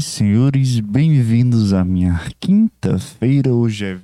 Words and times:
senhores? 0.00 0.80
Bem-vindos 0.80 1.72
à 1.72 1.84
minha 1.84 2.20
quinta-feira. 2.38 3.52
Hoje 3.52 3.84
é 3.84 3.98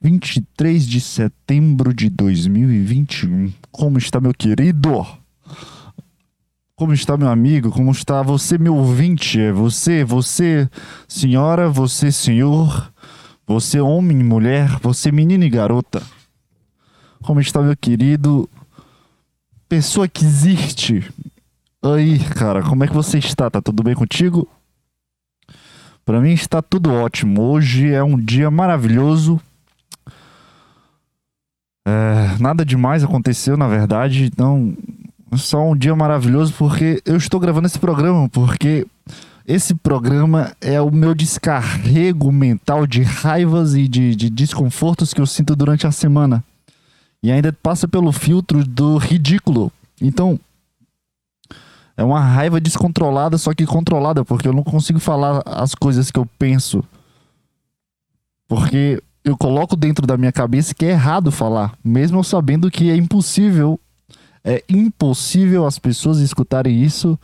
23 0.00 0.86
de 0.86 1.00
setembro 1.00 1.92
de 1.92 2.08
2021. 2.08 3.52
Como 3.70 3.98
está, 3.98 4.20
meu 4.20 4.32
querido? 4.32 5.06
Como 6.76 6.92
está, 6.92 7.16
meu 7.16 7.28
amigo? 7.28 7.70
Como 7.70 7.90
está 7.90 8.22
você, 8.22 8.56
meu 8.56 8.76
ouvinte? 8.76 9.40
É 9.40 9.52
você, 9.52 10.04
você, 10.04 10.70
senhora, 11.08 11.68
você, 11.68 12.12
senhor, 12.12 12.92
você, 13.46 13.80
homem, 13.80 14.18
mulher, 14.18 14.78
você, 14.80 15.10
menina 15.10 15.44
e 15.44 15.50
garota. 15.50 16.02
Como 17.22 17.40
está, 17.40 17.60
meu 17.60 17.76
querido? 17.76 18.48
Pessoa 19.68 20.06
que 20.06 20.24
existe. 20.24 21.04
Aí, 21.82 22.18
cara, 22.18 22.62
como 22.62 22.84
é 22.84 22.88
que 22.88 22.94
você 22.94 23.18
está? 23.18 23.50
Tá 23.50 23.60
tudo 23.60 23.82
bem 23.82 23.94
contigo? 23.94 24.48
Para 26.08 26.22
mim 26.22 26.32
está 26.32 26.62
tudo 26.62 26.90
ótimo. 26.90 27.42
Hoje 27.42 27.92
é 27.92 28.02
um 28.02 28.18
dia 28.18 28.50
maravilhoso. 28.50 29.38
É, 31.86 32.34
nada 32.40 32.64
demais 32.64 33.04
aconteceu, 33.04 33.58
na 33.58 33.68
verdade. 33.68 34.24
Então, 34.24 34.74
só 35.34 35.62
um 35.62 35.76
dia 35.76 35.94
maravilhoso 35.94 36.54
porque 36.56 37.02
eu 37.04 37.14
estou 37.14 37.38
gravando 37.38 37.66
esse 37.66 37.78
programa. 37.78 38.26
Porque 38.30 38.86
esse 39.46 39.74
programa 39.74 40.56
é 40.62 40.80
o 40.80 40.90
meu 40.90 41.14
descarrego 41.14 42.32
mental 42.32 42.86
de 42.86 43.02
raivas 43.02 43.74
e 43.74 43.86
de, 43.86 44.16
de 44.16 44.30
desconfortos 44.30 45.12
que 45.12 45.20
eu 45.20 45.26
sinto 45.26 45.54
durante 45.54 45.86
a 45.86 45.92
semana. 45.92 46.42
E 47.22 47.30
ainda 47.30 47.52
passa 47.52 47.86
pelo 47.86 48.12
filtro 48.12 48.64
do 48.64 48.96
ridículo. 48.96 49.70
Então, 50.00 50.40
é 51.98 52.04
uma 52.04 52.20
raiva 52.20 52.60
descontrolada, 52.60 53.36
só 53.36 53.52
que 53.52 53.66
controlada, 53.66 54.24
porque 54.24 54.46
eu 54.46 54.52
não 54.52 54.62
consigo 54.62 55.00
falar 55.00 55.42
as 55.44 55.74
coisas 55.74 56.12
que 56.12 56.18
eu 56.20 56.24
penso. 56.38 56.84
Porque 58.46 59.02
eu 59.24 59.36
coloco 59.36 59.74
dentro 59.74 60.06
da 60.06 60.16
minha 60.16 60.30
cabeça 60.30 60.72
que 60.72 60.84
é 60.84 60.90
errado 60.90 61.32
falar, 61.32 61.76
mesmo 61.82 62.22
sabendo 62.22 62.70
que 62.70 62.88
é 62.88 62.94
impossível, 62.94 63.80
é 64.44 64.62
impossível 64.68 65.66
as 65.66 65.76
pessoas 65.76 66.20
escutarem 66.20 66.80
isso 66.84 67.18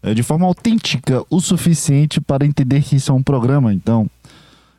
é, 0.00 0.14
de 0.14 0.22
forma 0.22 0.46
autêntica 0.46 1.24
o 1.28 1.40
suficiente 1.40 2.20
para 2.20 2.46
entender 2.46 2.82
que 2.82 2.94
isso 2.94 3.10
é 3.10 3.14
um 3.14 3.22
programa, 3.22 3.74
então. 3.74 4.08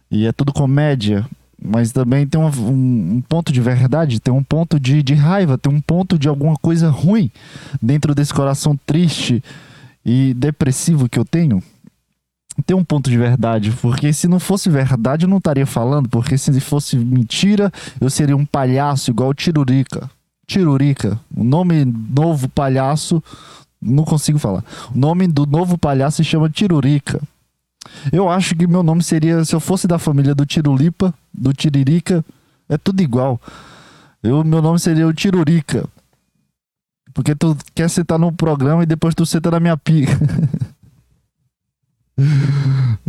E 0.09 0.25
é 0.25 0.31
tudo 0.31 0.53
comédia, 0.53 1.27
mas 1.61 1.91
também 1.91 2.25
tem 2.25 2.39
um, 2.39 2.47
um, 2.47 3.21
ponto 3.27 3.51
de 3.51 3.59
verdade, 3.59 4.19
tem 4.19 4.33
um 4.33 4.43
ponto 4.43 4.79
de, 4.79 5.03
de 5.03 5.13
raiva, 5.13 5.57
tem 5.57 5.71
um 5.71 5.81
ponto 5.81 6.17
de 6.17 6.27
alguma 6.29 6.55
coisa 6.55 6.89
ruim 6.89 7.31
dentro 7.81 8.15
desse 8.15 8.33
coração 8.33 8.79
triste 8.85 9.43
e 10.05 10.33
depressivo 10.33 11.09
que 11.09 11.19
eu 11.19 11.25
tenho. 11.25 11.61
Tem 12.65 12.75
um 12.75 12.83
ponto 12.83 13.09
de 13.09 13.17
verdade, 13.17 13.71
porque 13.81 14.11
se 14.11 14.27
não 14.27 14.39
fosse 14.39 14.69
verdade 14.69 15.25
eu 15.25 15.29
não 15.29 15.37
estaria 15.37 15.65
falando, 15.65 16.09
porque 16.09 16.37
se 16.37 16.59
fosse 16.59 16.97
mentira 16.97 17.71
eu 17.99 18.09
seria 18.09 18.35
um 18.35 18.45
palhaço 18.45 19.11
igual 19.11 19.29
o 19.29 19.33
Tirurica. 19.33 20.09
Tirurica, 20.45 21.19
o 21.35 21.43
nome 21.43 21.85
novo 21.85 22.49
palhaço, 22.49 23.23
não 23.81 24.03
consigo 24.03 24.39
falar. 24.39 24.63
O 24.93 24.97
nome 24.97 25.27
do 25.27 25.45
novo 25.45 25.77
palhaço 25.77 26.17
se 26.17 26.23
chama 26.23 26.49
Tirurica. 26.49 27.21
Eu 28.11 28.29
acho 28.29 28.55
que 28.55 28.67
meu 28.67 28.83
nome 28.83 29.03
seria, 29.03 29.43
se 29.43 29.55
eu 29.55 29.59
fosse 29.59 29.87
da 29.87 29.99
família 29.99 30.33
do 30.33 30.45
Tirulipa, 30.45 31.13
do 31.33 31.53
Tiririca, 31.53 32.23
é 32.67 32.77
tudo 32.77 33.01
igual. 33.01 33.39
Eu, 34.21 34.43
meu 34.43 34.61
nome 34.61 34.79
seria 34.79 35.07
o 35.07 35.13
Tirurica. 35.13 35.85
Porque 37.13 37.35
tu 37.35 37.57
quer 37.73 37.89
sentar 37.89 38.19
no 38.19 38.31
programa 38.31 38.83
e 38.83 38.85
depois 38.85 39.15
tu 39.15 39.25
senta 39.25 39.51
na 39.51 39.59
minha 39.59 39.75
pica. 39.75 40.13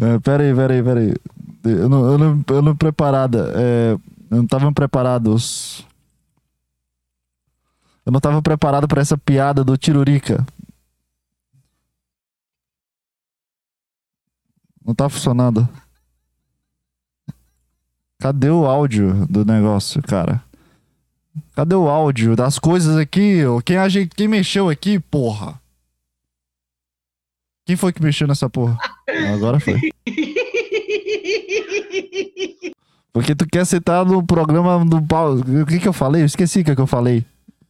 é, 0.00 0.18
pera 0.20 0.42
aí, 0.42 0.54
pera 0.54 0.74
aí, 0.74 0.82
pera 0.82 1.00
aí. 1.00 1.14
Eu 1.64 1.88
não, 1.88 2.10
eu 2.10 2.18
não, 2.18 2.44
eu 2.48 2.62
não 2.62 2.74
preparada. 2.76 3.52
É, 3.54 3.96
eu 4.30 4.36
não 4.38 4.46
tava 4.46 4.72
preparado. 4.72 5.36
Eu 8.06 8.12
não 8.12 8.20
tava 8.20 8.40
preparado 8.40 8.88
para 8.88 9.02
essa 9.02 9.18
piada 9.18 9.62
do 9.62 9.76
Tirurica. 9.76 10.46
Não 14.90 14.94
tá 14.96 15.08
funcionando. 15.08 15.68
Cadê 18.18 18.50
o 18.50 18.66
áudio 18.66 19.24
do 19.28 19.44
negócio, 19.44 20.02
cara? 20.02 20.42
Cadê 21.54 21.76
o 21.76 21.88
áudio 21.88 22.34
das 22.34 22.58
coisas 22.58 22.96
aqui? 22.96 23.38
Quem, 23.64 23.76
a 23.76 23.88
gente, 23.88 24.12
quem 24.16 24.26
mexeu 24.26 24.68
aqui, 24.68 24.98
porra? 24.98 25.60
Quem 27.64 27.76
foi 27.76 27.92
que 27.92 28.02
mexeu 28.02 28.26
nessa 28.26 28.50
porra? 28.50 28.76
Agora 29.32 29.60
foi. 29.60 29.78
Porque 33.12 33.36
tu 33.36 33.46
quer 33.46 33.64
sentar 33.64 34.04
no 34.04 34.26
programa 34.26 34.84
do 34.84 35.00
pau. 35.00 35.34
O 35.34 35.66
que 35.66 35.78
que 35.78 35.86
eu 35.86 35.92
falei? 35.92 36.22
Eu 36.22 36.26
esqueci 36.26 36.62
o 36.62 36.64
que, 36.64 36.74
que 36.74 36.80
eu 36.80 36.86
falei. 36.88 37.24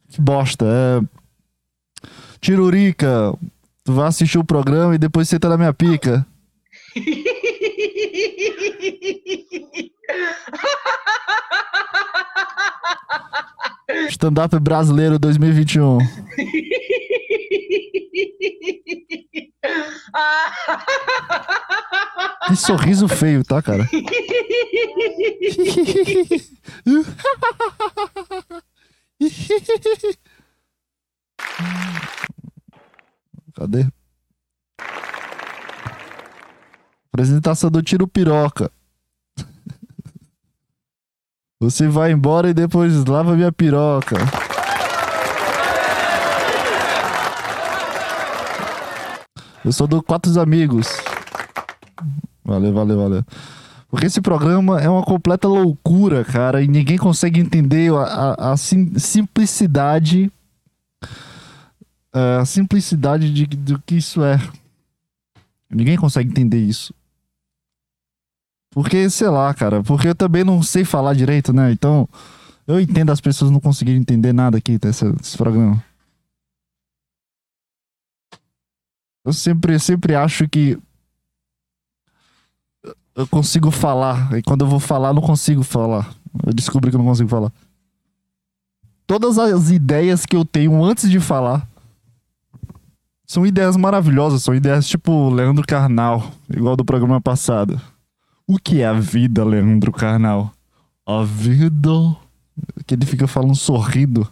Que 0.09 0.19
bosta. 0.19 0.65
É. 0.65 2.07
Tirurica. 2.39 3.31
Tu 3.83 3.93
vai 3.93 4.07
assistir 4.07 4.39
o 4.39 4.43
programa 4.43 4.95
e 4.95 4.97
depois 4.97 5.29
senta 5.29 5.47
na 5.47 5.55
minha 5.55 5.71
pica. 5.71 6.25
Stand-up 14.09 14.59
brasileiro 14.59 15.19
2021. 15.19 15.97
Que 22.47 22.55
sorriso 22.55 23.07
feio, 23.07 23.43
tá, 23.43 23.61
cara? 23.61 23.87
Cadê? 33.55 33.85
Apresentação 37.13 37.69
do 37.69 37.81
tiro 37.81 38.07
piroca. 38.07 38.71
Você 41.59 41.87
vai 41.87 42.11
embora 42.11 42.49
e 42.49 42.53
depois 42.53 43.05
lava 43.05 43.35
minha 43.35 43.51
piroca. 43.51 44.15
Eu 49.63 49.71
sou 49.71 49.85
do 49.85 50.01
Quatro 50.01 50.39
Amigos. 50.39 50.87
Valeu, 52.43 52.73
valeu, 52.73 52.97
valeu. 52.97 53.25
Porque 53.89 54.07
esse 54.07 54.21
programa 54.21 54.79
é 54.79 54.89
uma 54.89 55.03
completa 55.03 55.47
loucura, 55.47 56.23
cara, 56.23 56.63
e 56.63 56.67
ninguém 56.67 56.97
consegue 56.97 57.39
entender 57.39 57.93
a, 57.93 58.03
a, 58.03 58.51
a 58.53 58.57
sim, 58.57 58.97
simplicidade. 58.97 60.31
É, 62.13 62.37
a 62.39 62.45
simplicidade 62.45 63.31
de, 63.31 63.45
do 63.45 63.77
que 63.85 63.95
isso 63.95 64.23
é. 64.23 64.39
Ninguém 65.69 65.97
consegue 65.97 66.29
entender 66.29 66.59
isso. 66.59 66.93
Porque, 68.71 69.09
sei 69.09 69.27
lá, 69.27 69.53
cara, 69.53 69.83
porque 69.83 70.07
eu 70.07 70.15
também 70.15 70.43
não 70.43 70.63
sei 70.63 70.85
falar 70.85 71.13
direito, 71.13 71.51
né? 71.51 71.71
Então, 71.71 72.07
eu 72.65 72.79
entendo 72.79 73.11
as 73.11 73.19
pessoas 73.19 73.51
não 73.51 73.59
conseguirem 73.59 73.99
entender 73.99 74.31
nada 74.31 74.57
aqui 74.57 74.77
desse, 74.77 75.11
desse 75.11 75.37
programa. 75.37 75.83
Eu 79.25 79.33
sempre, 79.33 79.77
sempre 79.77 80.15
acho 80.15 80.47
que 80.47 80.79
eu 83.13 83.27
consigo 83.27 83.69
falar. 83.69 84.37
E 84.37 84.41
quando 84.41 84.61
eu 84.61 84.67
vou 84.67 84.79
falar, 84.79 85.13
não 85.13 85.21
consigo 85.21 85.63
falar. 85.63 86.09
Eu 86.45 86.53
descubro 86.53 86.89
que 86.89 86.95
eu 86.95 86.99
não 86.99 87.05
consigo 87.05 87.29
falar. 87.29 87.51
Todas 89.05 89.37
as 89.37 89.69
ideias 89.69 90.25
que 90.25 90.35
eu 90.35 90.45
tenho 90.45 90.83
antes 90.83 91.09
de 91.09 91.19
falar 91.19 91.67
são 93.27 93.45
ideias 93.45 93.75
maravilhosas. 93.75 94.43
São 94.43 94.55
ideias 94.55 94.87
tipo 94.87 95.29
Leandro 95.29 95.65
Carnal, 95.67 96.31
igual 96.49 96.77
do 96.77 96.85
programa 96.85 97.19
passado. 97.19 97.79
O 98.47 98.57
que 98.57 98.81
é 98.81 98.87
a 98.87 98.93
vida, 98.93 99.43
Leandro 99.43 99.91
Carnal? 99.91 100.51
A 101.05 101.23
vida. 101.23 101.89
Que 102.85 102.95
ele 102.95 103.05
fica 103.05 103.27
falando 103.27 103.55
sorrindo. 103.55 104.27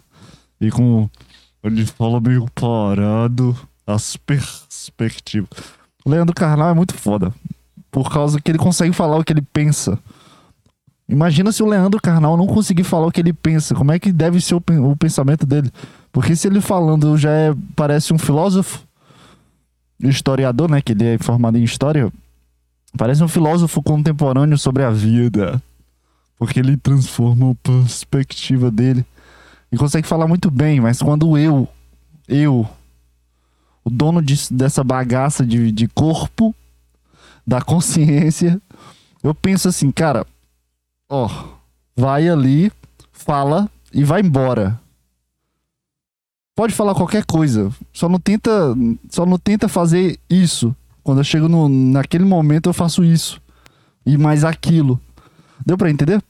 E 0.60 0.70
com. 0.70 1.08
Ele 1.62 1.86
fala 1.86 2.20
meio 2.20 2.46
parado. 2.54 3.56
As 3.86 4.16
perspectivas. 4.16 5.48
Leandro 6.06 6.34
Carnal 6.34 6.70
é 6.70 6.74
muito 6.74 6.94
foda. 6.94 7.34
Por 7.90 8.10
causa 8.10 8.40
que 8.40 8.50
ele 8.50 8.58
consegue 8.58 8.92
falar 8.92 9.18
o 9.18 9.24
que 9.24 9.32
ele 9.32 9.42
pensa. 9.42 9.98
Imagina 11.08 11.50
se 11.50 11.62
o 11.62 11.66
Leandro 11.66 12.00
Carnal 12.00 12.36
não 12.36 12.46
conseguir 12.46 12.84
falar 12.84 13.06
o 13.06 13.10
que 13.10 13.20
ele 13.20 13.32
pensa. 13.32 13.74
Como 13.74 13.90
é 13.90 13.98
que 13.98 14.12
deve 14.12 14.40
ser 14.40 14.54
o, 14.54 14.62
o 14.88 14.96
pensamento 14.96 15.44
dele? 15.44 15.70
Porque 16.12 16.36
se 16.36 16.46
ele 16.46 16.60
falando 16.60 17.18
já 17.18 17.30
é, 17.30 17.54
parece 17.74 18.12
um 18.12 18.18
filósofo, 18.18 18.86
historiador, 20.00 20.70
né? 20.70 20.80
Que 20.80 20.92
ele 20.92 21.04
é 21.04 21.18
formado 21.18 21.58
em 21.58 21.64
história. 21.64 22.12
Parece 22.96 23.22
um 23.22 23.28
filósofo 23.28 23.82
contemporâneo 23.82 24.58
sobre 24.58 24.82
a 24.82 24.90
vida. 24.90 25.62
Porque 26.38 26.58
ele 26.58 26.76
transforma 26.76 27.52
a 27.52 27.54
perspectiva 27.54 28.70
dele. 28.70 29.04
E 29.70 29.76
consegue 29.76 30.06
falar 30.06 30.26
muito 30.26 30.50
bem, 30.50 30.80
mas 30.80 31.00
quando 31.00 31.38
eu, 31.38 31.68
eu, 32.26 32.68
o 33.84 33.90
dono 33.90 34.20
de, 34.20 34.34
dessa 34.52 34.82
bagaça 34.82 35.46
de, 35.46 35.70
de 35.70 35.86
corpo, 35.86 36.54
da 37.46 37.60
consciência, 37.60 38.60
eu 39.22 39.34
penso 39.34 39.68
assim, 39.68 39.92
cara, 39.92 40.26
ó, 41.08 41.28
vai 41.96 42.28
ali, 42.28 42.72
fala 43.12 43.70
e 43.92 44.02
vai 44.02 44.20
embora. 44.20 44.80
Pode 46.54 46.74
falar 46.74 46.94
qualquer 46.94 47.24
coisa, 47.24 47.72
só 47.92 48.08
não 48.08 48.18
tenta, 48.18 48.50
só 49.08 49.24
não 49.24 49.38
tenta 49.38 49.68
fazer 49.68 50.18
isso. 50.28 50.74
Quando 51.02 51.18
eu 51.18 51.24
chego 51.24 51.48
no, 51.48 51.68
naquele 51.68 52.24
momento 52.24 52.68
eu 52.68 52.72
faço 52.72 53.04
isso 53.04 53.40
e 54.04 54.16
mais 54.16 54.44
aquilo. 54.44 55.00
Deu 55.64 55.76
para 55.76 55.90
entender? 55.90 56.22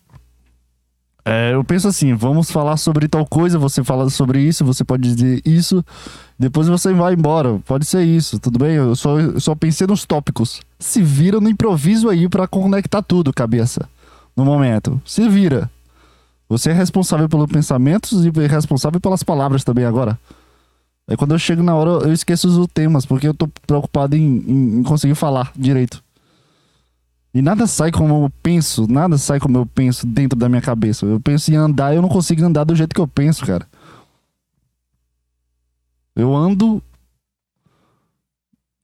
É, 1.25 1.53
eu 1.53 1.63
penso 1.63 1.87
assim, 1.87 2.15
vamos 2.15 2.51
falar 2.51 2.77
sobre 2.77 3.07
tal 3.07 3.27
coisa, 3.27 3.59
você 3.59 3.85
fala 3.85 4.09
sobre 4.09 4.41
isso, 4.41 4.65
você 4.65 4.83
pode 4.83 5.03
dizer 5.15 5.43
isso, 5.45 5.85
depois 6.39 6.67
você 6.67 6.93
vai 6.93 7.13
embora. 7.15 7.59
Pode 7.67 7.85
ser 7.85 8.03
isso, 8.03 8.39
tudo 8.39 8.59
bem? 8.59 8.75
Eu 8.75 8.97
só, 8.97 9.19
eu 9.21 9.39
só 9.39 9.55
pensei 9.55 9.87
nos 9.87 10.05
tópicos. 10.05 10.61
Se 10.79 11.03
vira 11.03 11.41
no 11.41 11.49
improviso 11.49 12.09
aí 12.09 12.29
para 12.29 12.49
conectar 12.49 13.03
tudo, 13.03 13.33
cabeça. 13.33 13.89
No 14.37 14.45
momento. 14.45 15.01
Se 15.05 15.29
vira. 15.29 15.71
Você 16.49 16.71
é 16.71 16.73
responsável 16.73 17.29
pelos 17.29 17.47
pensamentos 17.47 18.25
e 18.25 18.31
responsável 18.49 19.01
pelas 19.01 19.23
palavras 19.23 19.63
também 19.63 19.85
agora. 19.85 20.19
Aí 21.11 21.17
quando 21.17 21.33
eu 21.33 21.39
chego 21.41 21.61
na 21.61 21.75
hora, 21.75 22.07
eu 22.07 22.13
esqueço 22.13 22.47
os 22.47 22.69
temas, 22.69 23.05
porque 23.05 23.27
eu 23.27 23.35
tô 23.35 23.49
preocupado 23.67 24.15
em, 24.17 24.45
em, 24.47 24.79
em 24.79 24.83
conseguir 24.85 25.17
falar 25.17 25.53
direito. 25.57 26.01
E 27.35 27.43
nada 27.43 27.67
sai 27.67 27.91
como 27.91 28.27
eu 28.27 28.31
penso, 28.41 28.87
nada 28.87 29.19
sai 29.19 29.41
como 29.41 29.59
eu 29.59 29.67
penso 29.67 30.07
dentro 30.07 30.39
da 30.39 30.49
minha 30.49 30.63
cabeça. 30.63 31.05
Eu 31.05 31.19
penso 31.19 31.51
em 31.51 31.57
andar 31.57 31.93
e 31.93 31.97
eu 31.97 32.03
não 32.03 32.09
consigo 32.09 32.45
andar 32.45 32.63
do 32.63 32.77
jeito 32.77 32.95
que 32.95 33.01
eu 33.01 33.09
penso, 33.09 33.45
cara. 33.45 33.67
Eu 36.15 36.37
ando 36.37 36.81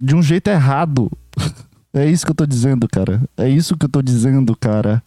de 0.00 0.12
um 0.12 0.22
jeito 0.22 0.48
errado. 0.48 1.08
é 1.94 2.10
isso 2.10 2.26
que 2.26 2.32
eu 2.32 2.36
tô 2.36 2.44
dizendo, 2.46 2.88
cara. 2.88 3.22
É 3.36 3.48
isso 3.48 3.76
que 3.76 3.86
eu 3.86 3.90
tô 3.90 4.02
dizendo, 4.02 4.56
cara. 4.56 5.00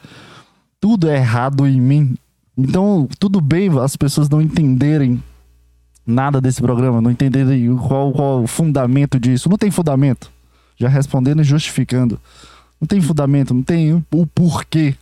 Tudo 0.80 1.10
é 1.10 1.18
errado 1.18 1.68
em 1.68 1.82
mim. 1.82 2.16
Então, 2.58 3.10
tudo 3.20 3.42
bem 3.42 3.70
as 3.78 3.98
pessoas 3.98 4.30
não 4.30 4.42
entenderem 4.42 5.22
nada 6.10 6.42
desse 6.42 6.62
programa, 6.62 7.00
não 7.00 7.12
entenderem 7.12 7.76
qual, 7.78 8.12
qual 8.12 8.44
o 8.44 8.48
fundamento 8.48 9.20
disso. 9.20 9.50
Não 9.50 9.58
tem 9.58 9.72
fundamento. 9.72 10.32
Já 10.76 10.90
respondendo 10.90 11.42
e 11.42 11.44
justificando. 11.44 12.20
Não 12.80 12.88
tem 12.88 13.02
fundamento, 13.02 13.54
não 13.54 13.64
tem 13.64 13.94
o 13.94 14.26
porquê. 14.28 14.96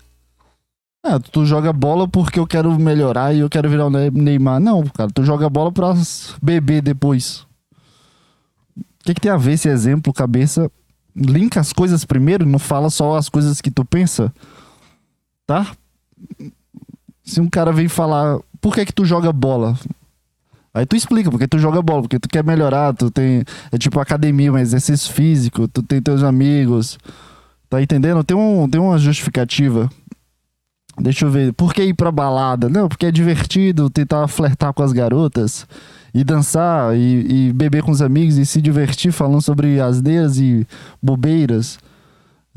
Ah, 1.04 1.20
tu 1.20 1.46
joga 1.46 1.72
bola 1.72 2.08
porque 2.08 2.40
eu 2.40 2.48
quero 2.48 2.78
melhorar 2.78 3.34
e 3.34 3.40
eu 3.40 3.50
quero 3.50 3.70
virar 3.70 3.86
o 3.86 3.90
Neymar. 3.90 4.60
Não, 4.60 4.84
cara, 4.88 5.10
tu 5.10 5.24
joga 5.24 5.50
bola 5.50 5.72
pra 5.72 5.94
beber 6.42 6.82
depois. 6.82 7.46
O 8.76 9.06
que, 9.06 9.14
que 9.14 9.22
tem 9.22 9.32
a 9.32 9.38
ver 9.38 9.54
esse 9.54 9.70
exemplo, 9.70 10.12
cabeça? 10.12 10.70
Linka 11.16 11.60
as 11.60 11.72
coisas 11.72 12.04
primeiro, 12.04 12.46
não 12.46 12.60
fala 12.60 12.90
só 12.90 13.16
as 13.16 13.30
coisas 13.30 13.62
que 13.62 13.72
tu 13.72 13.86
pensa. 13.86 14.34
Tá? 15.46 15.72
Se 17.24 17.40
um 17.40 17.50
cara 17.50 17.72
vem 17.72 17.88
falar, 17.88 18.40
por 18.60 18.74
que 18.74 18.86
que 18.86 18.94
tu 18.94 19.06
joga 19.06 19.32
bola? 19.32 19.78
Aí 20.78 20.86
tu 20.86 20.96
explica, 20.96 21.30
porque 21.30 21.48
tu 21.48 21.60
joga 21.60 21.82
bola, 21.82 22.04
porque 22.04 22.20
tu 22.20 22.30
quer 22.30 22.44
melhorar, 22.44 22.94
tu 22.94 23.10
tem. 23.12 23.44
É 23.72 23.78
tipo 23.78 24.00
academia, 24.00 24.52
um 24.52 24.58
exercício 24.58 25.12
físico, 25.14 25.68
tu 25.68 25.82
tem 25.82 26.02
teus 26.02 26.24
amigos, 26.24 26.98
Tá 27.70 27.82
entendendo? 27.82 28.24
Tem, 28.24 28.36
um, 28.36 28.68
tem 28.70 28.80
uma 28.80 28.98
justificativa. 28.98 29.90
Deixa 31.00 31.26
eu 31.26 31.30
ver. 31.30 31.54
Por 31.54 31.74
que 31.74 31.84
ir 31.84 31.94
pra 31.94 32.12
balada? 32.12 32.70
Não, 32.70 32.88
porque 32.88 33.06
é 33.06 33.12
divertido 33.12 33.90
tentar 33.90 34.28
flertar 34.28 34.74
com 34.74 34.84
as 34.84 34.94
garotas 34.94 35.68
e 36.14 36.24
dançar 36.24 36.96
e, 36.98 37.50
e 37.50 37.54
beber 37.54 37.84
com 37.84 37.92
os 37.92 38.02
amigos 38.02 38.38
e 38.38 38.46
se 38.46 38.62
divertir 38.62 39.12
falando 39.12 39.42
sobre 39.42 39.80
asneiras 39.82 40.40
e 40.40 40.66
bobeiras. 41.04 41.78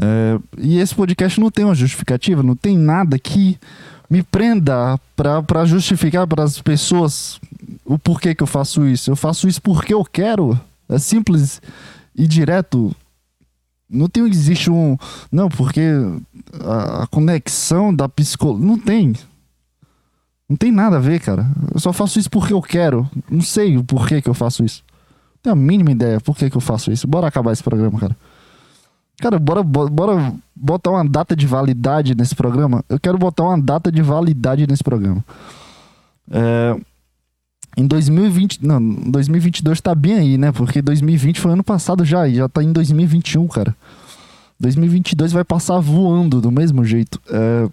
É, 0.00 0.38
e 0.56 0.78
esse 0.78 0.94
podcast 0.94 1.38
não 1.38 1.50
tem 1.50 1.64
uma 1.64 1.74
justificativa, 1.74 2.42
não 2.42 2.56
tem 2.56 2.78
nada 2.78 3.18
que 3.18 3.58
me 4.10 4.24
prenda 4.24 4.98
para 5.14 5.64
justificar 5.64 6.26
para 6.26 6.42
as 6.42 6.60
pessoas 6.60 7.40
o 7.84 7.96
porquê 7.96 8.34
que 8.34 8.42
eu 8.42 8.46
faço 8.46 8.84
isso. 8.84 9.10
Eu 9.10 9.16
faço 9.16 9.46
isso 9.46 9.62
porque 9.62 9.94
eu 9.94 10.04
quero. 10.04 10.58
É 10.88 10.98
simples 10.98 11.62
e 12.16 12.26
direto. 12.26 12.94
Não 13.88 14.08
tem, 14.08 14.26
existe 14.28 14.68
um. 14.68 14.98
Não, 15.30 15.48
porque 15.48 15.82
a, 16.64 17.04
a 17.04 17.06
conexão 17.06 17.94
da 17.94 18.08
psicologia. 18.08 18.66
Não 18.66 18.76
tem. 18.76 19.14
Não 20.48 20.56
tem 20.56 20.72
nada 20.72 20.96
a 20.96 21.00
ver, 21.00 21.20
cara. 21.20 21.48
Eu 21.72 21.78
só 21.78 21.92
faço 21.92 22.18
isso 22.18 22.28
porque 22.28 22.52
eu 22.52 22.60
quero. 22.60 23.08
Não 23.30 23.40
sei 23.40 23.76
o 23.76 23.84
porquê 23.84 24.20
que 24.20 24.28
eu 24.28 24.34
faço 24.34 24.64
isso. 24.64 24.82
Não 25.34 25.42
tenho 25.42 25.52
a 25.52 25.56
mínima 25.56 25.92
ideia 25.92 26.20
por 26.20 26.36
que, 26.36 26.50
eu 26.52 26.60
faço 26.60 26.90
isso. 26.90 27.06
Bora 27.06 27.28
acabar 27.28 27.52
esse 27.52 27.62
programa, 27.62 27.98
cara. 28.00 28.16
Cara, 29.20 29.38
bora, 29.38 29.62
bora 29.62 30.34
botar 30.60 30.90
uma 30.90 31.04
data 31.04 31.34
de 31.34 31.46
validade 31.46 32.14
nesse 32.14 32.34
programa. 32.34 32.84
Eu 32.88 33.00
quero 33.00 33.16
botar 33.16 33.44
uma 33.44 33.60
data 33.60 33.90
de 33.90 34.02
validade 34.02 34.66
nesse 34.66 34.84
programa. 34.84 35.24
É, 36.30 36.76
em 37.76 37.86
2020, 37.86 38.64
não, 38.64 38.82
2022 38.82 39.80
tá 39.80 39.94
bem 39.94 40.14
aí, 40.14 40.38
né? 40.38 40.52
Porque 40.52 40.82
2020 40.82 41.40
foi 41.40 41.52
ano 41.52 41.64
passado 41.64 42.04
já, 42.04 42.28
e 42.28 42.34
já 42.34 42.48
tá 42.48 42.62
em 42.62 42.72
2021, 42.72 43.46
cara. 43.48 43.74
2022 44.58 45.32
vai 45.32 45.44
passar 45.44 45.78
voando 45.78 46.40
do 46.40 46.50
mesmo 46.50 46.84
jeito. 46.84 47.18
É... 47.30 47.68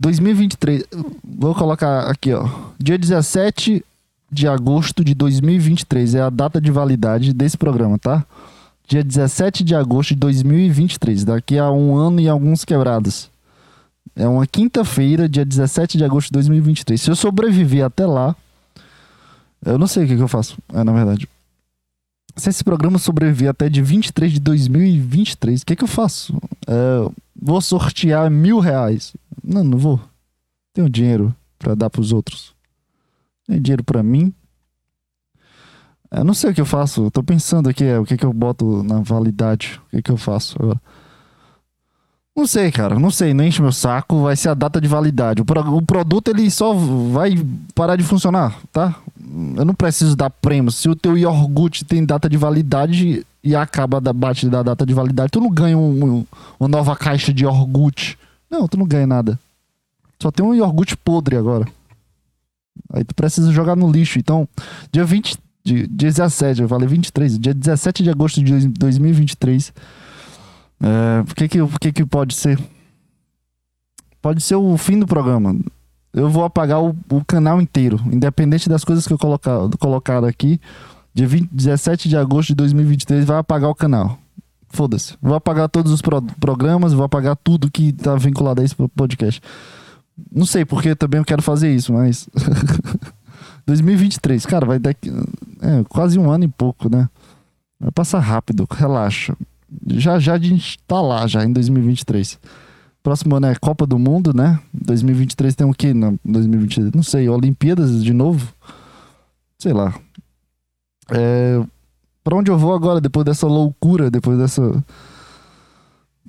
2023, 0.00 0.84
vou 1.22 1.54
colocar 1.54 2.08
aqui, 2.08 2.32
ó. 2.32 2.48
Dia 2.78 2.96
17 2.96 3.84
de 4.30 4.46
agosto 4.46 5.04
de 5.04 5.14
2023 5.14 6.14
é 6.14 6.22
a 6.22 6.30
data 6.30 6.60
de 6.60 6.70
validade 6.70 7.32
desse 7.32 7.58
programa, 7.58 7.98
tá? 7.98 8.24
Dia 8.88 9.04
17 9.04 9.62
de 9.62 9.74
agosto 9.74 10.14
de 10.14 10.16
2023, 10.16 11.22
daqui 11.22 11.58
a 11.58 11.70
um 11.70 11.94
ano 11.94 12.20
e 12.20 12.26
alguns 12.26 12.64
quebrados. 12.64 13.30
É 14.16 14.26
uma 14.26 14.46
quinta-feira, 14.46 15.28
dia 15.28 15.44
17 15.44 15.98
de 15.98 16.04
agosto 16.04 16.28
de 16.28 16.32
2023. 16.32 16.98
Se 16.98 17.10
eu 17.10 17.14
sobreviver 17.14 17.84
até 17.84 18.06
lá, 18.06 18.34
eu 19.62 19.76
não 19.78 19.86
sei 19.86 20.04
o 20.04 20.08
que, 20.08 20.16
que 20.16 20.22
eu 20.22 20.28
faço, 20.28 20.56
é, 20.72 20.82
na 20.82 20.92
verdade. 20.92 21.28
Se 22.34 22.48
esse 22.48 22.64
programa 22.64 22.98
sobreviver 22.98 23.50
até 23.50 23.68
de 23.68 23.82
23 23.82 24.32
de 24.32 24.40
2023, 24.40 25.60
o 25.60 25.66
que, 25.66 25.76
que 25.76 25.84
eu 25.84 25.88
faço? 25.88 26.34
É, 26.66 27.10
vou 27.38 27.60
sortear 27.60 28.30
mil 28.30 28.58
reais. 28.58 29.12
Não, 29.44 29.62
não 29.62 29.76
vou. 29.76 30.00
Tenho 30.72 30.88
dinheiro 30.88 31.34
para 31.58 31.74
dar 31.74 31.90
para 31.90 32.00
os 32.00 32.10
outros. 32.10 32.54
Tem 33.46 33.60
dinheiro 33.60 33.84
para 33.84 34.02
mim. 34.02 34.32
Eu 36.10 36.24
não 36.24 36.34
sei 36.34 36.50
o 36.50 36.54
que 36.54 36.60
eu 36.60 36.66
faço. 36.66 37.04
Eu 37.04 37.10
tô 37.10 37.22
pensando 37.22 37.68
aqui, 37.68 37.84
é, 37.84 37.98
o 37.98 38.04
que, 38.04 38.16
que 38.16 38.24
eu 38.24 38.32
boto 38.32 38.82
na 38.82 39.00
validade. 39.00 39.80
O 39.86 39.96
que, 39.96 40.02
que 40.02 40.10
eu 40.10 40.16
faço 40.16 40.56
agora. 40.60 40.80
Não 42.34 42.46
sei, 42.46 42.70
cara. 42.70 42.98
Não 42.98 43.10
sei. 43.10 43.34
Não 43.34 43.44
enche 43.44 43.60
meu 43.60 43.72
saco. 43.72 44.22
Vai 44.22 44.36
ser 44.36 44.48
a 44.48 44.54
data 44.54 44.80
de 44.80 44.88
validade. 44.88 45.42
O, 45.42 45.44
pro, 45.44 45.60
o 45.76 45.82
produto 45.82 46.28
ele 46.28 46.50
só 46.50 46.72
vai 46.72 47.34
parar 47.74 47.96
de 47.96 48.04
funcionar, 48.04 48.56
tá? 48.72 48.94
Eu 49.56 49.64
não 49.64 49.74
preciso 49.74 50.16
dar 50.16 50.30
prêmio. 50.30 50.70
Se 50.70 50.88
o 50.88 50.96
teu 50.96 51.18
iogurte 51.18 51.84
tem 51.84 52.04
data 52.04 52.28
de 52.28 52.36
validade 52.36 53.26
e 53.42 53.54
acaba 53.54 54.00
da 54.00 54.12
bate 54.12 54.48
da 54.48 54.62
data 54.62 54.86
de 54.86 54.94
validade, 54.94 55.30
tu 55.30 55.40
não 55.40 55.50
ganha 55.50 55.76
um, 55.76 56.04
um, 56.04 56.26
uma 56.58 56.68
nova 56.68 56.96
caixa 56.96 57.32
de 57.34 57.44
iogurte. 57.44 58.18
Não, 58.50 58.66
tu 58.66 58.78
não 58.78 58.86
ganha 58.86 59.06
nada. 59.06 59.38
Só 60.20 60.30
tem 60.30 60.44
um 60.44 60.54
iogurte 60.54 60.96
podre 60.96 61.36
agora. 61.36 61.66
Aí 62.92 63.04
tu 63.04 63.14
precisa 63.14 63.52
jogar 63.52 63.76
no 63.76 63.90
lixo. 63.90 64.18
Então, 64.18 64.48
dia 64.90 65.04
20, 65.04 65.36
dia 65.74 65.86
17, 65.88 66.62
eu 66.62 66.68
falei 66.68 66.88
23, 66.88 67.38
dia 67.38 67.54
17 67.54 68.02
de 68.02 68.10
agosto 68.10 68.42
de 68.42 68.68
2023 68.68 69.72
é, 70.80 71.20
o 71.20 71.34
que 71.34 71.48
que, 71.48 71.58
que 71.80 71.92
que 71.92 72.06
pode 72.06 72.34
ser? 72.34 72.58
Pode 74.22 74.42
ser 74.42 74.56
o 74.56 74.76
fim 74.76 74.98
do 74.98 75.06
programa. 75.06 75.56
Eu 76.12 76.30
vou 76.30 76.44
apagar 76.44 76.82
o, 76.82 76.96
o 77.10 77.24
canal 77.24 77.60
inteiro, 77.60 78.00
independente 78.10 78.68
das 78.68 78.84
coisas 78.84 79.06
que 79.06 79.12
eu 79.12 79.18
colocar, 79.18 79.68
colocar 79.78 80.24
aqui. 80.24 80.60
Dia 81.14 81.26
20, 81.26 81.48
17 81.52 82.08
de 82.08 82.16
agosto 82.16 82.48
de 82.48 82.54
2023 82.56 83.24
vai 83.24 83.38
apagar 83.38 83.70
o 83.70 83.74
canal. 83.74 84.18
Foda-se. 84.68 85.16
Vou 85.20 85.34
apagar 85.34 85.68
todos 85.68 85.90
os 85.92 86.02
pro, 86.02 86.22
programas, 86.40 86.92
vou 86.92 87.04
apagar 87.04 87.36
tudo 87.36 87.70
que 87.70 87.92
tá 87.92 88.14
vinculado 88.16 88.60
a 88.60 88.64
esse 88.64 88.74
podcast. 88.94 89.40
Não 90.32 90.46
sei 90.46 90.64
porque 90.64 90.94
também 90.94 91.18
eu 91.18 91.24
quero 91.24 91.42
fazer 91.42 91.74
isso, 91.74 91.92
mas. 91.92 92.28
2023, 93.68 94.44
cara, 94.46 94.66
vai 94.66 94.78
daqui. 94.78 95.10
É, 95.60 95.84
quase 95.88 96.18
um 96.18 96.30
ano 96.30 96.44
e 96.44 96.48
pouco, 96.48 96.90
né? 96.90 97.08
Vai 97.78 97.92
passar 97.92 98.18
rápido, 98.18 98.66
relaxa 98.68 99.36
já 99.86 100.18
já 100.18 100.34
a 100.34 100.38
gente 100.38 100.78
tá 100.86 101.00
lá, 101.00 101.26
já 101.26 101.44
em 101.44 101.52
2023. 101.52 102.38
Próximo 103.02 103.36
ano 103.36 103.46
é 103.46 103.54
Copa 103.54 103.86
do 103.86 103.98
Mundo, 103.98 104.34
né? 104.34 104.58
2023 104.72 105.54
tem 105.54 105.66
o 105.66 105.72
quê? 105.72 105.94
Não, 105.94 106.18
2023, 106.24 106.92
não 106.92 107.02
sei, 107.02 107.28
Olimpíadas 107.28 108.02
de 108.02 108.12
novo? 108.12 108.52
Sei 109.58 109.72
lá. 109.72 109.94
É, 111.10 111.62
pra 112.22 112.36
onde 112.36 112.50
eu 112.50 112.58
vou 112.58 112.74
agora, 112.74 113.00
depois 113.00 113.24
dessa 113.24 113.46
loucura, 113.46 114.10
depois 114.10 114.38
dessa 114.38 114.84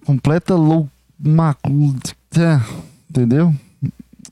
completa 0.06 0.56
loucura, 0.56 0.90
é, 2.38 2.62
entendeu? 3.10 3.54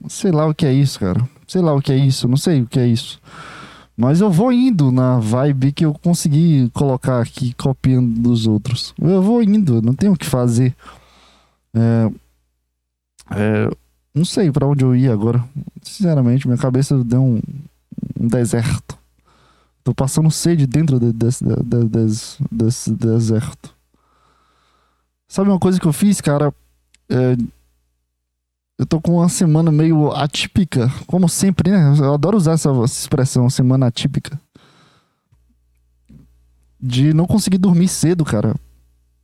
Sei 0.08 0.32
lá 0.32 0.48
o 0.48 0.54
que 0.54 0.66
é 0.66 0.74
isso, 0.74 1.00
cara. 1.00 1.28
Sei 1.48 1.62
lá 1.62 1.74
o 1.74 1.82
que 1.82 1.92
é 1.92 1.98
isso, 1.98 2.28
não 2.28 2.38
sei 2.38 2.62
o 2.62 2.68
que 2.68 2.80
é 2.80 2.88
isso. 2.88 3.20
Mas 3.96 4.22
eu 4.22 4.30
vou 4.30 4.52
indo 4.52 4.92
na 4.92 5.18
vibe 5.18 5.72
que 5.72 5.84
eu 5.84 5.94
consegui 5.94 6.70
colocar 6.72 7.20
aqui, 7.20 7.54
copiando 7.56 8.20
dos 8.20 8.46
outros. 8.46 8.94
Eu 9.02 9.24
vou 9.24 9.42
indo, 9.42 9.82
não 9.82 9.94
tenho 9.94 10.14
o 10.14 10.18
que 10.18 10.26
fazer. 10.26 10.76
É, 11.74 12.12
é, 13.32 13.70
não 14.14 14.24
sei 14.24 14.52
para 14.52 14.68
onde 14.68 14.84
eu 14.84 14.96
ia 14.96 15.12
agora. 15.12 15.44
Sinceramente, 15.82 16.48
minha 16.48 16.60
cabeça 16.60 17.04
deu 17.04 17.24
um, 17.24 17.42
um 18.20 18.28
deserto. 18.28 18.98
Tô 19.84 19.96
passando 19.96 20.30
sede 20.30 20.68
dentro 20.68 21.00
de, 21.00 21.14
desse, 21.14 21.44
de, 21.44 22.44
desse, 22.52 22.94
deserto. 22.94 23.74
Sabe 25.28 25.50
uma 25.50 25.60
coisa 25.60 25.80
que 25.80 25.88
eu 25.88 25.94
fiz, 25.94 26.20
cara? 26.20 26.54
É, 27.10 27.36
eu 28.78 28.86
tô 28.86 29.02
com 29.02 29.16
uma 29.18 29.28
semana 29.28 29.72
meio 29.72 30.12
atípica, 30.12 30.92
como 31.08 31.28
sempre, 31.28 31.72
né? 31.72 31.96
Eu 31.98 32.14
adoro 32.14 32.38
usar 32.38 32.54
essa, 32.54 32.70
expressão, 32.86 33.50
semana 33.50 33.88
atípica. 33.88 34.40
De 36.80 37.12
não 37.12 37.26
conseguir 37.26 37.58
dormir 37.58 37.88
cedo, 37.88 38.24
cara. 38.24 38.54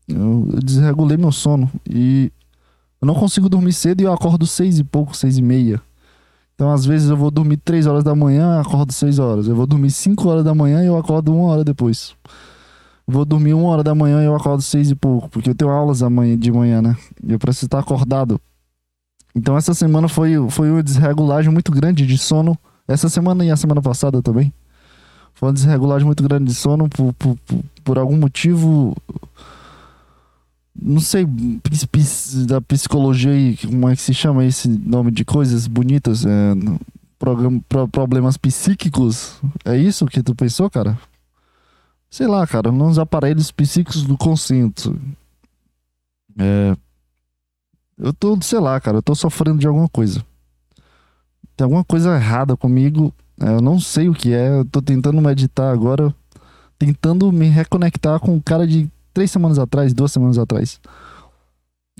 Eu, 0.08 0.50
desregulei 0.64 1.18
meu 1.18 1.32
sono 1.32 1.72
e 1.88 2.32
eu 3.00 3.06
não 3.06 3.14
consigo 3.14 3.48
dormir 3.48 3.74
cedo 3.74 4.02
e 4.02 4.06
eu 4.06 4.12
acordo 4.12 4.48
seis 4.48 4.80
e 4.80 4.84
pouco, 4.84 5.16
seis 5.16 5.38
e 5.38 5.42
meia. 5.42 5.80
Então, 6.56 6.72
às 6.72 6.84
vezes, 6.84 7.10
eu 7.10 7.18
vou 7.18 7.30
dormir 7.30 7.58
três 7.58 7.86
horas 7.86 8.04
da 8.04 8.16
manhã 8.16 8.60
acordo 8.60 8.92
seis 8.92 9.20
horas. 9.20 9.48
Eu 9.48 9.56
vou 9.56 9.68
dormir 9.68 9.92
cinco 9.92 10.30
horas 10.30 10.44
da 10.44 10.56
manhã 10.56 10.84
e 10.84 10.88
eu 10.88 10.98
acordo 10.98 11.34
uma 11.34 11.48
hora 11.48 11.64
depois. 11.64 12.16
Vou 13.06 13.24
dormir 13.24 13.54
uma 13.54 13.70
hora 13.70 13.84
da 13.84 13.94
manhã 13.94 14.24
e 14.24 14.26
eu 14.26 14.36
acordo 14.36 14.64
seis 14.64 14.90
e 14.90 14.96
pouco, 14.96 15.30
porque 15.30 15.52
eu 15.52 15.56
tenho 15.56 15.70
aulas 15.70 16.00
de 16.40 16.52
manhã, 16.52 16.82
né? 16.82 16.98
E 17.24 17.34
eu 17.34 17.40
preciso 17.40 17.68
estar 17.68 17.80
acordado 17.80 18.42
então 19.36 19.58
essa 19.58 19.74
semana 19.74 20.08
foi, 20.08 20.34
foi 20.50 20.70
uma 20.70 20.84
desregulagem 20.84 21.52
muito 21.52 21.72
grande 21.72 22.06
de 22.06 22.18
sono. 22.18 22.58
Essa 22.88 23.10
semana 23.10 23.44
e 23.46 23.52
a 23.52 23.56
semana 23.56 23.82
passada 23.82 24.22
também. 24.22 24.54
Foi 25.34 25.48
uma 25.50 25.54
desregulagem 25.54 26.06
muito 26.06 26.22
grande 26.22 26.46
de 26.46 26.54
sono 26.54 26.88
por, 26.88 27.13
por, 27.13 27.38
por, 27.38 27.63
por 27.84 27.98
algum 27.98 28.18
motivo. 28.18 28.96
Não 30.80 31.00
sei, 31.00 31.25
da 32.48 32.62
psicologia 32.62 33.32
aí, 33.32 33.58
como 33.58 33.90
é 33.90 33.96
que 33.96 34.02
se 34.02 34.13
chama 34.13 34.46
esse 34.46 34.68
nome 34.68 35.12
de 35.12 35.24
coisas 35.24 35.66
bonitas? 35.66 36.25
É, 36.25 36.30
problemas 37.92 38.38
psíquicos. 38.38 39.40
É 39.66 39.78
isso 39.78 40.06
que 40.06 40.22
tu 40.22 40.36
pensou, 40.36 40.70
cara? 40.70 40.98
Sei 42.10 42.28
lá, 42.28 42.46
cara, 42.46 42.72
nos 42.72 43.00
aparelhos 43.00 43.52
psíquicos 43.52 44.04
do 44.04 44.18
consciente. 44.18 44.94
É, 46.38 46.75
eu 47.98 48.14
tô, 48.14 48.38
sei 48.42 48.60
lá, 48.60 48.80
cara, 48.80 48.98
eu 48.98 49.02
tô 49.02 49.16
sofrendo 49.16 49.60
de 49.60 49.68
alguma 49.68 49.88
coisa. 49.88 50.24
Tem 51.56 51.66
alguma 51.66 51.84
coisa 51.84 52.16
errada 52.16 52.58
comigo. 52.58 53.14
É, 53.40 53.50
eu 53.50 53.62
não 53.62 53.80
sei 53.80 54.10
o 54.10 54.14
que 54.14 54.34
é. 54.34 54.60
Eu 54.60 54.66
tô 54.66 54.82
tentando 54.82 55.22
meditar 55.22 55.72
agora. 55.72 56.14
Tentando 56.78 57.32
me 57.32 57.48
reconectar 57.48 58.20
com 58.20 58.36
o 58.36 58.42
cara 58.42 58.68
de 58.68 58.90
três 59.14 59.32
semanas 59.32 59.60
atrás, 59.60 59.94
duas 59.94 60.12
semanas 60.12 60.38
atrás. 60.38 60.80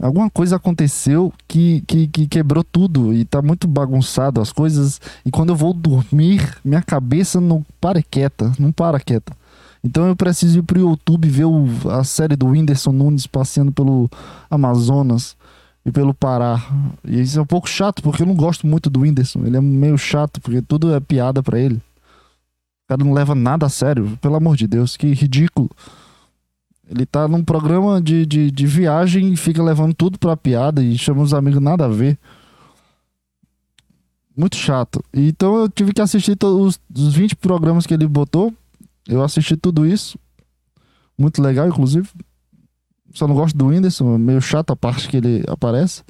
Alguma 0.02 0.28
coisa 0.28 0.56
aconteceu 0.56 1.32
que, 1.48 1.82
que, 1.82 2.08
que 2.08 2.28
quebrou 2.28 2.64
tudo 2.64 3.14
e 3.14 3.24
tá 3.24 3.44
muito 3.44 3.68
bagunçado 3.68 4.42
as 4.42 4.52
coisas. 4.52 5.00
E 5.24 5.30
quando 5.30 5.50
eu 5.50 5.56
vou 5.56 5.72
dormir, 5.72 6.58
minha 6.66 6.82
cabeça 6.82 7.40
não 7.40 7.64
para 7.80 8.02
quieta, 8.02 8.52
não 8.58 8.72
para 8.72 9.00
quieta. 9.00 9.32
Então 9.84 10.08
eu 10.08 10.16
preciso 10.16 10.60
ir 10.60 10.64
pro 10.64 10.80
YouTube 10.80 11.30
ver 11.30 11.46
o, 11.46 11.68
a 11.92 12.04
série 12.04 12.36
do 12.36 12.48
Whindersson 12.48 12.92
Nunes 12.92 13.28
passeando 13.28 13.72
pelo 13.72 14.10
Amazonas 14.50 15.36
e 15.86 15.92
pelo 15.92 16.14
Pará. 16.14 16.62
E 17.04 17.22
isso 17.22 17.40
é 17.40 17.42
um 17.42 17.46
pouco 17.46 17.70
chato, 17.70 18.02
porque 18.02 18.24
eu 18.24 18.28
não 18.28 18.36
gosto 18.36 18.66
muito 18.66 18.90
do 18.90 19.02
Whindersson. 19.02 19.46
Ele 19.46 19.58
é 19.58 19.62
meio 19.62 19.98
chato, 19.98 20.40
porque 20.42 20.62
tudo 20.62 20.94
é 20.94 21.00
piada 21.00 21.44
para 21.44 21.60
ele. 21.60 21.76
O 21.76 22.88
cara 22.88 23.04
não 23.04 23.14
leva 23.14 23.34
nada 23.36 23.66
a 23.66 23.70
sério, 23.70 24.18
pelo 24.22 24.36
amor 24.36 24.56
de 24.56 24.68
Deus, 24.68 24.96
que 24.98 25.14
ridículo. 25.14 25.70
Ele 26.90 27.06
tá 27.06 27.28
num 27.28 27.44
programa 27.44 28.02
de, 28.02 28.26
de, 28.26 28.52
de 28.52 28.68
viagem 28.68 29.34
e 29.34 29.38
fica 29.38 29.64
levando 29.64 29.94
tudo 29.94 30.20
pra 30.20 30.36
piada 30.36 30.84
e 30.84 30.98
chama 30.98 31.22
os 31.22 31.34
amigos 31.34 31.62
nada 31.62 31.86
a 31.86 31.88
ver. 31.88 32.18
Muito 34.36 34.56
chato. 34.56 35.04
Então 35.14 35.56
eu 35.58 35.70
tive 35.70 35.94
que 35.94 36.02
assistir 36.02 36.36
todos 36.36 36.80
os 36.94 37.14
20 37.14 37.36
programas 37.36 37.86
que 37.86 37.94
ele 37.94 38.08
botou. 38.08 38.54
Eu 39.08 39.24
assisti 39.24 39.56
tudo 39.56 39.86
isso. 39.86 40.18
Muito 41.18 41.42
legal, 41.42 41.68
inclusive. 41.68 42.10
Só 43.14 43.28
não 43.28 43.36
gosto 43.36 43.56
do 43.56 43.68
Whindersson, 43.68 44.16
é 44.16 44.18
meio 44.18 44.42
chato 44.42 44.74
a 44.74 44.76
parte 44.76 45.08
que 45.08 45.18
ele 45.18 45.44
aparece. 45.48 46.04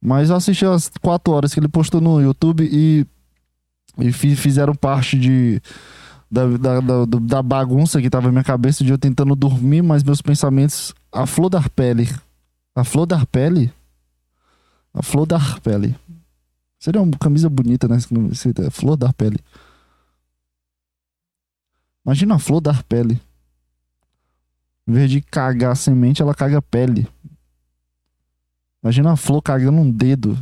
Mas 0.00 0.30
eu 0.30 0.36
assisti 0.36 0.64
as 0.64 0.90
quatro 1.00 1.32
horas 1.32 1.52
que 1.52 1.60
ele 1.60 1.68
postou 1.68 2.00
no 2.00 2.20
YouTube 2.20 2.68
e, 2.70 3.06
e 3.98 4.12
fizeram 4.12 4.74
parte 4.74 5.18
de, 5.18 5.60
da, 6.30 6.46
da, 6.56 6.80
da, 6.80 7.04
da, 7.04 7.42
bagunça 7.42 8.00
que 8.00 8.08
tava 8.08 8.26
na 8.26 8.32
minha 8.32 8.44
cabeça 8.44 8.82
de 8.82 8.90
eu 8.90 8.98
tentando 8.98 9.36
dormir, 9.36 9.82
mas 9.82 10.02
meus 10.02 10.22
pensamentos. 10.22 10.94
A 11.10 11.26
flor 11.26 11.50
da 11.50 11.60
pele. 11.60 12.08
A 12.74 12.84
flor 12.84 13.04
da 13.04 13.26
pele? 13.26 13.72
A 14.94 15.02
flor 15.02 15.26
da 15.26 15.38
pele. 15.62 15.94
Seria 16.78 17.02
uma 17.02 17.18
camisa 17.18 17.48
bonita, 17.50 17.86
né? 17.86 17.98
Flor 18.70 18.96
da 18.96 19.12
pele. 19.12 19.38
Imagina 22.04 22.36
a 22.36 22.38
flor 22.38 22.60
da 22.60 22.74
pele. 22.88 23.20
Em 24.86 24.92
vez 24.92 25.10
de 25.10 25.20
cagar 25.20 25.76
semente, 25.76 26.20
ela 26.20 26.34
caga 26.34 26.60
pele. 26.60 27.08
Imagina 28.82 29.12
a 29.12 29.16
flor 29.16 29.40
cagando 29.40 29.78
um 29.78 29.90
dedo. 29.90 30.36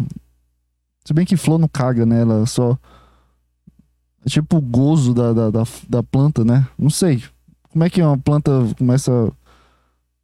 Se 1.04 1.12
bem 1.12 1.26
que 1.26 1.36
flor 1.36 1.58
não 1.58 1.68
caga, 1.68 2.06
né? 2.06 2.22
Ela 2.22 2.46
só. 2.46 2.78
É 4.24 4.28
tipo 4.28 4.56
o 4.56 4.60
gozo 4.60 5.12
da, 5.12 5.32
da, 5.32 5.50
da, 5.50 5.62
da 5.88 6.02
planta, 6.02 6.44
né? 6.44 6.66
Não 6.78 6.90
sei. 6.90 7.22
Como 7.70 7.84
é 7.84 7.90
que 7.90 8.02
uma 8.02 8.18
planta 8.18 8.50
começa 8.76 9.10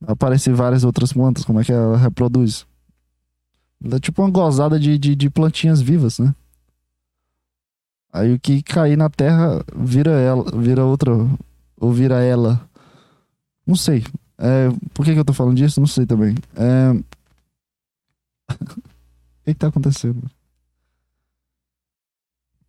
a 0.06 0.12
aparecer 0.12 0.54
várias 0.54 0.82
outras 0.82 1.12
plantas? 1.12 1.44
Como 1.44 1.60
é 1.60 1.64
que 1.64 1.72
ela 1.72 1.96
reproduz? 1.96 2.66
Ela 3.84 3.96
é 3.96 4.00
tipo 4.00 4.22
uma 4.22 4.30
gozada 4.30 4.78
de, 4.80 4.98
de, 4.98 5.14
de 5.14 5.30
plantinhas 5.30 5.80
vivas, 5.80 6.18
né? 6.18 6.34
Aí 8.12 8.32
o 8.32 8.40
que 8.40 8.62
cair 8.62 8.96
na 8.96 9.10
terra 9.10 9.62
vira 9.74 10.10
ela, 10.12 10.44
vira 10.58 10.84
outra, 10.84 11.12
ou 11.78 11.92
vira 11.92 12.22
ela. 12.22 12.65
Não 13.66 13.74
sei. 13.74 14.04
É, 14.38 14.68
por 14.94 15.04
que, 15.04 15.12
que 15.12 15.18
eu 15.18 15.24
tô 15.24 15.32
falando 15.32 15.56
disso? 15.56 15.80
Não 15.80 15.86
sei 15.86 16.06
também. 16.06 16.34
É... 16.54 16.90
o 18.52 18.54
que, 19.44 19.52
que 19.52 19.54
tá 19.54 19.68
acontecendo? 19.68 20.22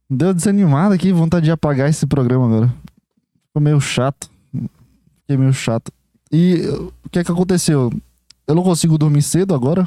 Deu 0.09 0.33
desanimado 0.33 0.93
aqui, 0.93 1.11
vontade 1.11 1.45
de 1.45 1.51
apagar 1.51 1.89
esse 1.89 2.07
programa 2.07 2.45
agora. 2.45 2.73
Ficou 3.47 3.61
meio 3.61 3.79
chato. 3.81 4.29
Fiquei 5.21 5.37
meio 5.37 5.53
chato. 5.53 5.91
E 6.31 6.61
o 7.03 7.09
que 7.09 7.19
é 7.19 7.23
que 7.23 7.31
aconteceu? 7.31 7.91
Eu 8.47 8.55
não 8.55 8.63
consigo 8.63 8.97
dormir 8.97 9.21
cedo 9.21 9.53
agora. 9.53 9.85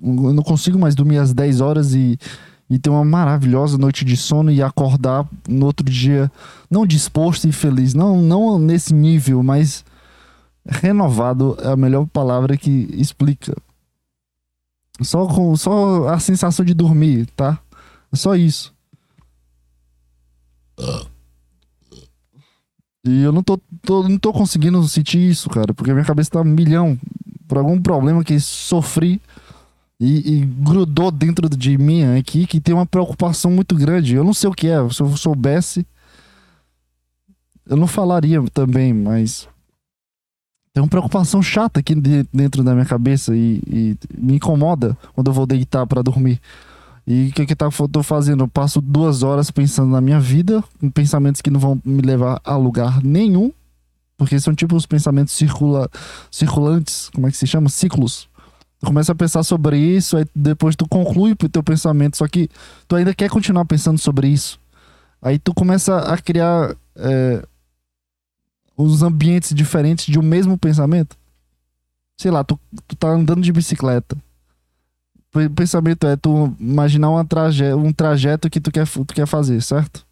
Eu 0.00 0.32
não 0.32 0.42
consigo 0.44 0.78
mais 0.78 0.94
dormir 0.94 1.18
às 1.18 1.32
10 1.32 1.60
horas 1.60 1.94
e, 1.94 2.16
e 2.70 2.78
ter 2.78 2.90
uma 2.90 3.04
maravilhosa 3.04 3.76
noite 3.76 4.04
de 4.04 4.16
sono 4.16 4.50
e 4.50 4.62
acordar 4.62 5.28
no 5.48 5.66
outro 5.66 5.84
dia 5.88 6.30
não 6.70 6.86
disposto 6.86 7.48
e 7.48 7.52
feliz. 7.52 7.94
Não, 7.94 8.22
não 8.22 8.58
nesse 8.60 8.94
nível, 8.94 9.42
mas 9.42 9.84
renovado 10.66 11.56
é 11.60 11.68
a 11.68 11.76
melhor 11.76 12.06
palavra 12.06 12.56
que 12.56 12.88
explica. 12.92 13.54
Só 15.00 15.26
com 15.26 15.56
só 15.56 16.08
a 16.08 16.18
sensação 16.18 16.64
de 16.64 16.74
dormir, 16.74 17.26
tá? 17.36 17.58
É 18.12 18.16
só 18.16 18.36
isso. 18.36 18.72
E 23.04 23.22
eu 23.22 23.32
não 23.32 23.42
tô, 23.42 23.58
tô, 23.82 24.08
não 24.08 24.18
tô 24.18 24.32
conseguindo 24.32 24.86
sentir 24.86 25.18
isso, 25.18 25.50
cara, 25.50 25.74
porque 25.74 25.92
minha 25.92 26.04
cabeça 26.04 26.30
tá 26.30 26.40
um 26.40 26.44
milhão 26.44 26.98
por 27.48 27.58
algum 27.58 27.80
problema 27.80 28.22
que 28.22 28.38
sofri 28.38 29.20
e, 29.98 30.38
e, 30.38 30.44
grudou 30.44 31.10
dentro 31.10 31.48
de 31.48 31.76
mim 31.78 32.04
aqui, 32.16 32.46
que 32.46 32.60
tem 32.60 32.74
uma 32.74 32.86
preocupação 32.86 33.50
muito 33.50 33.74
grande. 33.74 34.14
Eu 34.14 34.24
não 34.24 34.34
sei 34.34 34.48
o 34.50 34.54
que 34.54 34.68
é, 34.68 34.88
se 34.90 35.00
eu 35.00 35.16
soubesse, 35.16 35.86
eu 37.66 37.76
não 37.76 37.86
falaria 37.86 38.42
também, 38.52 38.92
mas 38.92 39.48
tem 40.72 40.82
uma 40.82 40.88
preocupação 40.88 41.42
chata 41.42 41.80
aqui 41.80 41.94
dentro 42.32 42.64
da 42.64 42.72
minha 42.72 42.86
cabeça 42.86 43.36
e, 43.36 43.62
e 43.66 43.96
me 44.16 44.36
incomoda 44.36 44.96
quando 45.14 45.28
eu 45.28 45.32
vou 45.32 45.46
deitar 45.46 45.86
para 45.86 46.02
dormir. 46.02 46.40
E 47.06 47.28
o 47.28 47.32
que, 47.32 47.44
que 47.44 47.54
tá, 47.54 47.68
tô 47.90 48.02
fazendo? 48.02 48.44
Eu 48.44 48.48
passo 48.48 48.80
duas 48.80 49.22
horas 49.22 49.50
pensando 49.50 49.90
na 49.90 50.00
minha 50.00 50.20
vida, 50.20 50.64
com 50.80 50.88
pensamentos 50.88 51.42
que 51.42 51.50
não 51.50 51.60
vão 51.60 51.80
me 51.84 52.00
levar 52.00 52.40
a 52.44 52.56
lugar 52.56 53.02
nenhum, 53.02 53.52
porque 54.16 54.38
são 54.40 54.54
tipo 54.54 54.74
os 54.74 54.86
pensamentos 54.86 55.34
circula, 55.34 55.90
circulantes, 56.30 57.10
como 57.12 57.26
é 57.26 57.30
que 57.30 57.36
se 57.36 57.46
chama? 57.46 57.68
Ciclos. 57.68 58.28
Tu 58.78 58.86
começa 58.86 59.12
a 59.12 59.14
pensar 59.14 59.42
sobre 59.42 59.76
isso, 59.76 60.16
aí 60.16 60.24
depois 60.34 60.74
tu 60.74 60.88
conclui 60.88 61.34
pro 61.34 61.48
teu 61.48 61.62
pensamento, 61.62 62.16
só 62.16 62.26
que 62.26 62.48
tu 62.88 62.96
ainda 62.96 63.14
quer 63.14 63.28
continuar 63.28 63.64
pensando 63.64 63.98
sobre 63.98 64.28
isso. 64.28 64.58
Aí 65.20 65.38
tu 65.38 65.52
começa 65.52 65.98
a 65.98 66.16
criar 66.16 66.74
é, 66.96 67.44
os 68.82 69.02
ambientes 69.02 69.54
diferentes 69.54 70.06
de 70.06 70.18
um 70.18 70.22
mesmo 70.22 70.58
pensamento? 70.58 71.16
Sei 72.16 72.30
lá, 72.30 72.44
tu, 72.44 72.58
tu 72.86 72.96
tá 72.96 73.08
andando 73.08 73.42
de 73.42 73.52
bicicleta. 73.52 74.16
O 75.34 75.50
pensamento 75.50 76.06
é 76.06 76.16
tu 76.16 76.54
imaginar 76.60 77.10
uma 77.10 77.24
traje 77.24 77.72
um 77.74 77.92
trajeto 77.92 78.50
que 78.50 78.60
tu 78.60 78.70
quer, 78.70 78.86
tu 78.86 79.04
quer 79.06 79.26
fazer, 79.26 79.62
certo? 79.62 80.04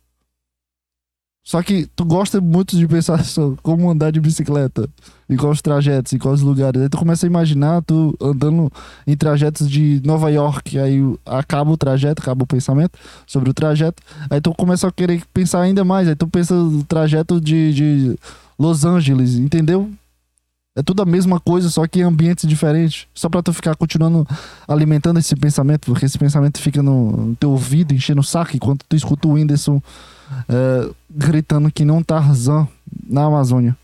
Só 1.43 1.63
que 1.63 1.87
tu 1.97 2.05
gosta 2.05 2.41
muito 2.41 2.77
de 2.77 2.87
pensar 2.87 3.23
só 3.25 3.55
como 3.63 3.91
andar 3.91 4.13
de 4.13 4.21
bicicleta, 4.21 4.89
em 5.29 5.37
quais 5.37 5.61
trajetos, 5.61 6.13
em 6.13 6.19
quais 6.19 6.43
lugares. 6.43 6.83
Aí 6.83 6.89
tu 6.89 6.99
começa 6.99 7.27
a 7.27 7.29
imaginar 7.29 7.83
tu 7.83 8.17
andando 8.21 8.71
em 9.07 9.17
trajetos 9.17 9.69
de 9.69 10.01
Nova 10.05 10.31
York, 10.31 10.79
aí 10.79 11.01
acaba 11.27 11.71
o 11.71 11.77
trajeto, 11.77 12.23
acaba 12.23 12.45
o 12.45 12.47
pensamento 12.47 12.99
sobre 13.27 13.51
o 13.51 13.55
trajeto. 13.55 14.03
Aí 14.29 14.41
tu 14.41 14.55
começa 14.55 14.87
a 14.87 14.93
querer 14.93 15.23
pensar 15.33 15.63
ainda 15.63 15.85
mais, 15.85 16.09
aí 16.09 16.15
tu 16.15 16.29
pensa 16.29 16.55
no 16.55 16.85
trajeto 16.85 17.41
de, 17.41 17.73
de 17.73 18.19
Los 18.61 18.85
Angeles, 18.85 19.37
entendeu? 19.37 19.91
É 20.77 20.83
tudo 20.83 21.01
a 21.01 21.07
mesma 21.07 21.41
coisa, 21.41 21.71
só 21.71 21.87
que 21.87 22.01
em 22.01 22.03
ambientes 22.03 22.47
diferentes. 22.47 23.07
Só 23.15 23.31
pra 23.31 23.43
tu 23.43 23.55
ficar 23.55 23.75
continuando 23.75 24.29
alimentando 24.69 25.19
esse 25.19 25.35
pensamento, 25.35 25.87
porque 25.87 26.05
esse 26.05 26.19
pensamento 26.19 26.61
fica 26.61 26.83
no, 26.83 27.35
teu 27.37 27.53
ouvido, 27.53 27.95
enchendo 27.95 28.21
o 28.21 28.25
saco, 28.25 28.55
enquanto 28.55 28.85
tu 28.87 28.95
escuta 28.95 29.27
o 29.27 29.33
Whindersson 29.33 29.83
é, 30.47 30.91
gritando 31.09 31.73
que 31.73 31.87
não 31.87 32.03
Tarzan 32.03 32.69
na 33.09 33.25
Amazônia. 33.25 33.75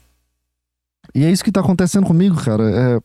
E 1.14 1.24
é 1.24 1.30
isso 1.32 1.42
que 1.42 1.50
tá 1.50 1.60
acontecendo 1.60 2.06
comigo, 2.06 2.36
cara. 2.36 2.70
É... 2.70 3.00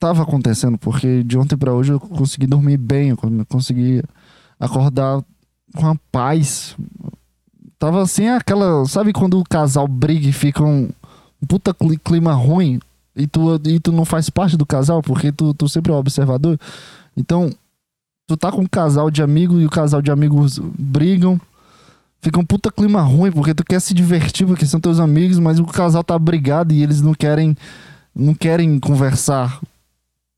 Tava 0.00 0.24
acontecendo, 0.24 0.78
porque 0.78 1.22
de 1.22 1.38
ontem 1.38 1.56
para 1.56 1.72
hoje 1.72 1.92
eu 1.92 2.00
consegui 2.00 2.46
dormir 2.48 2.76
bem, 2.76 3.10
eu 3.10 3.18
consegui 3.48 4.02
acordar 4.58 5.22
com 5.76 5.86
a 5.86 5.94
paz. 6.10 6.74
Tava 7.80 8.02
assim, 8.02 8.28
aquela. 8.28 8.84
Sabe 8.84 9.10
quando 9.10 9.40
o 9.40 9.42
casal 9.42 9.88
briga 9.88 10.28
e 10.28 10.32
fica 10.32 10.62
um, 10.62 10.90
um 11.42 11.46
puta 11.48 11.74
clima 12.04 12.34
ruim 12.34 12.78
e 13.16 13.26
tu, 13.26 13.58
e 13.64 13.80
tu 13.80 13.90
não 13.90 14.04
faz 14.04 14.28
parte 14.28 14.54
do 14.54 14.66
casal 14.66 15.02
porque 15.02 15.32
tu, 15.32 15.54
tu 15.54 15.66
sempre 15.66 15.90
é 15.90 15.94
o 15.94 15.98
observador? 15.98 16.60
Então, 17.16 17.50
tu 18.28 18.36
tá 18.36 18.52
com 18.52 18.60
um 18.60 18.66
casal 18.66 19.10
de 19.10 19.22
amigos 19.22 19.62
e 19.62 19.64
o 19.64 19.70
casal 19.70 20.02
de 20.02 20.10
amigos 20.10 20.58
brigam. 20.78 21.40
Fica 22.20 22.38
um 22.38 22.44
puta 22.44 22.70
clima 22.70 23.00
ruim, 23.00 23.32
porque 23.32 23.54
tu 23.54 23.64
quer 23.64 23.80
se 23.80 23.94
divertir, 23.94 24.46
porque 24.46 24.66
são 24.66 24.78
teus 24.78 25.00
amigos, 25.00 25.38
mas 25.38 25.58
o 25.58 25.64
casal 25.64 26.04
tá 26.04 26.18
brigado 26.18 26.74
e 26.74 26.82
eles 26.82 27.00
não 27.00 27.14
querem 27.14 27.56
não 28.14 28.34
querem 28.34 28.78
conversar 28.78 29.58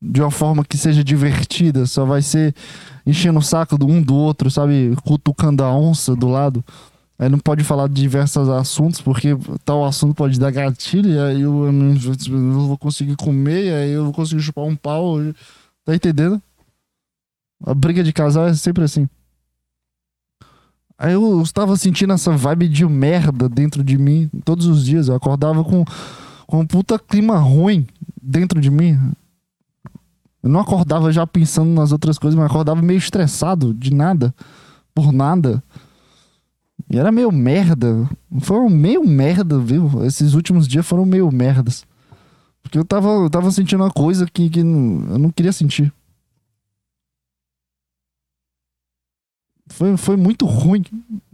de 0.01 0.21
uma 0.21 0.31
forma 0.31 0.63
que 0.63 0.77
seja 0.77 1.03
divertida, 1.03 1.85
só 1.85 2.05
vai 2.05 2.21
ser 2.21 2.55
enchendo 3.05 3.39
o 3.39 3.41
saco 3.41 3.77
do 3.77 3.85
um 3.85 4.01
do 4.01 4.15
outro, 4.15 4.49
sabe? 4.49 4.95
Cutucando 5.03 5.61
a 5.61 5.75
onça 5.75 6.15
do 6.15 6.29
lado. 6.29 6.63
Aí 7.17 7.29
não 7.29 7.37
pode 7.37 7.63
falar 7.63 7.87
de 7.87 7.93
diversos 7.93 8.49
assuntos, 8.49 8.99
porque 8.99 9.29
tal 9.63 9.85
assunto 9.85 10.15
pode 10.15 10.39
dar 10.39 10.51
gatilho, 10.51 11.09
e 11.09 11.19
aí 11.19 11.41
eu, 11.41 11.65
eu 11.65 11.71
não 11.71 12.67
vou 12.67 12.77
conseguir 12.77 13.15
comer, 13.15 13.65
e 13.65 13.73
aí 13.73 13.91
eu 13.91 14.05
vou 14.05 14.13
conseguir 14.13 14.41
chupar 14.41 14.65
um 14.65 14.75
pau. 14.75 15.17
Tá 15.85 15.95
entendendo? 15.95 16.41
A 17.65 17.73
briga 17.73 18.03
de 18.03 18.11
casal 18.11 18.47
é 18.47 18.53
sempre 18.53 18.83
assim. 18.83 19.07
Aí 20.97 21.13
eu 21.13 21.41
estava 21.41 21.75
sentindo 21.75 22.13
essa 22.13 22.31
vibe 22.35 22.67
de 22.67 22.85
merda 22.85 23.49
dentro 23.49 23.83
de 23.83 23.97
mim 23.97 24.29
todos 24.45 24.65
os 24.67 24.85
dias. 24.85 25.07
Eu 25.07 25.15
acordava 25.15 25.63
com, 25.63 25.83
com 26.47 26.59
um 26.59 26.65
puta 26.65 26.97
clima 26.97 27.37
ruim 27.37 27.85
dentro 28.21 28.59
de 28.59 28.69
mim. 28.69 28.97
Eu 30.41 30.49
não 30.49 30.59
acordava 30.59 31.11
já 31.11 31.25
pensando 31.25 31.71
nas 31.71 31.91
outras 31.91 32.17
coisas, 32.17 32.37
mas 32.37 32.49
acordava 32.49 32.81
meio 32.81 32.97
estressado, 32.97 33.73
de 33.73 33.93
nada, 33.93 34.33
por 34.93 35.11
nada. 35.11 35.63
E 36.89 36.97
era 36.97 37.11
meio 37.11 37.31
merda. 37.31 38.09
Foram 38.41 38.69
meio 38.69 39.03
merda, 39.05 39.57
viu? 39.59 40.03
Esses 40.05 40.33
últimos 40.33 40.67
dias 40.67 40.85
foram 40.85 41.05
meio 41.05 41.31
merdas. 41.31 41.85
Porque 42.61 42.77
eu 42.77 42.85
tava, 42.85 43.09
eu 43.09 43.29
tava 43.29 43.51
sentindo 43.51 43.83
uma 43.83 43.91
coisa 43.91 44.25
que, 44.25 44.49
que 44.49 44.59
eu 44.59 44.65
não 44.65 45.31
queria 45.31 45.51
sentir. 45.51 45.93
Foi, 49.67 49.97
foi 49.97 50.15
muito 50.15 50.45
ruim. 50.45 50.83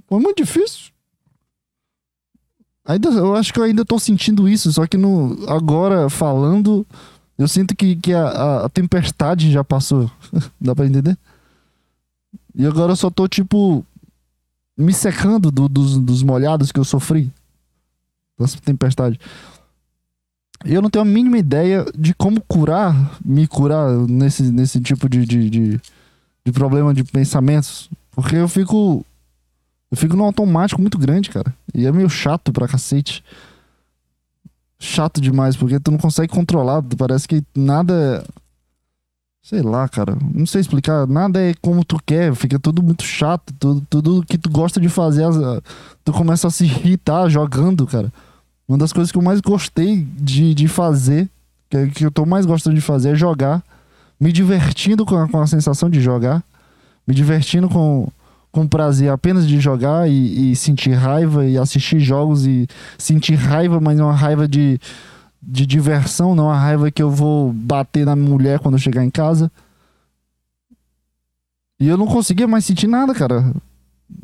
Foi 0.07 0.19
muito 0.19 0.37
difícil. 0.37 0.91
Ainda, 2.85 3.09
eu 3.09 3.35
acho 3.35 3.53
que 3.53 3.59
eu 3.59 3.63
ainda 3.63 3.85
tô 3.85 3.99
sentindo 3.99 4.49
isso, 4.49 4.71
só 4.73 4.87
que 4.87 4.97
no, 4.97 5.45
agora 5.47 6.09
falando, 6.09 6.87
eu 7.37 7.47
sinto 7.47 7.75
que, 7.75 7.95
que 7.95 8.11
a, 8.13 8.65
a 8.65 8.69
tempestade 8.69 9.51
já 9.51 9.63
passou. 9.63 10.09
Dá 10.59 10.75
pra 10.75 10.87
entender? 10.87 11.15
E 12.55 12.65
agora 12.65 12.93
eu 12.93 12.95
só 12.95 13.11
tô, 13.11 13.27
tipo, 13.27 13.85
me 14.79 14.93
secando 14.93 15.51
do, 15.51 15.67
dos, 15.67 15.97
dos 15.97 16.23
molhados 16.23 16.71
que 16.71 16.79
eu 16.79 16.85
sofri. 16.85 17.29
Dessa 18.39 18.57
tempestade. 18.61 19.19
E 20.65 20.73
eu 20.73 20.81
não 20.81 20.89
tenho 20.89 21.03
a 21.03 21.05
mínima 21.05 21.37
ideia 21.37 21.85
de 21.97 22.13
como 22.13 22.41
curar, 22.41 23.17
me 23.23 23.47
curar 23.47 23.91
nesse, 24.07 24.43
nesse 24.43 24.79
tipo 24.79 25.09
de, 25.09 25.25
de, 25.25 25.49
de, 25.49 25.81
de 26.45 26.51
problema 26.51 26.93
de 26.93 27.03
pensamentos. 27.03 27.89
Porque 28.11 28.35
eu 28.35 28.47
fico. 28.47 29.05
Eu 29.91 29.97
fico 29.97 30.15
num 30.15 30.23
automático 30.23 30.81
muito 30.81 30.97
grande, 30.97 31.29
cara. 31.29 31.53
E 31.73 31.85
é 31.85 31.91
meio 31.91 32.09
chato 32.09 32.53
pra 32.53 32.67
cacete. 32.67 33.23
Chato 34.79 35.19
demais, 35.19 35.57
porque 35.57 35.79
tu 35.79 35.91
não 35.91 35.97
consegue 35.97 36.31
controlar. 36.31 36.81
Parece 36.97 37.27
que 37.27 37.43
nada. 37.55 38.25
Sei 39.41 39.61
lá, 39.61 39.87
cara. 39.87 40.17
Não 40.33 40.45
sei 40.45 40.61
explicar. 40.61 41.07
Nada 41.07 41.41
é 41.41 41.53
como 41.61 41.83
tu 41.83 41.97
quer. 42.05 42.33
Fica 42.35 42.59
tudo 42.59 42.83
muito 42.83 43.03
chato. 43.03 43.53
Tudo, 43.59 43.83
tudo 43.89 44.25
que 44.25 44.37
tu 44.37 44.49
gosta 44.49 44.79
de 44.79 44.89
fazer, 44.89 45.25
tu 46.03 46.11
começa 46.11 46.47
a 46.47 46.51
se 46.51 46.65
irritar 46.65 47.29
jogando, 47.29 47.87
cara. 47.87 48.11
Uma 48.67 48.77
das 48.77 48.93
coisas 48.93 49.11
que 49.11 49.17
eu 49.17 49.21
mais 49.21 49.41
gostei 49.41 50.05
de, 50.17 50.53
de 50.53 50.67
fazer, 50.67 51.27
que, 51.69 51.87
que 51.87 52.05
eu 52.05 52.11
tô 52.11 52.25
mais 52.25 52.45
gostando 52.45 52.75
de 52.75 52.81
fazer, 52.81 53.09
é 53.11 53.15
jogar. 53.15 53.63
Me 54.19 54.31
divertindo 54.31 55.05
com 55.05 55.15
a, 55.15 55.27
com 55.27 55.39
a 55.41 55.47
sensação 55.47 55.89
de 55.89 56.01
jogar 56.01 56.43
me 57.09 57.15
divertindo 57.15 57.67
com, 57.67 58.07
com 58.51 58.67
prazer 58.67 59.09
apenas 59.09 59.47
de 59.47 59.59
jogar 59.59 60.07
e, 60.07 60.51
e, 60.51 60.55
sentir 60.55 60.91
raiva 60.91 61.43
e 61.43 61.57
assistir 61.57 61.99
jogos 61.99 62.45
e 62.45 62.67
sentir 62.99 63.33
raiva, 63.33 63.81
mas 63.81 63.99
uma 63.99 64.13
raiva 64.13 64.47
de, 64.47 64.79
de 65.41 65.65
diversão, 65.65 66.35
não 66.35 66.45
uma 66.45 66.57
raiva 66.57 66.91
que 66.91 67.01
eu 67.01 67.09
vou 67.09 67.53
bater 67.53 68.05
na 68.05 68.15
mulher 68.15 68.59
quando 68.59 68.75
eu 68.75 68.79
chegar 68.79 69.03
em 69.03 69.09
casa. 69.09 69.51
E 71.79 71.87
eu 71.87 71.97
não 71.97 72.07
conseguia 72.07 72.47
mais 72.47 72.65
sentir 72.65 72.87
nada, 72.87 73.13
cara. 73.13 73.53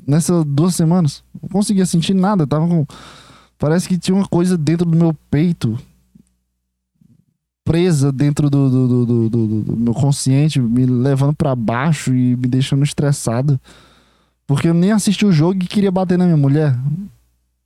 Nessas 0.05 0.43
duas 0.43 0.75
semanas. 0.75 1.23
Não 1.41 1.49
conseguia 1.49 1.85
sentir 1.85 2.13
nada. 2.13 2.45
Tava 2.45 2.67
com. 2.67 2.85
Parece 3.57 3.87
que 3.87 3.97
tinha 3.97 4.15
uma 4.15 4.27
coisa 4.27 4.57
dentro 4.57 4.85
do 4.85 4.97
meu 4.97 5.13
peito 5.29 5.79
presa 7.65 8.11
dentro 8.11 8.47
do, 8.47 8.69
do, 8.69 8.87
do, 8.87 9.29
do, 9.29 9.47
do 9.63 9.75
meu 9.75 9.93
consciente, 9.93 10.61
me 10.61 10.85
levando 10.85 11.33
para 11.33 11.55
baixo 11.55 12.13
e 12.13 12.35
me 12.35 12.47
deixando 12.47 12.83
estressado. 12.83 13.59
Porque 14.45 14.69
eu 14.69 14.73
nem 14.75 14.91
assisti 14.91 15.25
o 15.25 15.31
jogo 15.31 15.63
e 15.63 15.67
queria 15.67 15.91
bater 15.91 16.17
na 16.17 16.25
minha 16.25 16.37
mulher. 16.37 16.77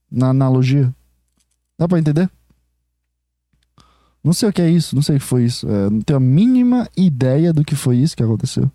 Na 0.09 0.29
analogia. 0.29 0.93
Dá 1.77 1.87
pra 1.87 1.99
entender? 1.99 2.29
Não 4.29 4.33
sei 4.33 4.47
o 4.47 4.53
que 4.53 4.61
é 4.61 4.69
isso, 4.69 4.95
não 4.95 5.01
sei 5.01 5.15
o 5.15 5.19
que 5.19 5.25
foi 5.25 5.43
isso. 5.43 5.67
É, 5.67 5.89
não 5.89 6.01
tenho 6.01 6.17
a 6.17 6.19
mínima 6.19 6.87
ideia 6.95 7.51
do 7.51 7.65
que 7.65 7.73
foi 7.73 7.97
isso 7.97 8.15
que 8.15 8.21
aconteceu. 8.21 8.69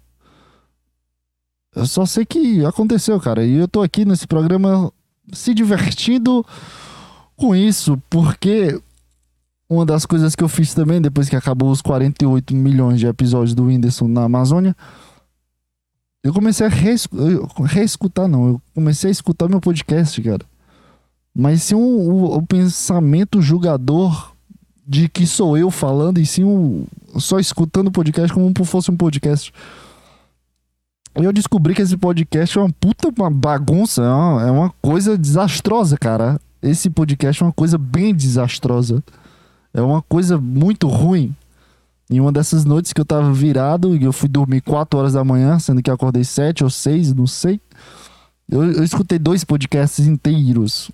Eu 1.76 1.86
só 1.86 2.04
sei 2.04 2.26
que 2.26 2.64
aconteceu, 2.64 3.20
cara. 3.20 3.44
E 3.44 3.52
eu 3.52 3.68
tô 3.68 3.80
aqui 3.80 4.04
nesse 4.04 4.26
programa 4.26 4.92
se 5.32 5.54
divertindo 5.54 6.44
com 7.36 7.54
isso, 7.54 7.96
porque 8.10 8.82
uma 9.70 9.86
das 9.86 10.04
coisas 10.04 10.34
que 10.34 10.42
eu 10.42 10.48
fiz 10.48 10.74
também, 10.74 11.00
depois 11.00 11.28
que 11.28 11.36
acabou 11.36 11.70
os 11.70 11.80
48 11.80 12.52
milhões 12.52 12.98
de 12.98 13.06
episódios 13.06 13.54
do 13.54 13.66
Whindersson 13.66 14.08
na 14.08 14.24
Amazônia, 14.24 14.74
eu 16.24 16.34
comecei 16.34 16.66
a 16.66 17.64
reescutar, 17.64 18.26
não, 18.26 18.48
eu 18.48 18.62
comecei 18.74 19.06
a 19.06 19.12
escutar 19.12 19.48
meu 19.48 19.60
podcast, 19.60 20.20
cara. 20.20 20.44
Mas 21.32 21.62
sim 21.62 21.76
o, 21.76 22.36
o, 22.38 22.44
pensamento 22.44 23.40
julgador 23.40 24.33
de 24.86 25.08
que 25.08 25.26
sou 25.26 25.56
eu 25.56 25.70
falando, 25.70 26.18
e 26.18 26.26
sim 26.26 26.44
o, 26.44 26.86
só 27.18 27.38
escutando 27.38 27.88
o 27.88 27.92
podcast 27.92 28.32
como 28.32 28.52
se 28.56 28.64
fosse 28.64 28.90
um 28.90 28.96
podcast. 28.96 29.52
Eu 31.14 31.32
descobri 31.32 31.74
que 31.74 31.82
esse 31.82 31.96
podcast 31.96 32.58
é 32.58 32.60
uma 32.60 32.72
puta 32.72 33.08
uma 33.16 33.30
bagunça, 33.30 34.02
é 34.02 34.08
uma, 34.08 34.42
é 34.42 34.50
uma 34.50 34.70
coisa 34.82 35.16
desastrosa, 35.16 35.96
cara. 35.96 36.40
Esse 36.60 36.90
podcast 36.90 37.42
é 37.42 37.46
uma 37.46 37.52
coisa 37.52 37.78
bem 37.78 38.14
desastrosa. 38.14 39.02
É 39.72 39.80
uma 39.80 40.02
coisa 40.02 40.38
muito 40.38 40.88
ruim. 40.88 41.34
Em 42.10 42.20
uma 42.20 42.32
dessas 42.32 42.64
noites 42.64 42.92
que 42.92 43.00
eu 43.00 43.04
tava 43.04 43.32
virado 43.32 43.96
e 43.96 44.04
eu 44.04 44.12
fui 44.12 44.28
dormir 44.28 44.60
4 44.60 44.98
horas 44.98 45.12
da 45.12 45.24
manhã, 45.24 45.58
sendo 45.58 45.82
que 45.82 45.90
acordei 45.90 46.24
7 46.24 46.64
ou 46.64 46.70
6, 46.70 47.14
não 47.14 47.26
sei. 47.26 47.60
Eu, 48.50 48.72
eu 48.72 48.84
escutei 48.84 49.18
dois 49.18 49.44
podcasts 49.44 50.06
inteiros. 50.06 50.90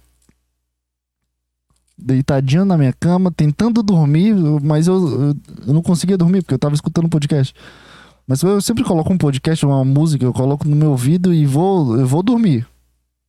Deitadinho 2.03 2.65
na 2.65 2.77
minha 2.77 2.93
cama, 2.93 3.31
tentando 3.31 3.83
dormir, 3.83 4.35
mas 4.63 4.87
eu, 4.87 5.35
eu, 5.67 5.73
não 5.73 5.83
conseguia 5.83 6.17
dormir 6.17 6.43
porque 6.43 6.55
eu 6.55 6.59
tava 6.59 6.75
escutando 6.75 7.07
um 7.07 7.11
podcast. 7.11 7.55
Mas 8.27 8.43
eu 8.43 8.61
sempre 8.61 8.85
coloco 8.85 9.13
um 9.13 9.19
podcast, 9.19 9.65
uma 9.67 9.85
música, 9.85 10.25
eu 10.25 10.33
coloco 10.33 10.69
no 10.69 10.77
meu 10.77 10.91
ouvido 10.91 11.35
e 11.35 11.47
vou, 11.47 11.99
eu 11.99 12.07
vou 12.07 12.23
dormir. 12.23 12.67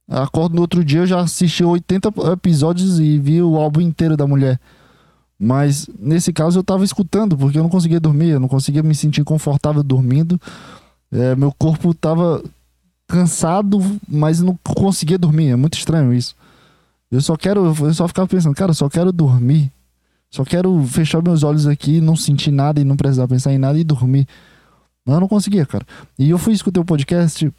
Acordo 0.10 0.56
no 0.56 0.62
outro 0.62 0.84
dia, 0.84 1.00
eu 1.00 1.08
já 1.08 1.22
assisti 1.22 1.64
80 1.64 2.14
episódios 2.34 3.00
e 3.00 3.18
vi 3.18 3.42
o 3.42 3.56
álbum 3.56 3.82
inteiro 3.82 4.18
da 4.18 4.28
mulher. 4.28 4.60
Mas 5.40 5.90
nesse 5.98 6.32
caso 6.32 6.60
eu 6.60 6.62
estava 6.62 6.84
escutando, 6.84 7.36
porque 7.36 7.58
eu 7.58 7.64
não 7.64 7.70
conseguia 7.70 8.00
dormir, 8.00 8.30
eu 8.30 8.40
não 8.40 8.48
conseguia 8.48 8.84
me 8.84 8.94
sentir 8.94 9.24
confortável 9.24 9.82
dormindo. 9.82 10.40
É, 11.12 11.36
meu 11.36 11.52
corpo 11.52 11.92
estava 11.92 12.44
cansado, 13.08 13.80
mas 14.08 14.40
não 14.40 14.58
conseguia 14.64 15.18
dormir. 15.18 15.50
É 15.50 15.56
muito 15.56 15.78
estranho 15.78 16.14
isso. 16.14 16.36
Eu 17.12 17.22
só 17.22 17.36
quero, 17.36 17.66
eu 17.66 17.94
só 17.94 18.08
ficava 18.08 18.28
pensando, 18.28 18.56
cara, 18.56 18.72
eu 18.72 18.76
só 18.76 18.90
quero 18.90 19.12
dormir. 19.12 19.72
Só 20.30 20.46
quero 20.46 20.82
fechar 20.86 21.22
meus 21.22 21.44
olhos 21.44 21.68
aqui, 21.68 22.00
não 22.00 22.16
sentir 22.16 22.52
nada 22.52 22.80
e 22.80 22.86
não 22.86 22.96
precisar 22.96 23.28
pensar 23.28 23.52
em 23.52 23.58
nada 23.58 23.78
e 23.78 23.84
dormir. 23.84 24.26
Mas 25.06 25.16
eu 25.16 25.20
não 25.20 25.28
conseguia, 25.28 25.66
cara. 25.66 25.86
E 26.18 26.30
eu 26.30 26.38
fui 26.38 26.54
escutar 26.54 26.80
o 26.80 26.86
podcast, 26.86 27.52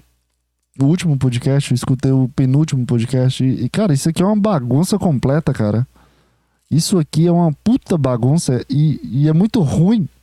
o 0.80 0.84
último 0.86 1.18
podcast, 1.18 1.74
escutei 1.74 2.10
o 2.12 2.30
penúltimo 2.34 2.86
podcast. 2.86 3.44
E, 3.44 3.68
cara, 3.68 3.92
isso 3.92 4.08
aqui 4.08 4.22
é 4.22 4.24
uma 4.24 4.40
bagunça 4.40 4.98
completa, 4.98 5.52
cara. 5.52 5.86
Isso 6.70 6.98
aqui 6.98 7.26
é 7.26 7.32
uma 7.32 7.52
puta 7.52 7.98
bagunça 7.98 8.64
e, 8.70 8.98
e 9.04 9.28
é 9.28 9.32
muito 9.32 9.60
ruim. 9.60 10.08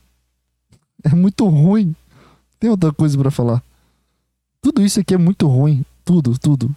É 1.02 1.14
muito 1.14 1.48
ruim. 1.48 1.96
Tem 2.58 2.68
outra 2.68 2.92
coisa 2.92 3.16
para 3.16 3.30
falar. 3.30 3.62
Tudo 4.60 4.84
isso 4.84 5.00
aqui 5.00 5.14
é 5.14 5.16
muito 5.16 5.48
ruim. 5.48 5.82
Tudo, 6.04 6.38
tudo. 6.38 6.76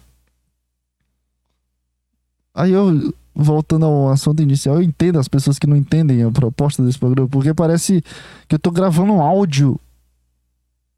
Aí 2.54 2.70
eu, 2.70 3.12
voltando 3.34 3.84
ao 3.84 4.10
assunto 4.10 4.40
inicial, 4.40 4.76
eu 4.76 4.82
entendo 4.82 5.18
as 5.18 5.26
pessoas 5.26 5.58
que 5.58 5.66
não 5.66 5.76
entendem 5.76 6.22
a 6.22 6.30
proposta 6.30 6.84
desse 6.84 6.98
programa, 6.98 7.28
porque 7.28 7.52
parece 7.52 8.02
que 8.46 8.54
eu 8.54 8.58
tô 8.58 8.70
gravando 8.70 9.12
um 9.12 9.20
áudio 9.20 9.78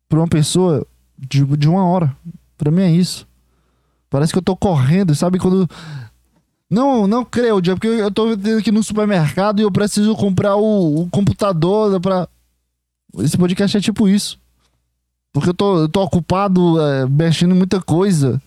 pra 0.08 0.18
uma 0.18 0.28
pessoa 0.28 0.86
de, 1.18 1.44
de 1.56 1.68
uma 1.68 1.86
hora. 1.86 2.14
Pra 2.58 2.70
mim 2.70 2.82
é 2.82 2.90
isso. 2.90 3.26
Parece 4.10 4.32
que 4.32 4.38
eu 4.38 4.42
tô 4.42 4.56
correndo, 4.56 5.14
sabe? 5.14 5.38
Quando. 5.38 5.68
Não, 6.68 7.06
não 7.06 7.24
creio, 7.24 7.60
dia, 7.60 7.74
porque 7.74 7.86
eu 7.86 8.10
tô 8.10 8.28
aqui 8.58 8.72
no 8.72 8.82
supermercado 8.82 9.60
e 9.60 9.62
eu 9.62 9.70
preciso 9.70 10.14
comprar 10.16 10.56
o, 10.56 11.02
o 11.02 11.10
computador 11.10 12.00
pra. 12.00 12.28
Esse 13.18 13.36
podcast 13.36 13.76
é 13.76 13.80
tipo 13.80 14.08
isso. 14.08 14.38
Porque 15.32 15.50
eu 15.50 15.54
tô, 15.54 15.78
eu 15.80 15.88
tô 15.88 16.02
ocupado 16.02 16.80
é, 16.80 17.06
mexendo 17.06 17.54
em 17.54 17.58
muita 17.58 17.80
coisa. 17.80 18.40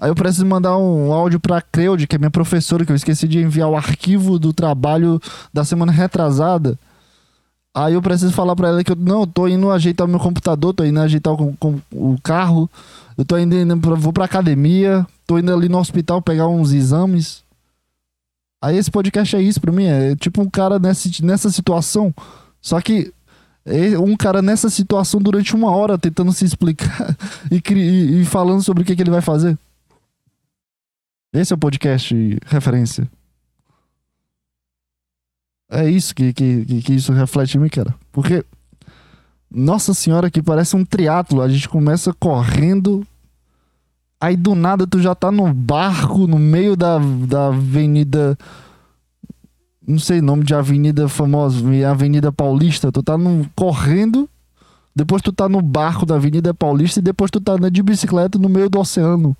Aí 0.00 0.08
eu 0.08 0.14
preciso 0.14 0.46
mandar 0.46 0.78
um 0.78 1.12
áudio 1.12 1.38
pra 1.38 1.60
Creude, 1.60 2.06
que 2.06 2.16
é 2.16 2.18
minha 2.18 2.30
professora, 2.30 2.86
que 2.86 2.90
eu 2.90 2.96
esqueci 2.96 3.28
de 3.28 3.38
enviar 3.38 3.68
o 3.68 3.76
arquivo 3.76 4.38
do 4.38 4.50
trabalho 4.50 5.20
da 5.52 5.62
semana 5.62 5.92
retrasada. 5.92 6.78
Aí 7.74 7.92
eu 7.92 8.00
preciso 8.00 8.32
falar 8.32 8.56
pra 8.56 8.68
ela 8.68 8.82
que 8.82 8.92
eu 8.92 8.96
não, 8.96 9.26
tô 9.26 9.46
indo 9.46 9.70
ajeitar 9.70 10.06
o 10.06 10.10
meu 10.10 10.18
computador, 10.18 10.72
tô 10.72 10.84
indo 10.84 10.98
ajeitar 11.00 11.34
o, 11.34 11.54
o 11.92 12.16
carro, 12.22 12.68
eu 13.16 13.26
tô 13.26 13.36
indo, 13.36 13.54
indo 13.54 13.76
pra, 13.76 13.94
vou 13.94 14.10
pra 14.10 14.24
academia, 14.24 15.06
tô 15.26 15.38
indo 15.38 15.52
ali 15.52 15.68
no 15.68 15.78
hospital 15.78 16.22
pegar 16.22 16.48
uns 16.48 16.72
exames. 16.72 17.44
Aí 18.64 18.78
esse 18.78 18.90
podcast 18.90 19.36
é 19.36 19.42
isso 19.42 19.60
pra 19.60 19.70
mim, 19.70 19.84
é 19.84 20.16
tipo 20.16 20.40
um 20.40 20.48
cara 20.48 20.78
nessa, 20.78 21.10
nessa 21.22 21.50
situação, 21.50 22.12
só 22.60 22.80
que 22.80 23.12
um 24.02 24.16
cara 24.16 24.40
nessa 24.40 24.70
situação 24.70 25.20
durante 25.20 25.54
uma 25.54 25.70
hora 25.70 25.98
tentando 25.98 26.32
se 26.32 26.46
explicar 26.46 27.14
e, 27.52 27.62
e, 27.74 28.22
e 28.22 28.24
falando 28.24 28.62
sobre 28.62 28.82
o 28.82 28.86
que, 28.86 28.96
que 28.96 29.02
ele 29.02 29.10
vai 29.10 29.20
fazer. 29.20 29.58
Esse 31.32 31.52
é 31.52 31.56
o 31.56 31.58
podcast 31.58 32.38
referência. 32.46 33.08
É 35.70 35.88
isso 35.88 36.12
que, 36.12 36.32
que, 36.32 36.82
que 36.82 36.92
isso 36.92 37.12
reflete 37.12 37.56
em 37.56 37.60
mim, 37.60 37.68
cara. 37.68 37.94
Porque, 38.10 38.44
nossa 39.48 39.94
senhora, 39.94 40.28
que 40.28 40.42
parece 40.42 40.74
um 40.74 40.84
triatlo. 40.84 41.40
A 41.40 41.48
gente 41.48 41.68
começa 41.68 42.12
correndo, 42.12 43.06
aí 44.20 44.36
do 44.36 44.56
nada 44.56 44.86
tu 44.86 45.00
já 45.00 45.14
tá 45.14 45.30
no 45.30 45.54
barco, 45.54 46.26
no 46.26 46.38
meio 46.38 46.74
da, 46.74 46.98
da 46.98 47.46
avenida. 47.46 48.36
Não 49.86 50.00
sei 50.00 50.18
o 50.18 50.22
nome 50.22 50.42
de 50.42 50.54
avenida 50.54 51.08
famosa, 51.08 51.64
Avenida 51.88 52.32
Paulista. 52.32 52.90
Tu 52.90 53.02
tá 53.04 53.16
no, 53.16 53.48
correndo, 53.54 54.28
depois 54.94 55.22
tu 55.22 55.32
tá 55.32 55.48
no 55.48 55.62
barco 55.62 56.04
da 56.04 56.16
Avenida 56.16 56.52
Paulista 56.52 56.98
e 56.98 57.02
depois 57.02 57.30
tu 57.30 57.40
tá 57.40 57.56
de 57.56 57.82
bicicleta 57.82 58.38
no 58.38 58.48
meio 58.48 58.68
do 58.68 58.80
oceano. 58.80 59.36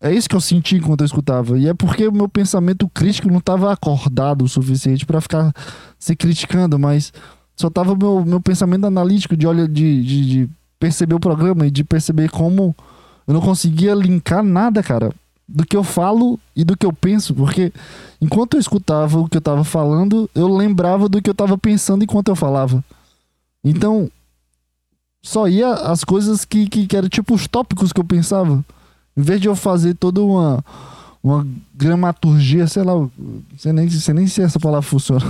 É 0.00 0.12
isso 0.12 0.28
que 0.28 0.36
eu 0.36 0.40
senti 0.40 0.76
enquanto 0.76 1.00
eu 1.00 1.06
escutava. 1.06 1.58
E 1.58 1.68
é 1.68 1.74
porque 1.74 2.06
o 2.06 2.12
meu 2.12 2.28
pensamento 2.28 2.88
crítico 2.88 3.28
não 3.28 3.38
estava 3.38 3.72
acordado 3.72 4.44
o 4.44 4.48
suficiente 4.48 5.06
para 5.06 5.20
ficar 5.20 5.52
se 5.98 6.14
criticando, 6.14 6.78
mas 6.78 7.12
só 7.56 7.70
tava 7.70 7.96
meu, 7.96 8.24
meu 8.24 8.40
pensamento 8.40 8.86
analítico 8.86 9.36
de, 9.36 9.46
olha, 9.46 9.66
de, 9.66 10.02
de, 10.02 10.26
de 10.26 10.50
perceber 10.78 11.14
o 11.14 11.20
programa 11.20 11.66
e 11.66 11.70
de 11.70 11.82
perceber 11.82 12.30
como 12.30 12.76
eu 13.26 13.34
não 13.34 13.40
conseguia 13.40 13.94
linkar 13.94 14.42
nada, 14.42 14.82
cara, 14.82 15.12
do 15.48 15.64
que 15.64 15.76
eu 15.76 15.82
falo 15.82 16.38
e 16.54 16.62
do 16.62 16.76
que 16.76 16.84
eu 16.84 16.92
penso, 16.92 17.34
porque 17.34 17.72
enquanto 18.20 18.54
eu 18.54 18.60
escutava 18.60 19.18
o 19.18 19.28
que 19.28 19.36
eu 19.36 19.40
tava 19.40 19.64
falando, 19.64 20.28
eu 20.34 20.48
lembrava 20.54 21.08
do 21.08 21.20
que 21.22 21.30
eu 21.30 21.34
tava 21.34 21.56
pensando 21.56 22.04
enquanto 22.04 22.28
eu 22.28 22.36
falava. 22.36 22.84
Então, 23.64 24.10
só 25.22 25.48
ia 25.48 25.72
as 25.72 26.04
coisas 26.04 26.44
que, 26.44 26.68
que, 26.68 26.86
que 26.86 26.96
eram 26.96 27.08
tipo 27.08 27.34
os 27.34 27.48
tópicos 27.48 27.92
que 27.92 28.00
eu 28.00 28.04
pensava. 28.04 28.64
Em 29.16 29.22
vez 29.22 29.40
de 29.40 29.48
eu 29.48 29.56
fazer 29.56 29.94
toda 29.94 30.22
uma, 30.22 30.64
uma 31.22 31.46
gramaturgia, 31.74 32.66
sei 32.66 32.82
lá, 32.82 32.92
sei 33.56 33.72
nem, 33.72 33.88
sei 33.88 34.14
nem 34.14 34.26
se 34.26 34.42
essa 34.42 34.60
palavra 34.60 34.82
funciona. 34.82 35.24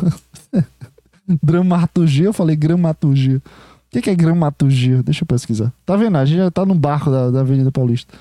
dramaturgia, 1.42 2.26
eu 2.26 2.32
falei 2.32 2.56
gramaturgia. 2.56 3.36
O 3.38 3.42
que, 3.90 4.02
que 4.02 4.10
é 4.10 4.14
gramaturgia? 4.14 5.02
Deixa 5.02 5.22
eu 5.22 5.26
pesquisar. 5.26 5.72
Tá 5.84 5.96
vendo? 5.96 6.18
A 6.18 6.24
gente 6.24 6.38
já 6.38 6.50
tá 6.50 6.66
no 6.66 6.74
barco 6.74 7.10
da, 7.10 7.30
da 7.30 7.40
Avenida 7.40 7.70
Paulista. 7.70 8.12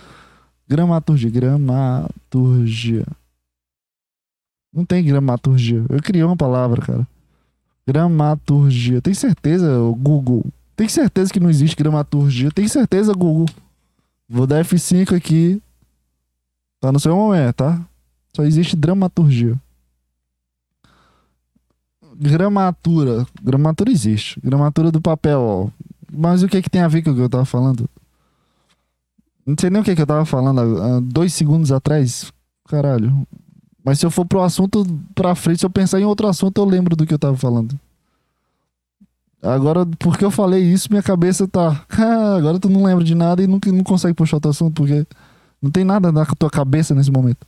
Gramaturgia, 0.68 1.30
gramaturgia. 1.30 3.06
Não 4.74 4.86
tem 4.86 5.04
gramaturgia. 5.04 5.84
Eu 5.90 6.02
criei 6.02 6.24
uma 6.24 6.38
palavra, 6.38 6.82
cara. 6.82 7.08
Gramaturgia. 7.88 9.02
Tem 9.02 9.14
certeza, 9.14 9.68
Google? 9.98 10.46
Tem 10.76 10.90
certeza 10.90 11.32
que 11.32 11.40
não 11.40 11.50
existe 11.50 11.76
gramaturgia? 11.76 12.52
Tem 12.52 12.68
certeza, 12.68 13.14
Google? 13.14 13.48
Vou 14.28 14.48
dar 14.48 14.64
F5 14.66 15.16
aqui. 15.16 15.62
Tá 16.80 16.92
no 16.92 17.00
seu 17.00 17.16
momento, 17.16 17.56
tá? 17.56 17.82
Só 18.36 18.44
existe 18.44 18.76
dramaturgia. 18.76 19.60
Gramatura. 22.16 23.26
Gramatura 23.42 23.92
existe. 23.92 24.40
Gramatura 24.42 24.92
do 24.92 25.02
papel, 25.02 25.40
ó. 25.40 25.70
Mas 26.12 26.44
o 26.44 26.48
que 26.48 26.62
que 26.62 26.70
tem 26.70 26.82
a 26.82 26.88
ver 26.88 27.02
com 27.02 27.12
o 27.12 27.16
que 27.16 27.22
eu 27.22 27.30
tava 27.30 27.46
falando? 27.46 27.90
Não 29.46 29.56
sei 29.60 29.70
nem 29.70 29.82
o 29.82 29.86
que 29.86 29.96
que 29.96 30.02
eu 30.02 30.08
tava 30.08 30.26
falando 30.26 30.60
há 30.60 31.00
dois 31.00 31.34
segundos 31.34 31.72
atrás. 31.72 32.32
Caralho. 32.68 33.28
Mas 33.84 34.00
se 34.00 34.06
eu 34.06 34.10
for 34.10 34.26
pro 34.26 34.42
assunto 34.42 34.84
pra 35.14 35.36
frente, 35.36 35.60
se 35.60 35.66
eu 35.66 35.70
pensar 35.70 36.00
em 36.00 36.06
outro 36.06 36.28
assunto, 36.28 36.60
eu 36.60 36.66
lembro 36.66 36.96
do 36.96 37.06
que 37.06 37.14
eu 37.14 37.20
tava 37.20 37.38
falando. 37.38 37.80
Agora, 39.42 39.86
porque 40.00 40.26
eu 40.26 40.32
falei 40.32 40.64
isso, 40.64 40.88
minha 40.90 41.04
cabeça 41.04 41.48
tá. 41.48 41.86
agora 42.38 42.60
tu 42.60 42.70
não 42.70 42.84
lembra 42.84 43.04
de 43.04 43.14
nada 43.14 43.44
e 43.44 43.48
não, 43.48 43.60
não 43.66 43.84
consegue 43.84 44.14
puxar 44.14 44.38
outro 44.38 44.50
assunto, 44.50 44.82
porque 44.82 45.06
não 45.62 45.70
tem 45.70 45.84
nada 45.84 46.12
na 46.12 46.26
tua 46.26 46.50
cabeça 46.50 46.96
nesse 46.96 47.12
momento. 47.12 47.46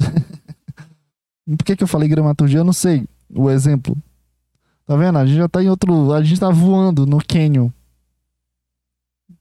Por 1.46 1.64
que, 1.64 1.76
que 1.76 1.82
eu 1.82 1.88
falei 1.88 2.08
gramaturgia? 2.08 2.60
Eu 2.60 2.64
não 2.64 2.72
sei 2.72 3.06
o 3.34 3.50
exemplo. 3.50 3.96
Tá 4.86 4.96
vendo? 4.96 5.18
A 5.18 5.26
gente 5.26 5.36
já 5.36 5.48
tá 5.48 5.62
em 5.62 5.68
outro. 5.68 6.12
A 6.12 6.22
gente 6.22 6.40
tá 6.40 6.50
voando 6.50 7.06
no 7.06 7.18
Canyon. 7.26 7.70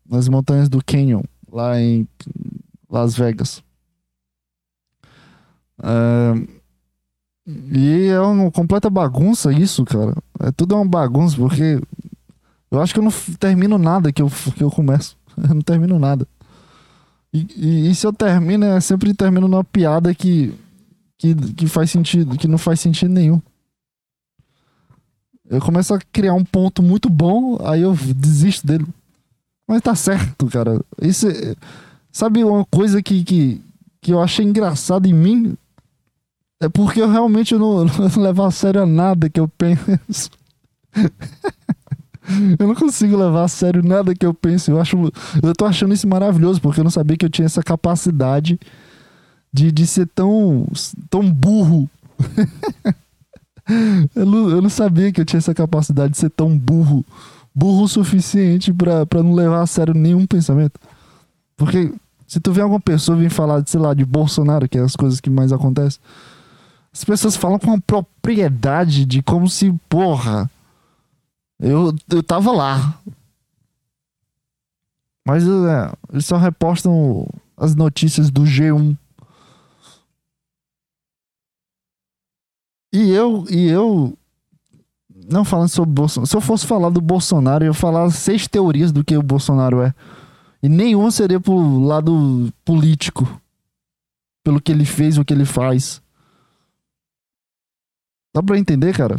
Nas 0.05 0.27
montanhas 0.29 0.69
do 0.69 0.83
Canyon, 0.83 1.21
lá 1.51 1.79
em 1.79 2.07
Las 2.89 3.15
Vegas. 3.15 3.61
Uh, 5.79 6.47
e 7.45 8.07
é 8.07 8.19
uma 8.19 8.51
completa 8.51 8.89
bagunça 8.89 9.51
isso, 9.51 9.83
cara. 9.85 10.15
É 10.39 10.51
tudo 10.51 10.75
uma 10.75 10.85
bagunça, 10.85 11.35
porque 11.35 11.81
eu 12.69 12.81
acho 12.81 12.93
que 12.93 12.99
eu 12.99 13.03
não 13.03 13.11
termino 13.39 13.77
nada 13.77 14.11
que 14.11 14.21
eu, 14.21 14.29
que 14.55 14.63
eu 14.63 14.71
começo. 14.71 15.17
Eu 15.37 15.53
não 15.53 15.61
termino 15.61 15.99
nada. 15.99 16.27
E, 17.31 17.47
e, 17.55 17.91
e, 17.91 17.95
se 17.95 18.07
eu 18.07 18.11
termino, 18.11 18.65
é 18.65 18.79
sempre 18.79 19.13
termino 19.13 19.47
numa 19.47 19.63
piada 19.63 20.15
que, 20.15 20.51
que, 21.15 21.35
que 21.35 21.67
faz 21.67 21.91
sentido, 21.91 22.35
que 22.37 22.47
não 22.47 22.57
faz 22.57 22.79
sentido 22.79 23.13
nenhum. 23.13 23.39
Eu 25.47 25.61
começo 25.61 25.93
a 25.93 25.99
criar 26.11 26.33
um 26.33 26.43
ponto 26.43 26.81
muito 26.81 27.07
bom, 27.07 27.59
aí 27.63 27.81
eu 27.81 27.93
desisto 28.15 28.65
dele. 28.65 28.87
Mas 29.67 29.81
tá 29.81 29.93
certo, 29.93 30.47
cara. 30.47 30.81
Isso 31.01 31.27
é, 31.27 31.55
sabe 32.11 32.43
uma 32.43 32.65
coisa 32.65 33.01
que, 33.03 33.23
que, 33.23 33.61
que 34.01 34.11
eu 34.11 34.21
achei 34.21 34.43
engraçado 34.43 35.05
em 35.05 35.13
mim? 35.13 35.57
É 36.59 36.67
porque 36.67 37.01
eu 37.01 37.09
realmente 37.09 37.55
não, 37.55 37.85
não 37.85 38.23
levo 38.23 38.43
a 38.43 38.51
sério 38.51 38.85
nada 38.85 39.29
que 39.29 39.39
eu 39.39 39.47
penso. 39.47 40.31
eu 42.59 42.67
não 42.67 42.75
consigo 42.75 43.15
levar 43.15 43.43
a 43.43 43.47
sério 43.47 43.83
nada 43.83 44.15
que 44.15 44.25
eu 44.25 44.33
penso. 44.33 44.71
Eu, 44.71 44.81
acho, 44.81 44.97
eu 45.41 45.53
tô 45.55 45.65
achando 45.65 45.93
isso 45.93 46.07
maravilhoso, 46.07 46.59
porque 46.59 46.79
eu 46.79 46.83
não 46.83 46.91
sabia 46.91 47.15
que 47.15 47.25
eu 47.25 47.29
tinha 47.29 47.45
essa 47.45 47.61
capacidade 47.61 48.59
de, 49.53 49.71
de 49.71 49.85
ser 49.85 50.07
tão, 50.07 50.67
tão 51.09 51.31
burro. 51.31 51.87
eu, 54.15 54.25
não, 54.25 54.49
eu 54.49 54.61
não 54.61 54.69
sabia 54.69 55.11
que 55.11 55.21
eu 55.21 55.25
tinha 55.25 55.37
essa 55.37 55.53
capacidade 55.53 56.13
de 56.13 56.17
ser 56.17 56.31
tão 56.31 56.57
burro. 56.57 57.05
Burro 57.53 57.83
o 57.83 57.87
suficiente 57.87 58.73
para 58.73 59.23
não 59.23 59.33
levar 59.33 59.61
a 59.61 59.67
sério 59.67 59.93
nenhum 59.93 60.25
pensamento. 60.25 60.79
Porque 61.55 61.91
se 62.27 62.39
tu 62.39 62.51
vê 62.51 62.61
alguma 62.61 62.79
pessoa 62.79 63.17
vir 63.17 63.29
falar, 63.31 63.63
sei 63.65 63.79
lá, 63.79 63.93
de 63.93 64.05
Bolsonaro, 64.05 64.67
que 64.67 64.77
é 64.77 64.81
as 64.81 64.95
coisas 64.95 65.19
que 65.19 65.29
mais 65.29 65.51
acontecem 65.51 65.99
as 66.97 67.03
pessoas 67.03 67.35
falam 67.35 67.59
com 67.59 67.79
propriedade 67.79 69.05
de 69.05 69.21
como 69.21 69.47
se, 69.47 69.71
porra, 69.87 70.49
eu, 71.59 71.95
eu 72.09 72.23
tava 72.23 72.51
lá. 72.51 72.99
Mas 75.23 75.43
é, 75.47 75.93
eles 76.11 76.25
só 76.25 76.37
repostam 76.37 77.27
as 77.55 77.75
notícias 77.75 78.31
do 78.31 78.41
G1. 78.41 78.97
E 82.91 83.11
eu, 83.11 83.45
e 83.47 83.67
eu 83.67 84.17
não 85.29 85.45
falando 85.45 85.69
sobre 85.69 85.93
Bolsonaro. 85.93 86.27
Se 86.27 86.35
eu 86.35 86.41
fosse 86.41 86.65
falar 86.65 86.89
do 86.89 86.99
Bolsonaro, 86.99 87.63
eu 87.63 87.67
ia 87.67 87.73
falar 87.75 88.09
seis 88.09 88.47
teorias 88.47 88.91
do 88.91 89.03
que 89.03 89.15
o 89.15 89.21
Bolsonaro 89.21 89.83
é. 89.83 89.93
E 90.63 90.67
nenhuma 90.67 91.11
seria 91.11 91.39
pro 91.39 91.79
lado 91.79 92.51
político. 92.65 93.39
Pelo 94.43 94.59
que 94.59 94.71
ele 94.71 94.85
fez, 94.85 95.19
o 95.19 95.25
que 95.25 95.31
ele 95.31 95.45
faz. 95.45 96.01
Dá 98.37 98.43
pra 98.43 98.59
entender, 98.59 98.95
cara? 98.95 99.17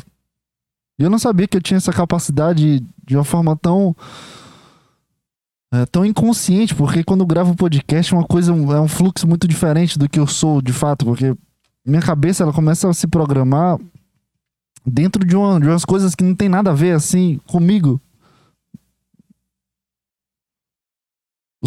E 0.96 1.02
eu 1.02 1.11
não 1.11 1.18
sabia 1.18 1.48
que 1.48 1.57
eu 1.57 1.61
tinha 1.61 1.76
essa 1.76 1.92
capacidade 1.92 2.87
de 3.04 3.16
uma 3.16 3.24
forma 3.24 3.57
tão. 3.57 3.96
É, 5.74 5.85
tão 5.87 6.04
inconsciente, 6.04 6.72
porque 6.72 7.02
quando 7.02 7.22
eu 7.22 7.26
gravo 7.26 7.57
podcast 7.57 8.14
é 8.14 8.16
uma 8.16 8.24
coisa, 8.24 8.52
é 8.52 8.81
um 8.81 8.87
fluxo 8.87 9.26
muito 9.26 9.48
diferente 9.48 9.98
do 9.98 10.09
que 10.09 10.20
eu 10.20 10.26
sou 10.26 10.62
de 10.62 10.72
fato, 10.72 11.04
porque 11.04 11.37
minha 11.85 12.00
cabeça 12.00 12.44
ela 12.44 12.52
começa 12.52 12.88
a 12.88 12.94
se 12.94 13.07
programar 13.09 13.76
dentro 14.87 15.26
de, 15.26 15.37
uma, 15.37 15.61
de 15.61 15.66
umas 15.66 15.85
coisas 15.85 16.14
que 16.14 16.22
não 16.22 16.35
tem 16.35 16.48
nada 16.48 16.70
a 16.70 16.74
ver 16.74 16.92
assim 16.92 17.40
comigo. 17.48 18.00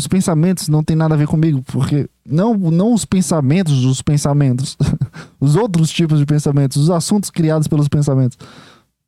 Os 0.02 0.08
pensamentos 0.08 0.68
não 0.68 0.84
tem 0.84 0.96
nada 0.96 1.14
a 1.14 1.18
ver 1.18 1.28
comigo, 1.28 1.62
porque 1.62 2.10
não, 2.26 2.56
não 2.56 2.92
os 2.92 3.06
pensamentos 3.06 3.84
dos 3.84 4.02
pensamentos, 4.02 4.76
os 5.40 5.56
outros 5.56 5.92
tipos 5.92 6.18
de 6.18 6.26
pensamentos, 6.26 6.78
os 6.78 6.90
assuntos 6.90 7.30
criados 7.30 7.68
pelos 7.68 7.88
pensamentos. 7.88 8.36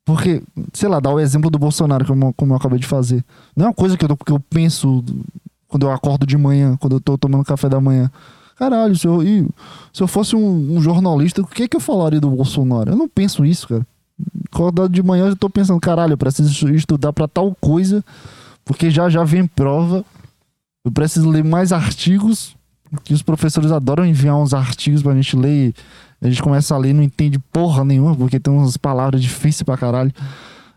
Porque, 0.04 0.40
sei 0.72 0.88
lá, 0.88 1.00
dá 1.00 1.10
o 1.10 1.18
exemplo 1.18 1.50
do 1.50 1.58
Bolsonaro, 1.58 2.06
como, 2.06 2.32
como 2.34 2.52
eu 2.52 2.56
acabei 2.56 2.78
de 2.78 2.86
fazer. 2.86 3.24
Não 3.56 3.64
é 3.64 3.68
uma 3.70 3.74
coisa 3.74 3.96
que 3.96 4.04
eu, 4.04 4.16
que 4.16 4.30
eu 4.30 4.38
penso 4.38 5.04
quando 5.66 5.84
eu 5.84 5.90
acordo 5.90 6.24
de 6.24 6.38
manhã, 6.38 6.76
quando 6.76 6.94
eu 6.94 7.00
tô 7.00 7.18
tomando 7.18 7.44
café 7.44 7.68
da 7.68 7.80
manhã. 7.80 8.08
Caralho, 8.54 8.96
se 8.96 9.08
eu, 9.08 9.20
se 9.92 10.00
eu 10.00 10.06
fosse 10.06 10.36
um, 10.36 10.76
um 10.76 10.80
jornalista, 10.80 11.42
o 11.42 11.46
que, 11.46 11.66
que 11.66 11.76
eu 11.76 11.80
falaria 11.80 12.20
do 12.20 12.30
Bolsonaro? 12.30 12.92
Eu 12.92 12.96
não 12.96 13.08
penso 13.08 13.44
isso, 13.44 13.66
cara. 13.66 13.84
Acordado 14.46 14.90
de 14.90 15.02
manhã, 15.02 15.26
eu 15.26 15.34
tô 15.34 15.50
pensando, 15.50 15.80
caralho, 15.80 16.12
eu 16.12 16.18
preciso 16.18 16.68
estudar 16.72 17.12
para 17.12 17.26
tal 17.26 17.52
coisa, 17.60 18.04
porque 18.64 18.92
já 18.92 19.08
já 19.08 19.24
vem 19.24 19.44
prova. 19.44 20.04
Eu 20.84 20.92
preciso 20.92 21.30
ler 21.30 21.42
mais 21.42 21.72
artigos, 21.72 22.54
que 23.02 23.14
os 23.14 23.22
professores 23.22 23.72
adoram 23.72 24.04
enviar 24.04 24.36
uns 24.36 24.52
artigos 24.52 25.02
pra 25.02 25.14
gente 25.14 25.34
ler. 25.34 25.72
A 26.20 26.28
gente 26.28 26.42
começa 26.42 26.74
a 26.74 26.78
ler 26.78 26.90
e 26.90 26.92
não 26.92 27.02
entende 27.02 27.38
porra 27.38 27.82
nenhuma, 27.84 28.14
porque 28.14 28.38
tem 28.38 28.52
umas 28.52 28.76
palavras 28.76 29.22
difíceis 29.22 29.62
pra 29.62 29.78
caralho. 29.78 30.12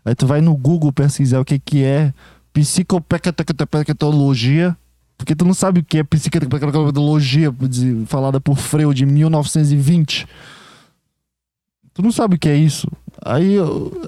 Aí 0.04 0.14
tu 0.14 0.24
vai 0.26 0.40
no 0.40 0.56
Google 0.56 0.92
pesquisar 0.92 1.40
o 1.40 1.44
que 1.44 1.58
que 1.58 1.82
é 1.84 2.14
psicopecatologia, 2.52 4.76
porque 5.16 5.34
tu 5.36 5.44
não 5.44 5.52
sabe 5.52 5.80
o 5.80 5.84
que 5.84 5.98
é 5.98 6.04
psicopecatologia 6.04 7.54
falada 8.06 8.40
por 8.40 8.56
Freud 8.56 8.96
de 8.96 9.04
1920. 9.04 10.26
Tu 11.92 12.02
não 12.02 12.12
sabe 12.12 12.36
o 12.36 12.38
que 12.38 12.48
é 12.48 12.56
isso. 12.56 12.88
Aí, 13.24 13.56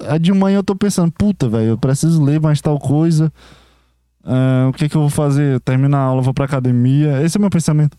a 0.07 0.17
de 0.17 0.31
manhã 0.33 0.57
eu 0.57 0.63
tô 0.63 0.75
pensando, 0.75 1.11
puta, 1.11 1.49
velho, 1.49 1.69
eu 1.69 1.77
preciso 1.77 2.23
ler 2.23 2.39
mais 2.39 2.61
tal 2.61 2.79
coisa. 2.79 3.31
Uh, 4.23 4.69
o 4.69 4.73
que 4.73 4.87
que 4.87 4.95
eu 4.95 5.01
vou 5.01 5.09
fazer? 5.09 5.59
Terminar 5.61 5.97
a 5.97 6.03
aula, 6.03 6.21
vou 6.21 6.33
pra 6.33 6.45
academia. 6.45 7.21
Esse 7.23 7.37
é 7.37 7.39
o 7.39 7.41
meu 7.41 7.49
pensamento. 7.49 7.97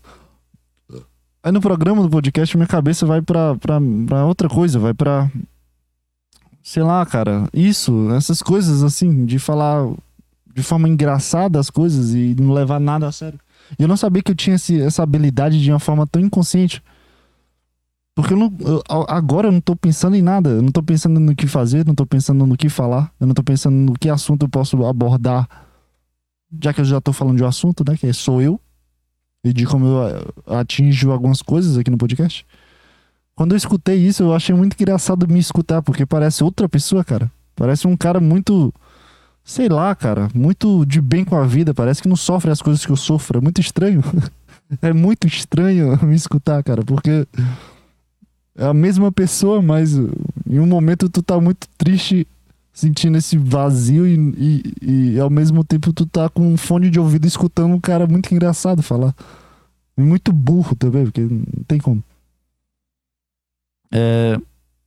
Aí 1.43 1.51
no 1.51 1.59
programa 1.59 2.01
do 2.01 2.09
podcast, 2.09 2.55
minha 2.55 2.67
cabeça 2.67 3.05
vai 3.05 3.21
pra, 3.21 3.55
pra, 3.55 3.79
pra 4.07 4.25
outra 4.25 4.47
coisa, 4.47 4.79
vai 4.79 4.93
pra. 4.93 5.29
Sei 6.61 6.81
lá, 6.81 7.05
cara. 7.05 7.45
Isso, 7.53 8.09
essas 8.11 8.41
coisas 8.41 8.81
assim, 8.81 9.25
de 9.25 9.37
falar 9.37 9.85
de 10.55 10.63
forma 10.63 10.87
engraçada 10.87 11.59
as 11.59 11.69
coisas 11.69 12.13
e 12.13 12.35
não 12.39 12.53
levar 12.53 12.79
nada 12.79 13.07
a 13.07 13.11
sério. 13.11 13.39
E 13.77 13.81
eu 13.81 13.87
não 13.87 13.97
sabia 13.97 14.21
que 14.21 14.31
eu 14.31 14.35
tinha 14.35 14.55
esse, 14.55 14.79
essa 14.79 15.03
habilidade 15.03 15.61
de 15.61 15.69
uma 15.69 15.79
forma 15.79 16.07
tão 16.07 16.21
inconsciente. 16.21 16.81
Porque 18.15 18.33
eu 18.33 18.37
não, 18.37 18.53
eu, 18.59 18.83
agora 19.09 19.47
eu 19.47 19.51
não 19.51 19.59
tô 19.59 19.75
pensando 19.75 20.15
em 20.15 20.21
nada. 20.21 20.49
Eu 20.51 20.61
não 20.61 20.71
tô 20.71 20.83
pensando 20.83 21.19
no 21.19 21.35
que 21.35 21.47
fazer, 21.47 21.85
não 21.85 21.95
tô 21.95 22.05
pensando 22.05 22.45
no 22.45 22.55
que 22.55 22.69
falar. 22.69 23.11
Eu 23.19 23.27
não 23.27 23.33
tô 23.33 23.43
pensando 23.43 23.75
no 23.75 23.93
que 23.93 24.09
assunto 24.09 24.45
eu 24.45 24.49
posso 24.49 24.85
abordar. 24.85 25.49
Já 26.61 26.73
que 26.73 26.81
eu 26.81 26.85
já 26.85 27.01
tô 27.01 27.13
falando 27.13 27.37
de 27.37 27.43
um 27.43 27.47
assunto, 27.47 27.83
né? 27.87 27.97
Que 27.97 28.07
é 28.07 28.13
sou 28.13 28.41
eu. 28.41 28.59
E 29.43 29.51
de 29.51 29.65
como 29.65 29.85
eu 29.85 30.07
eh, 30.07 30.59
atinjo 30.59 31.11
algumas 31.11 31.41
coisas 31.41 31.77
aqui 31.77 31.91
no 31.91 31.97
podcast. 31.97 32.45
Quando 33.35 33.53
eu 33.53 33.57
escutei 33.57 33.97
isso, 33.97 34.23
eu 34.23 34.33
achei 34.33 34.55
muito 34.55 34.75
engraçado 34.79 35.27
me 35.27 35.39
escutar, 35.39 35.81
porque 35.81 36.05
parece 36.05 36.43
outra 36.43 36.69
pessoa, 36.69 37.03
cara. 37.03 37.31
Parece 37.55 37.87
um 37.87 37.97
cara 37.97 38.19
muito. 38.19 38.73
Sei 39.43 39.67
lá, 39.67 39.93
cara. 39.95 40.29
Muito 40.33 40.85
de 40.85 41.01
bem 41.01 41.25
com 41.25 41.35
a 41.35 41.45
vida. 41.45 41.73
Parece 41.73 42.01
que 42.01 42.07
não 42.07 42.15
sofre 42.15 42.51
as 42.51 42.61
coisas 42.61 42.85
que 42.85 42.91
eu 42.91 42.95
sofro. 42.95 43.39
É 43.39 43.41
muito 43.41 43.59
estranho. 43.59 44.01
é 44.81 44.93
muito 44.93 45.27
estranho 45.27 45.99
me 46.03 46.15
escutar, 46.15 46.63
cara, 46.63 46.83
porque 46.83 47.27
é 48.55 48.65
a 48.65 48.73
mesma 48.73 49.11
pessoa, 49.11 49.61
mas 49.61 49.93
em 49.93 50.59
um 50.59 50.65
momento 50.65 51.09
tu 51.09 51.21
tá 51.21 51.39
muito 51.39 51.67
triste, 51.77 52.27
sentindo 52.73 53.17
esse 53.17 53.37
vazio 53.37 54.07
e, 54.07 54.63
e, 54.81 55.13
e 55.13 55.19
ao 55.19 55.29
mesmo 55.29 55.63
tempo 55.63 55.93
tu 55.93 56.07
tá 56.07 56.27
com 56.27 56.53
um 56.53 56.57
fone 56.57 56.89
de 56.89 56.99
ouvido 56.99 57.27
escutando 57.27 57.75
um 57.75 57.79
cara 57.79 58.07
muito 58.07 58.33
engraçado 58.33 58.81
falar. 58.81 59.15
E 59.95 60.01
muito 60.01 60.33
burro 60.33 60.75
também, 60.75 61.03
porque 61.03 61.21
não 61.21 61.63
tem 61.67 61.79
como. 61.79 62.03
É, 63.91 64.39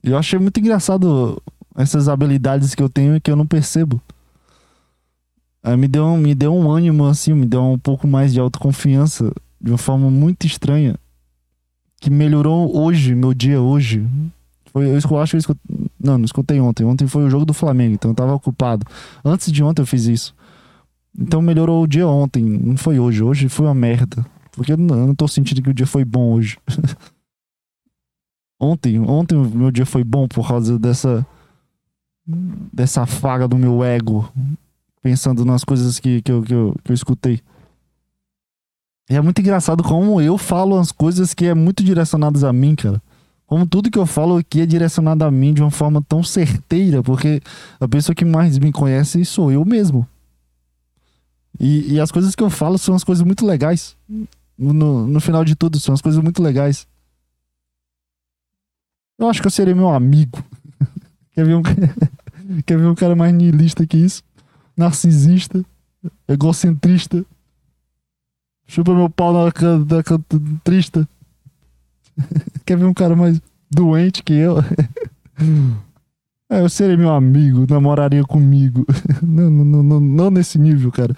eu 0.02 0.18
achei 0.18 0.36
muito 0.36 0.58
engraçado 0.58 1.40
essas 1.76 2.08
habilidades 2.08 2.74
que 2.74 2.82
eu 2.82 2.88
tenho 2.88 3.14
e 3.14 3.20
que 3.20 3.30
eu 3.30 3.36
não 3.36 3.46
percebo. 3.46 4.02
É, 5.62 5.76
me, 5.76 5.86
deu, 5.86 6.16
me 6.16 6.34
deu 6.34 6.52
um 6.52 6.68
ânimo, 6.70 7.06
assim, 7.06 7.34
me 7.34 7.46
deu 7.46 7.62
um 7.62 7.78
pouco 7.78 8.08
mais 8.08 8.32
de 8.32 8.40
autoconfiança 8.40 9.32
de 9.60 9.70
uma 9.70 9.78
forma 9.78 10.10
muito 10.10 10.44
estranha 10.44 10.98
que 12.00 12.10
melhorou 12.10 12.76
hoje, 12.76 13.14
meu 13.14 13.32
dia 13.32 13.60
hoje. 13.60 14.04
Foi, 14.72 14.86
eu 14.88 14.96
acho 14.96 15.30
que 15.30 15.36
eu 15.36 15.38
escutei, 15.38 15.90
não, 16.06 16.18
não 16.18 16.24
escutei 16.24 16.60
ontem. 16.60 16.84
Ontem 16.84 17.06
foi 17.06 17.24
o 17.24 17.30
jogo 17.30 17.44
do 17.44 17.52
Flamengo, 17.52 17.94
então 17.94 18.12
eu 18.12 18.14
tava 18.14 18.34
ocupado. 18.34 18.86
Antes 19.24 19.52
de 19.52 19.62
ontem 19.62 19.82
eu 19.82 19.86
fiz 19.86 20.06
isso. 20.06 20.34
Então 21.18 21.42
melhorou 21.42 21.82
o 21.82 21.86
dia 21.86 22.06
ontem, 22.06 22.42
não 22.42 22.76
foi 22.76 22.98
hoje. 22.98 23.22
Hoje 23.22 23.48
foi 23.48 23.66
uma 23.66 23.74
merda. 23.74 24.24
Porque 24.52 24.72
eu 24.72 24.76
não, 24.76 25.14
tô 25.14 25.28
sentindo 25.28 25.62
que 25.62 25.70
o 25.70 25.74
dia 25.74 25.86
foi 25.86 26.04
bom 26.04 26.32
hoje. 26.32 26.58
ontem, 28.58 28.98
ontem 29.00 29.36
meu 29.36 29.70
dia 29.70 29.84
foi 29.84 30.02
bom 30.02 30.26
por 30.26 30.46
causa 30.48 30.78
dessa 30.78 31.26
dessa 32.72 33.06
faga 33.06 33.46
do 33.46 33.56
meu 33.56 33.84
ego, 33.84 34.28
pensando 35.00 35.44
nas 35.44 35.62
coisas 35.62 36.00
que, 36.00 36.20
que, 36.20 36.32
eu, 36.32 36.42
que, 36.42 36.52
eu, 36.52 36.74
que 36.82 36.90
eu 36.90 36.94
escutei. 36.94 37.40
E 39.08 39.14
é 39.14 39.20
muito 39.20 39.40
engraçado 39.40 39.84
como 39.84 40.20
eu 40.20 40.36
falo 40.36 40.76
as 40.76 40.90
coisas 40.90 41.32
que 41.32 41.46
é 41.46 41.54
muito 41.54 41.84
direcionadas 41.84 42.42
a 42.42 42.52
mim, 42.52 42.74
cara. 42.74 43.00
Como 43.46 43.66
tudo 43.66 43.90
que 43.90 43.98
eu 43.98 44.06
falo 44.06 44.36
aqui 44.36 44.60
é 44.60 44.66
direcionado 44.66 45.24
a 45.24 45.30
mim 45.30 45.54
de 45.54 45.62
uma 45.62 45.70
forma 45.70 46.02
tão 46.02 46.22
certeira, 46.22 47.02
porque 47.02 47.40
a 47.78 47.86
pessoa 47.86 48.14
que 48.14 48.24
mais 48.24 48.58
me 48.58 48.72
conhece 48.72 49.24
sou 49.24 49.52
eu 49.52 49.64
mesmo. 49.64 50.06
E, 51.58 51.94
e 51.94 52.00
as 52.00 52.10
coisas 52.10 52.34
que 52.34 52.42
eu 52.42 52.50
falo 52.50 52.76
são 52.76 52.94
as 52.94 53.04
coisas 53.04 53.24
muito 53.24 53.46
legais. 53.46 53.96
No, 54.58 55.06
no 55.06 55.20
final 55.20 55.44
de 55.44 55.54
tudo, 55.54 55.78
são 55.78 55.94
as 55.94 56.02
coisas 56.02 56.20
muito 56.20 56.42
legais. 56.42 56.86
Eu 59.18 59.28
acho 59.28 59.40
que 59.40 59.46
eu 59.46 59.50
serei 59.50 59.74
meu 59.74 59.88
amigo. 59.88 60.42
Quer 61.32 61.44
ver 61.44 61.54
um, 61.54 61.62
quer 62.64 62.78
ver 62.78 62.86
um 62.86 62.94
cara 62.94 63.14
mais 63.14 63.32
niilista 63.32 63.86
que 63.86 63.98
isso? 63.98 64.22
Narcisista, 64.76 65.64
egocentrista. 66.26 67.24
Chupa 68.66 68.94
meu 68.94 69.08
pau 69.10 69.32
na 69.32 69.50
da 69.84 70.02
trista. 70.64 71.06
Quer 72.64 72.76
ver 72.76 72.84
um 72.84 72.94
cara 72.94 73.14
mais 73.14 73.40
doente 73.70 74.22
que 74.22 74.32
eu? 74.32 74.56
É, 76.48 76.60
eu 76.60 76.68
serei 76.68 76.96
meu 76.96 77.10
amigo, 77.10 77.66
namoraria 77.68 78.22
comigo. 78.22 78.86
Não, 79.20 79.50
não, 79.50 79.82
não, 79.82 80.00
não 80.00 80.30
nesse 80.30 80.60
nível, 80.60 80.92
cara. 80.92 81.12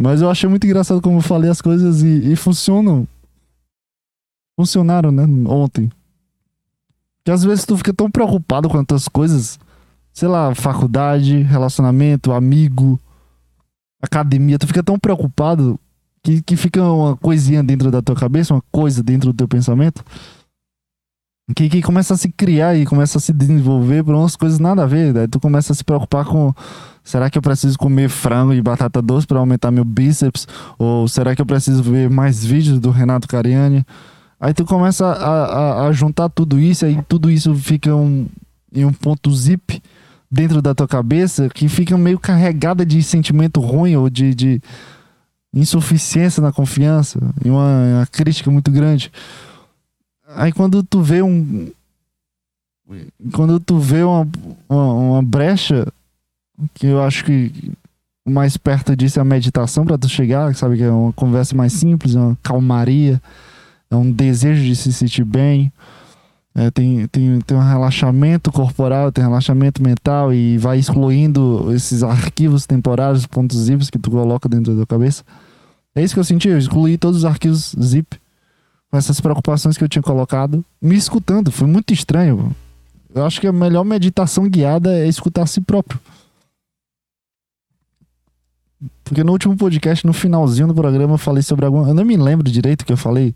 Mas 0.00 0.22
eu 0.22 0.30
achei 0.30 0.48
muito 0.48 0.64
engraçado 0.64 1.02
como 1.02 1.18
eu 1.18 1.22
falei 1.22 1.50
as 1.50 1.60
coisas 1.60 2.02
e, 2.02 2.32
e 2.32 2.34
funcionam. 2.34 3.06
Funcionaram, 4.58 5.12
né? 5.12 5.24
Ontem. 5.46 5.90
Que 7.22 7.30
às 7.30 7.44
vezes 7.44 7.66
tu 7.66 7.76
fica 7.76 7.92
tão 7.92 8.10
preocupado 8.10 8.70
com 8.70 8.82
as 8.94 9.06
coisas. 9.06 9.58
Sei 10.14 10.26
lá, 10.26 10.54
faculdade, 10.54 11.42
relacionamento, 11.42 12.32
amigo, 12.32 12.98
academia. 14.00 14.58
Tu 14.58 14.66
fica 14.66 14.82
tão 14.82 14.98
preocupado 14.98 15.78
que, 16.22 16.42
que 16.42 16.56
fica 16.56 16.82
uma 16.82 17.16
coisinha 17.16 17.62
dentro 17.62 17.90
da 17.90 18.02
tua 18.02 18.14
cabeça, 18.14 18.54
uma 18.54 18.62
coisa 18.70 19.02
dentro 19.02 19.32
do 19.32 19.36
teu 19.36 19.48
pensamento, 19.48 20.04
que, 21.54 21.68
que 21.68 21.82
começa 21.82 22.14
a 22.14 22.16
se 22.16 22.30
criar 22.30 22.76
e 22.76 22.84
começa 22.84 23.18
a 23.18 23.20
se 23.20 23.32
desenvolver 23.32 24.04
por 24.04 24.14
umas 24.14 24.36
coisas 24.36 24.58
nada 24.58 24.82
a 24.82 24.86
ver. 24.86 25.12
Daí 25.12 25.28
tu 25.28 25.40
começa 25.40 25.72
a 25.72 25.76
se 25.76 25.82
preocupar 25.82 26.24
com 26.24 26.52
será 27.02 27.30
que 27.30 27.38
eu 27.38 27.42
preciso 27.42 27.78
comer 27.78 28.10
frango 28.10 28.52
e 28.52 28.60
batata 28.60 29.00
doce 29.00 29.26
para 29.26 29.38
aumentar 29.38 29.70
meu 29.70 29.84
bíceps? 29.84 30.46
Ou 30.78 31.08
será 31.08 31.34
que 31.34 31.40
eu 31.40 31.46
preciso 31.46 31.82
ver 31.82 32.10
mais 32.10 32.44
vídeos 32.44 32.78
do 32.78 32.90
Renato 32.90 33.26
Cariani? 33.26 33.84
Aí 34.38 34.52
tu 34.52 34.64
começa 34.64 35.06
a, 35.06 35.44
a, 35.44 35.86
a 35.86 35.92
juntar 35.92 36.28
tudo 36.28 36.60
isso, 36.60 36.84
aí 36.84 37.00
tudo 37.08 37.30
isso 37.30 37.54
fica 37.54 37.94
um, 37.94 38.26
em 38.72 38.84
um 38.84 38.92
ponto 38.92 39.34
zip 39.34 39.82
dentro 40.30 40.60
da 40.60 40.74
tua 40.74 40.86
cabeça 40.86 41.48
que 41.48 41.68
fica 41.68 41.96
meio 41.96 42.18
carregada 42.18 42.84
de 42.84 43.02
sentimento 43.02 43.60
ruim 43.60 43.96
ou 43.96 44.10
de, 44.10 44.34
de 44.34 44.60
insuficiência 45.58 46.42
na 46.42 46.52
confiança 46.52 47.18
e 47.44 47.50
uma, 47.50 47.98
uma 47.98 48.06
crítica 48.06 48.50
muito 48.50 48.70
grande. 48.70 49.10
Aí 50.34 50.52
quando 50.52 50.82
tu 50.82 51.02
vê 51.02 51.22
um. 51.22 51.70
Quando 53.32 53.60
tu 53.60 53.78
vê 53.78 54.02
uma, 54.02 54.26
uma, 54.68 54.92
uma 54.94 55.22
brecha, 55.22 55.86
que 56.74 56.86
eu 56.86 57.02
acho 57.02 57.24
que 57.24 57.72
o 58.24 58.30
mais 58.30 58.56
perto 58.56 58.96
disso 58.96 59.18
é 59.18 59.22
a 59.22 59.24
meditação 59.24 59.84
para 59.84 59.98
tu 59.98 60.08
chegar, 60.08 60.54
sabe? 60.54 60.76
Que 60.76 60.84
é 60.84 60.90
uma 60.90 61.12
conversa 61.12 61.54
mais 61.54 61.72
simples, 61.72 62.14
uma 62.14 62.36
calmaria, 62.42 63.20
é 63.90 63.96
um 63.96 64.10
desejo 64.10 64.62
de 64.62 64.76
se 64.76 64.92
sentir 64.92 65.24
bem. 65.24 65.72
É, 66.54 66.70
tem, 66.70 67.06
tem, 67.06 67.40
tem 67.40 67.56
um 67.56 67.62
relaxamento 67.62 68.50
corporal, 68.50 69.12
tem 69.12 69.22
relaxamento 69.22 69.82
mental 69.82 70.32
e 70.32 70.58
vai 70.58 70.78
excluindo 70.78 71.72
esses 71.72 72.02
arquivos 72.02 72.66
temporários, 72.66 73.26
pontos 73.26 73.58
zips 73.58 73.90
que 73.90 73.98
tu 73.98 74.10
coloca 74.10 74.48
dentro 74.48 74.72
da 74.72 74.78
tua 74.78 74.98
cabeça. 74.98 75.22
É 75.98 76.02
isso 76.02 76.14
que 76.14 76.20
eu 76.20 76.24
senti, 76.24 76.48
eu 76.48 76.56
excluí 76.56 76.96
todos 76.96 77.18
os 77.18 77.24
arquivos 77.24 77.74
zip 77.82 78.20
com 78.88 78.96
essas 78.96 79.20
preocupações 79.20 79.76
que 79.76 79.82
eu 79.82 79.88
tinha 79.88 80.00
colocado, 80.00 80.64
me 80.80 80.94
escutando. 80.94 81.50
Foi 81.50 81.66
muito 81.66 81.92
estranho. 81.92 82.54
Eu 83.12 83.26
acho 83.26 83.40
que 83.40 83.48
a 83.48 83.52
melhor 83.52 83.84
meditação 83.84 84.48
guiada 84.48 84.96
é 84.96 85.08
escutar 85.08 85.42
a 85.42 85.46
si 85.46 85.60
próprio. 85.60 85.98
Porque 89.02 89.24
no 89.24 89.32
último 89.32 89.56
podcast, 89.56 90.06
no 90.06 90.12
finalzinho 90.12 90.68
do 90.68 90.74
programa, 90.74 91.14
eu 91.14 91.18
falei 91.18 91.42
sobre 91.42 91.66
alguma. 91.66 91.88
Eu 91.88 91.94
não 91.94 92.04
me 92.04 92.16
lembro 92.16 92.48
direito 92.48 92.82
o 92.82 92.84
que 92.84 92.92
eu 92.92 92.96
falei. 92.96 93.34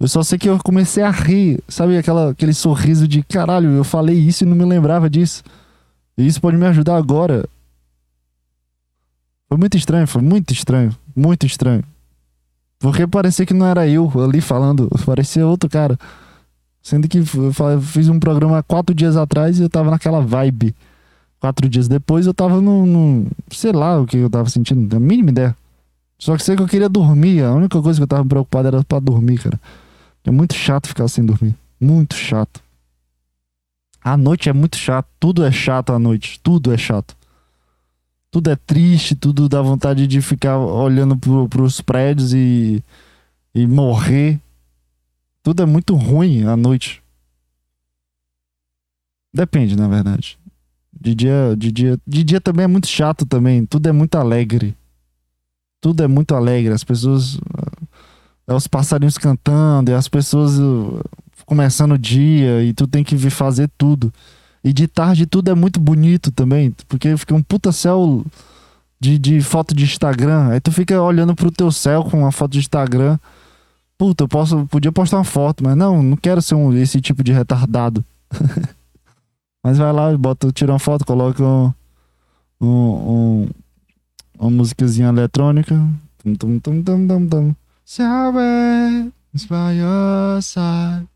Eu 0.00 0.08
só 0.08 0.20
sei 0.24 0.36
que 0.36 0.48
eu 0.48 0.58
comecei 0.64 1.04
a 1.04 1.12
rir. 1.12 1.62
Sabe 1.68 1.96
aquela, 1.96 2.30
aquele 2.30 2.54
sorriso 2.54 3.06
de 3.06 3.22
caralho, 3.22 3.70
eu 3.70 3.84
falei 3.84 4.18
isso 4.18 4.42
e 4.42 4.46
não 4.48 4.56
me 4.56 4.64
lembrava 4.64 5.08
disso. 5.08 5.44
E 6.18 6.26
isso 6.26 6.40
pode 6.40 6.56
me 6.56 6.66
ajudar 6.66 6.96
agora. 6.96 7.48
Foi 9.48 9.56
muito 9.56 9.76
estranho, 9.76 10.08
foi 10.08 10.22
muito 10.22 10.52
estranho. 10.52 10.92
Muito 11.14 11.46
estranho. 11.46 11.84
Porque 12.78 13.06
parecia 13.06 13.46
que 13.46 13.54
não 13.54 13.66
era 13.66 13.88
eu 13.88 14.10
ali 14.22 14.40
falando, 14.40 14.90
parecia 15.06 15.46
outro 15.46 15.70
cara. 15.70 15.98
Sendo 16.82 17.08
que 17.08 17.22
fiz 17.80 18.08
um 18.08 18.18
programa 18.18 18.62
quatro 18.62 18.94
dias 18.94 19.16
atrás 19.16 19.58
e 19.58 19.62
eu 19.62 19.70
tava 19.70 19.90
naquela 19.90 20.20
vibe. 20.20 20.74
Quatro 21.40 21.68
dias 21.68 21.88
depois 21.88 22.26
eu 22.26 22.34
tava 22.34 22.60
no, 22.60 23.26
sei 23.50 23.72
lá 23.72 24.00
o 24.00 24.06
que 24.06 24.18
eu 24.18 24.28
tava 24.28 24.50
sentindo, 24.50 24.82
não 24.82 24.88
tenho 24.88 25.02
a 25.02 25.04
mínima 25.06 25.30
ideia. 25.30 25.56
Só 26.18 26.36
que 26.36 26.42
sei 26.42 26.56
que 26.56 26.62
eu 26.62 26.68
queria 26.68 26.88
dormir, 26.88 27.42
a 27.42 27.54
única 27.54 27.80
coisa 27.80 27.98
que 27.98 28.02
eu 28.02 28.08
tava 28.08 28.24
preocupado 28.24 28.68
era 28.68 28.84
pra 28.84 28.98
dormir, 28.98 29.38
cara. 29.38 29.60
É 30.24 30.30
muito 30.30 30.54
chato 30.54 30.88
ficar 30.88 31.08
sem 31.08 31.24
dormir. 31.24 31.54
Muito 31.80 32.14
chato. 32.14 32.62
A 34.02 34.16
noite 34.16 34.48
é 34.48 34.52
muito 34.52 34.76
chato, 34.76 35.06
tudo 35.18 35.44
é 35.44 35.50
chato 35.50 35.92
à 35.92 35.98
noite, 35.98 36.38
tudo 36.42 36.72
é 36.72 36.76
chato 36.76 37.16
tudo 38.34 38.50
é 38.50 38.56
triste, 38.56 39.14
tudo 39.14 39.48
dá 39.48 39.62
vontade 39.62 40.08
de 40.08 40.20
ficar 40.20 40.58
olhando 40.58 41.16
pro, 41.16 41.48
pros 41.48 41.80
prédios 41.80 42.34
e, 42.34 42.82
e 43.54 43.64
morrer. 43.64 44.40
Tudo 45.40 45.62
é 45.62 45.66
muito 45.66 45.94
ruim 45.94 46.42
à 46.42 46.56
noite. 46.56 47.00
Depende, 49.32 49.76
na 49.76 49.86
verdade. 49.86 50.36
De 50.92 51.14
dia, 51.14 51.54
de 51.56 51.70
dia, 51.70 51.96
de 52.04 52.24
dia 52.24 52.40
também 52.40 52.64
é 52.64 52.66
muito 52.66 52.88
chato 52.88 53.24
também. 53.24 53.64
Tudo 53.64 53.88
é 53.88 53.92
muito 53.92 54.16
alegre. 54.16 54.76
Tudo 55.80 56.02
é 56.02 56.08
muito 56.08 56.34
alegre. 56.34 56.72
As 56.72 56.82
pessoas, 56.82 57.38
é 58.48 58.52
os 58.52 58.66
passarinhos 58.66 59.16
cantando, 59.16 59.92
e 59.92 59.94
as 59.94 60.08
pessoas 60.08 60.58
uh, 60.58 61.00
começando 61.46 61.92
o 61.92 61.98
dia 61.98 62.64
e 62.64 62.74
tu 62.74 62.88
tem 62.88 63.04
que 63.04 63.14
vir 63.14 63.30
fazer 63.30 63.70
tudo. 63.78 64.12
E 64.64 64.72
de 64.72 64.88
tarde 64.88 65.26
tudo 65.26 65.50
é 65.50 65.54
muito 65.54 65.78
bonito 65.78 66.32
também, 66.32 66.74
porque 66.88 67.14
fica 67.18 67.34
um 67.34 67.42
puta 67.42 67.70
céu 67.70 68.24
de, 68.98 69.18
de 69.18 69.42
foto 69.42 69.74
de 69.74 69.84
Instagram. 69.84 70.48
Aí 70.48 70.60
tu 70.60 70.72
fica 70.72 71.00
olhando 71.02 71.34
pro 71.34 71.50
teu 71.50 71.70
céu 71.70 72.02
com 72.04 72.20
uma 72.20 72.32
foto 72.32 72.52
de 72.52 72.60
Instagram. 72.60 73.18
Puta, 73.98 74.24
eu 74.24 74.28
posso, 74.28 74.66
podia 74.66 74.90
postar 74.90 75.18
uma 75.18 75.24
foto, 75.24 75.62
mas 75.62 75.76
não, 75.76 76.02
não 76.02 76.16
quero 76.16 76.40
ser 76.40 76.54
um, 76.54 76.72
esse 76.72 76.98
tipo 77.00 77.22
de 77.22 77.30
retardado. 77.30 78.02
mas 79.62 79.76
vai 79.76 79.92
lá, 79.92 80.16
bota, 80.16 80.50
tira 80.50 80.72
uma 80.72 80.78
foto, 80.78 81.04
coloca 81.04 81.42
um, 81.42 81.72
um, 82.58 82.66
um, 82.66 83.48
uma 84.38 84.50
musicazinha 84.50 85.08
eletrônica. 85.08 85.74
Tum, 86.18 86.34
tum, 86.34 86.58
tum, 86.58 86.82
tum, 86.82 87.06
tum, 87.06 87.28
tum. 87.28 87.54
By 89.48 89.72
your 89.72 90.40
side. 90.40 91.08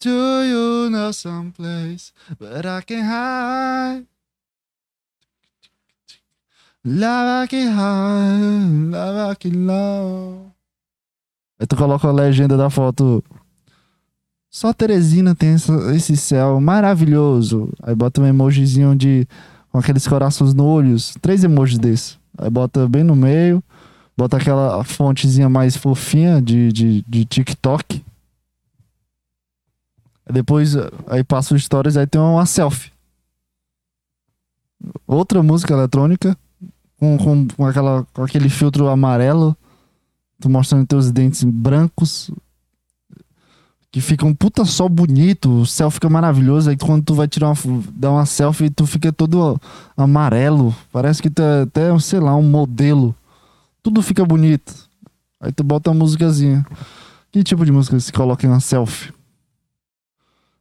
Do 0.00 0.44
you 0.44 0.90
know 0.90 1.12
someplace 1.12 2.12
where 2.38 2.64
I 2.64 2.82
can 2.82 3.02
hide? 3.02 4.06
Love 6.84 7.44
I 7.44 7.46
can 7.48 7.72
hide, 7.72 8.92
love 8.92 9.32
I 9.32 9.34
can 9.34 9.66
love. 9.66 10.52
Aí 11.58 11.66
tu 11.66 11.74
coloca 11.74 12.06
a 12.06 12.12
legenda 12.12 12.56
da 12.56 12.70
foto. 12.70 13.24
Só 14.48 14.72
Teresina 14.72 15.34
tem 15.34 15.50
essa, 15.54 15.72
esse 15.96 16.16
céu 16.16 16.60
maravilhoso. 16.60 17.68
Aí 17.82 17.94
bota 17.94 18.20
um 18.20 18.26
emojizinho 18.26 18.94
de. 18.94 19.26
com 19.72 19.78
aqueles 19.78 20.06
corações 20.06 20.54
no 20.54 20.64
olhos. 20.64 21.16
Três 21.20 21.42
emojis 21.42 21.78
desses. 21.78 22.18
Aí 22.38 22.48
bota 22.48 22.88
bem 22.88 23.02
no 23.02 23.16
meio. 23.16 23.60
Bota 24.16 24.36
aquela 24.36 24.84
fontezinha 24.84 25.48
mais 25.48 25.76
fofinha 25.76 26.40
de, 26.40 26.72
de, 26.72 27.04
de 27.06 27.24
TikTok. 27.24 28.04
Depois, 30.30 30.74
aí 31.06 31.24
passa 31.24 31.54
os 31.54 31.64
stories, 31.64 31.96
aí 31.96 32.06
tem 32.06 32.20
uma 32.20 32.46
selfie. 32.46 32.92
Outra 35.06 35.42
música 35.42 35.72
eletrônica 35.74 36.36
com, 36.98 37.16
com, 37.16 37.48
com, 37.48 37.66
aquela, 37.66 38.06
com 38.12 38.22
aquele 38.22 38.48
filtro 38.48 38.88
amarelo, 38.88 39.56
tu 40.40 40.50
mostrando 40.50 40.86
teus 40.86 41.10
dentes 41.10 41.42
brancos, 41.44 42.30
que 43.90 44.00
fica 44.00 44.26
um 44.26 44.34
puta 44.34 44.64
sol 44.64 44.88
bonito, 44.88 45.62
o 45.62 45.66
céu 45.66 45.90
fica 45.90 46.10
maravilhoso. 46.10 46.70
Aí 46.70 46.76
quando 46.76 47.04
tu 47.04 47.14
vai 47.14 47.26
tirar 47.26 47.48
uma, 47.48 47.82
dar 47.92 48.10
uma 48.10 48.26
selfie, 48.26 48.68
tu 48.68 48.86
fica 48.86 49.12
todo 49.12 49.58
amarelo, 49.96 50.74
parece 50.92 51.22
que 51.22 51.30
tu 51.30 51.40
é 51.40 51.62
até, 51.62 51.98
sei 51.98 52.20
lá, 52.20 52.36
um 52.36 52.42
modelo. 52.42 53.14
Tudo 53.82 54.02
fica 54.02 54.24
bonito. 54.24 54.74
Aí 55.40 55.52
tu 55.52 55.64
bota 55.64 55.90
uma 55.90 56.00
músicazinha. 56.00 56.66
Que 57.30 57.42
tipo 57.42 57.64
de 57.64 57.72
música 57.72 57.98
se 57.98 58.12
coloca 58.12 58.46
em 58.46 58.50
uma 58.50 58.60
selfie? 58.60 59.12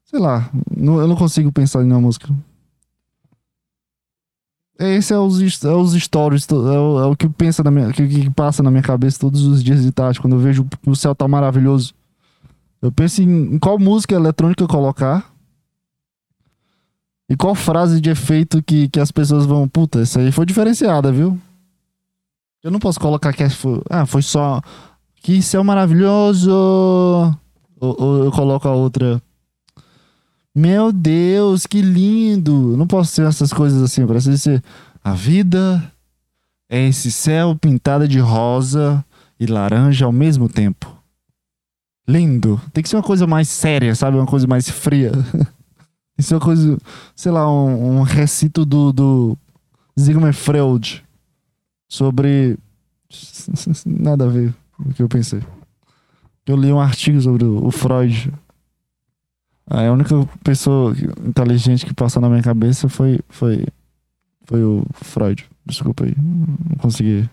Sei 0.08 0.20
lá, 0.20 0.50
não, 0.76 1.02
eu 1.02 1.08
não 1.08 1.18
consigo 1.18 1.52
pensar 1.52 1.84
em 1.84 1.88
uma 1.88 2.00
música. 2.00 2.34
Esse 4.80 5.14
é 5.14 5.18
os, 5.18 5.64
é 5.66 5.74
os 5.74 5.92
stories, 5.94 6.48
é 6.50 6.54
o, 6.54 7.00
é 7.00 7.06
o 7.08 7.16
que 7.16 7.28
pensa 7.28 7.62
na 7.62 7.70
minha, 7.70 7.92
que, 7.92 8.08
que, 8.08 8.30
passa 8.30 8.64
na 8.64 8.72
minha 8.72 8.84
cabeça 8.84 9.20
todos 9.20 9.44
os 9.44 9.62
dias 9.62 9.82
de 9.82 9.92
tarde, 9.92 10.22
quando 10.22 10.38
eu 10.38 10.40
vejo 10.40 10.64
que 10.64 10.90
o 10.90 10.96
céu 10.96 11.14
tá 11.14 11.28
maravilhoso. 11.28 11.94
Eu 12.82 12.90
penso 12.90 13.22
em, 13.22 13.56
em 13.56 13.60
qual 13.60 13.78
música 13.78 14.16
eletrônica 14.16 14.66
colocar. 14.66 15.30
E 17.30 17.36
qual 17.36 17.54
frase 17.54 18.00
de 18.00 18.10
efeito 18.10 18.64
que, 18.64 18.88
que 18.88 19.02
as 19.02 19.12
pessoas 19.12 19.46
vão. 19.46 19.68
Puta, 19.68 20.00
essa 20.00 20.22
aí 20.22 20.32
foi 20.32 20.46
diferenciada, 20.46 21.12
viu? 21.12 21.38
Eu 22.64 22.72
não 22.72 22.80
posso 22.80 23.00
colocar 23.00 23.34
que 23.34 23.50
foi. 23.50 23.82
Ah, 23.90 24.06
foi 24.06 24.22
só. 24.22 24.62
Que 25.16 25.42
céu 25.42 25.66
maravilhoso! 25.66 26.50
Ou, 27.80 27.96
ou 28.02 28.24
eu 28.24 28.32
coloco 28.32 28.68
a 28.68 28.74
outra. 28.74 29.22
Meu 30.58 30.92
Deus, 30.92 31.68
que 31.68 31.84
lindo! 31.84 32.76
Não 32.76 32.88
posso 32.88 33.12
ser 33.12 33.28
essas 33.28 33.54
coisas 33.54 33.80
assim, 33.80 34.08
parece 34.08 34.36
ser 34.40 34.64
a 35.04 35.14
vida 35.14 35.94
é 36.68 36.88
esse 36.88 37.12
céu 37.12 37.56
pintado 37.56 38.08
de 38.08 38.18
rosa 38.18 39.06
e 39.40 39.46
laranja 39.46 40.08
ao 40.08 40.12
mesmo 40.12 40.50
tempo. 40.50 40.98
Lindo. 42.08 42.60
Tem 42.74 42.82
que 42.82 42.90
ser 42.90 42.96
uma 42.96 43.04
coisa 43.04 43.28
mais 43.28 43.48
séria, 43.48 43.94
sabe? 43.94 44.18
Uma 44.18 44.26
coisa 44.26 44.48
mais 44.48 44.68
fria. 44.68 45.12
Tem 45.32 46.18
que 46.18 46.24
ser 46.24 46.34
uma 46.34 46.42
coisa, 46.42 46.76
sei 47.16 47.32
lá, 47.32 47.48
um, 47.48 48.00
um 48.00 48.02
recito 48.02 48.66
do, 48.66 48.92
do 48.92 49.38
Sigmund 49.96 50.36
Freud 50.36 51.06
sobre. 51.88 52.58
Nada 53.86 54.26
a 54.26 54.28
ver 54.28 54.56
com 54.76 54.90
o 54.90 54.94
que 54.96 55.04
eu 55.04 55.08
pensei. 55.08 55.44
Eu 56.48 56.56
li 56.56 56.74
um 56.74 56.82
artigo 56.82 57.22
sobre 57.22 57.46
o 57.46 57.70
Freud 57.70 58.34
a 59.70 59.92
única 59.92 60.16
pessoa 60.44 60.96
inteligente 61.26 61.86
que 61.86 61.94
passou 61.94 62.22
na 62.22 62.30
minha 62.30 62.42
cabeça 62.42 62.88
foi, 62.88 63.20
foi, 63.28 63.66
foi 64.46 64.64
o 64.64 64.86
Freud. 64.94 65.46
Desculpa 65.66 66.06
aí. 66.06 66.16
Não 66.18 66.78
consegui. 66.78 67.30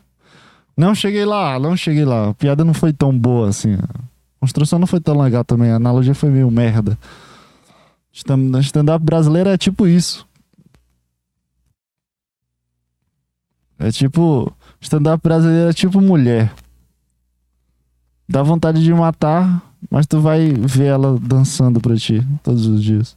Não 0.77 0.95
cheguei 0.95 1.25
lá, 1.25 1.59
não 1.61 1.77
cheguei 1.77 2.05
lá. 2.05 2.31
A 2.31 2.35
piada 2.35 2.65
não 2.65 2.75
foi 2.75 2.93
tão 2.93 3.17
boa 3.17 3.49
assim. 3.49 3.75
A 3.75 3.89
construção 4.41 4.79
não 4.79 4.87
foi 4.87 5.01
tão 5.01 5.21
legal 5.21 5.45
também. 5.45 5.71
A 5.71 5.77
analogia 5.77 6.15
foi 6.15 6.31
meio 6.31 6.51
merda. 6.51 6.99
Stand-up 8.13 9.05
brasileiro 9.05 9.51
é 9.51 9.57
tipo 9.57 9.87
isso. 9.87 10.27
É 13.79 13.91
tipo. 13.91 14.53
Stand-up 14.81 15.23
brasileiro 15.23 15.71
é 15.71 15.73
tipo 15.73 16.01
mulher. 16.01 16.53
Dá 18.29 18.43
vontade 18.43 18.83
de 18.83 18.93
matar, 18.93 19.63
mas 19.91 20.07
tu 20.07 20.21
vai 20.21 20.53
ver 20.53 20.87
ela 20.87 21.19
dançando 21.19 21.81
pra 21.81 21.97
ti 21.97 22.21
todos 22.43 22.67
os 22.67 22.83
dias. 22.83 23.17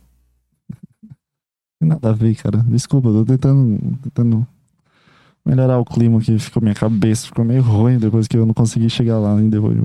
Tem 1.79 1.87
nada 1.87 2.09
a 2.09 2.13
ver, 2.13 2.35
cara. 2.35 2.59
Desculpa, 2.63 3.09
tô 3.09 3.25
tentando. 3.25 3.97
tentando 4.03 4.47
Melhorar 5.45 5.79
o 5.79 5.85
clima 5.85 6.19
que 6.19 6.37
ficou 6.37 6.61
minha 6.61 6.75
cabeça, 6.75 7.27
ficou 7.27 7.45
meio 7.45 7.61
ruim 7.61 7.97
depois 7.97 8.27
que 8.27 8.35
eu 8.35 8.45
não 8.45 8.53
consegui 8.53 8.89
chegar 8.89 9.17
lá 9.17 9.33
depois. 9.39 9.77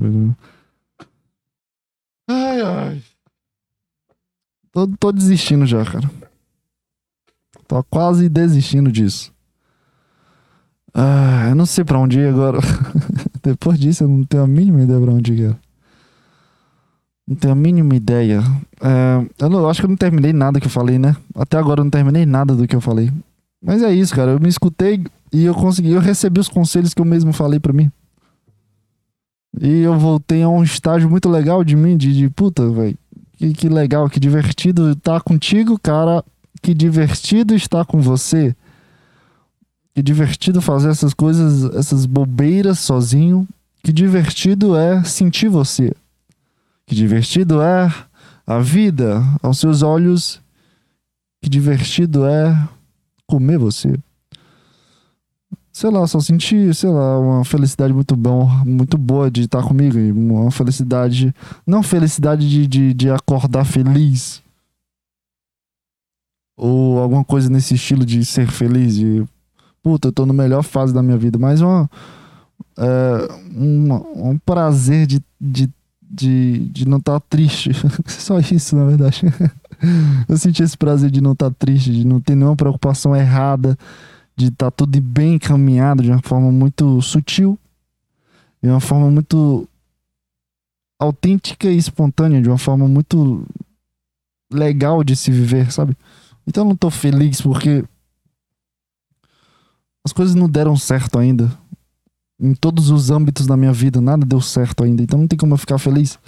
Ai, 2.27 2.61
ai. 2.61 3.03
Tô, 4.73 4.85
tô 4.99 5.11
desistindo 5.13 5.65
já, 5.65 5.85
cara. 5.85 6.11
Tô 7.65 7.81
quase 7.85 8.27
desistindo 8.27 8.91
disso. 8.91 9.33
Ah, 10.93 11.47
eu 11.47 11.55
não 11.55 11.65
sei 11.65 11.85
pra 11.85 11.97
onde 11.97 12.19
ir 12.19 12.27
agora. 12.27 12.59
Depois 13.41 13.79
disso, 13.79 14.03
eu 14.03 14.07
não 14.07 14.23
tenho 14.23 14.43
a 14.43 14.47
mínima 14.47 14.83
ideia 14.83 14.99
pra 14.99 15.11
onde 15.11 15.33
ir. 15.33 15.55
Não 17.27 17.35
tenho 17.35 17.53
a 17.53 17.55
mínima 17.55 17.95
ideia. 17.95 18.43
É, 18.81 19.25
eu, 19.39 19.49
não, 19.49 19.59
eu 19.59 19.69
acho 19.69 19.79
que 19.79 19.85
eu 19.85 19.89
não 19.89 19.95
terminei 19.95 20.33
nada 20.33 20.59
que 20.59 20.67
eu 20.67 20.71
falei, 20.71 20.99
né? 20.99 21.15
Até 21.35 21.57
agora 21.57 21.79
eu 21.79 21.83
não 21.85 21.91
terminei 21.91 22.25
nada 22.25 22.53
do 22.55 22.67
que 22.67 22.75
eu 22.75 22.81
falei. 22.81 23.11
Mas 23.63 23.81
é 23.81 23.93
isso, 23.93 24.13
cara. 24.13 24.31
Eu 24.31 24.39
me 24.39 24.49
escutei 24.49 25.01
e 25.31 25.45
eu 25.45 25.55
consegui. 25.55 25.91
Eu 25.91 26.01
recebi 26.01 26.39
os 26.39 26.49
conselhos 26.49 26.93
que 26.93 27.01
eu 27.01 27.05
mesmo 27.05 27.31
falei 27.31 27.59
pra 27.59 27.71
mim. 27.71 27.89
E 29.59 29.79
eu 29.79 29.97
voltei 29.97 30.43
a 30.43 30.49
um 30.49 30.63
estágio 30.63 31.09
muito 31.09 31.29
legal 31.29 31.63
de 31.63 31.75
mim, 31.75 31.95
de, 31.95 32.13
de 32.13 32.29
puta, 32.29 32.69
velho. 32.69 32.97
Que, 33.37 33.53
que 33.53 33.69
legal, 33.69 34.09
que 34.09 34.19
divertido 34.19 34.91
estar 34.91 35.21
contigo, 35.21 35.79
cara. 35.79 36.23
Que 36.61 36.73
divertido 36.73 37.55
estar 37.55 37.85
com 37.85 38.01
você. 38.01 38.53
Que 39.93 40.01
divertido 40.01 40.61
fazer 40.61 40.89
essas 40.89 41.13
coisas, 41.13 41.73
essas 41.75 42.05
bobeiras 42.05 42.79
sozinho. 42.79 43.47
Que 43.81 43.93
divertido 43.93 44.75
é 44.75 45.03
sentir 45.03 45.47
você. 45.47 45.93
Que 46.93 46.97
divertido 46.97 47.59
é 47.59 47.91
a 48.45 48.59
vida 48.59 49.23
aos 49.41 49.57
seus 49.57 49.81
olhos. 49.81 50.39
Que 51.41 51.49
divertido 51.49 52.23
é 52.23 52.69
comer 53.25 53.57
você. 53.57 53.97
Sei 55.71 55.89
lá, 55.89 56.05
só 56.05 56.19
senti, 56.19 56.71
sei 56.71 56.91
lá, 56.91 57.17
uma 57.17 57.43
felicidade 57.43 57.91
muito 57.91 58.15
bom, 58.15 58.47
muito 58.63 58.95
boa 58.95 59.31
de 59.31 59.41
estar 59.41 59.63
comigo. 59.63 59.97
Uma 59.97 60.51
felicidade. 60.51 61.33
Não 61.65 61.81
felicidade 61.81 62.47
de, 62.47 62.67
de, 62.67 62.93
de 62.93 63.09
acordar 63.09 63.65
feliz. 63.65 64.43
Ou 66.55 66.99
alguma 66.99 67.25
coisa 67.25 67.49
nesse 67.49 67.73
estilo 67.73 68.05
de 68.05 68.23
ser 68.23 68.45
feliz. 68.51 68.95
De 68.95 69.25
puta, 69.81 70.09
eu 70.09 70.13
tô 70.13 70.27
na 70.27 70.33
melhor 70.33 70.61
fase 70.61 70.93
da 70.93 71.01
minha 71.01 71.17
vida, 71.17 71.39
mas 71.39 71.59
uma, 71.59 71.89
é, 72.77 73.33
um, 73.57 74.29
um 74.29 74.37
prazer 74.37 75.07
de, 75.07 75.23
de, 75.41 75.67
de, 76.13 76.59
de 76.69 76.87
não 76.87 76.99
estar 76.99 77.19
tá 77.19 77.25
triste. 77.27 77.71
Só 78.05 78.39
isso, 78.39 78.75
na 78.75 78.85
verdade. 78.85 79.21
eu 80.29 80.37
senti 80.37 80.61
esse 80.61 80.77
prazer 80.77 81.09
de 81.09 81.19
não 81.19 81.31
estar 81.31 81.49
tá 81.49 81.55
triste, 81.57 81.91
de 81.91 82.05
não 82.05 82.21
ter 82.21 82.35
nenhuma 82.35 82.55
preocupação 82.55 83.15
errada, 83.15 83.77
de 84.35 84.45
estar 84.45 84.69
tá 84.69 84.71
tudo 84.71 85.01
bem 85.01 85.35
encaminhado 85.35 86.03
de 86.03 86.11
uma 86.11 86.21
forma 86.21 86.51
muito 86.51 87.01
sutil, 87.01 87.57
de 88.61 88.69
uma 88.69 88.79
forma 88.79 89.09
muito 89.09 89.67
autêntica 90.99 91.67
e 91.67 91.77
espontânea, 91.77 92.41
de 92.41 92.47
uma 92.47 92.57
forma 92.57 92.87
muito 92.87 93.45
legal 94.51 95.03
de 95.03 95.15
se 95.15 95.31
viver, 95.31 95.71
sabe? 95.71 95.97
Então 96.45 96.63
eu 96.63 96.69
não 96.69 96.75
tô 96.75 96.91
feliz 96.91 97.41
porque 97.41 97.83
as 100.05 100.13
coisas 100.13 100.35
não 100.35 100.47
deram 100.47 100.75
certo 100.77 101.17
ainda. 101.17 101.51
Em 102.39 102.53
todos 102.53 102.89
os 102.89 103.11
âmbitos 103.11 103.45
da 103.45 103.55
minha 103.55 103.71
vida, 103.71 104.01
nada 104.01 104.25
deu 104.25 104.41
certo 104.41 104.83
ainda. 104.83 105.01
Então 105.01 105.19
não 105.19 105.27
tem 105.27 105.37
como 105.37 105.53
eu 105.53 105.57
ficar 105.57 105.77
feliz. 105.77 106.19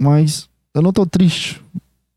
Mas 0.00 0.48
eu 0.74 0.82
não 0.82 0.92
tô 0.92 1.04
triste. 1.04 1.62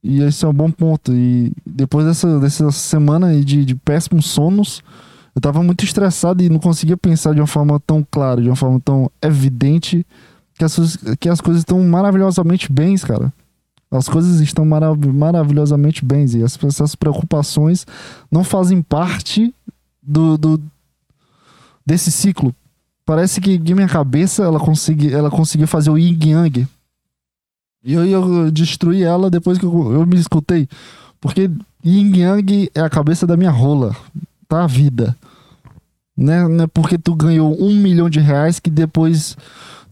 E 0.03 0.21
esse 0.21 0.43
é 0.45 0.47
um 0.47 0.53
bom 0.53 0.69
ponto. 0.69 1.13
E 1.13 1.51
depois 1.65 2.05
dessa, 2.05 2.39
dessa 2.39 2.71
semana 2.71 3.41
de, 3.43 3.65
de 3.65 3.75
péssimos 3.75 4.27
sonos, 4.27 4.83
eu 5.35 5.41
tava 5.41 5.63
muito 5.63 5.83
estressado 5.83 6.43
e 6.43 6.49
não 6.49 6.59
conseguia 6.59 6.97
pensar 6.97 7.33
de 7.33 7.39
uma 7.39 7.47
forma 7.47 7.79
tão 7.79 8.05
clara, 8.09 8.41
de 8.41 8.49
uma 8.49 8.55
forma 8.55 8.79
tão 8.79 9.09
evidente, 9.21 10.05
que 10.55 10.63
as, 10.63 10.97
que 11.19 11.29
as 11.29 11.41
coisas 11.41 11.61
estão 11.61 11.81
maravilhosamente 11.83 12.71
bem, 12.71 12.95
cara. 12.97 13.33
As 13.89 14.09
coisas 14.09 14.39
estão 14.41 14.65
marav 14.65 14.97
maravilhosamente 15.05 16.03
bem 16.03 16.25
e 16.25 16.43
as, 16.43 16.57
essas 16.63 16.95
preocupações 16.95 17.85
não 18.31 18.43
fazem 18.43 18.81
parte 18.81 19.53
do, 20.01 20.37
do 20.37 20.61
desse 21.85 22.11
ciclo. 22.11 22.53
Parece 23.05 23.41
que 23.41 23.55
em 23.55 23.73
minha 23.73 23.87
cabeça 23.87 24.43
ela, 24.43 24.59
consegui, 24.59 25.13
ela 25.13 25.29
conseguiu 25.29 25.67
fazer 25.67 25.89
o 25.89 25.97
yin 25.97 26.17
yang. 26.21 26.67
E 27.83 27.93
eu, 27.93 28.49
destruí 28.49 29.03
ela 29.03 29.29
depois 29.29 29.57
que 29.57 29.65
eu, 29.65 29.93
eu 29.93 30.05
me 30.05 30.15
escutei. 30.15 30.69
Porque 31.19 31.49
yin 31.83 32.15
yang 32.15 32.71
é 32.73 32.81
a 32.81 32.89
cabeça 32.89 33.27
da 33.27 33.35
minha 33.35 33.51
rola. 33.51 33.95
Tá 34.47 34.63
a 34.63 34.67
vida. 34.67 35.15
Né? 36.15 36.47
Não 36.47 36.63
é 36.63 36.67
porque 36.67 36.97
tu 36.97 37.13
ganhou 37.13 37.61
um 37.61 37.75
milhão 37.75 38.09
de 38.09 38.19
reais 38.19 38.59
que 38.59 38.69
depois 38.69 39.35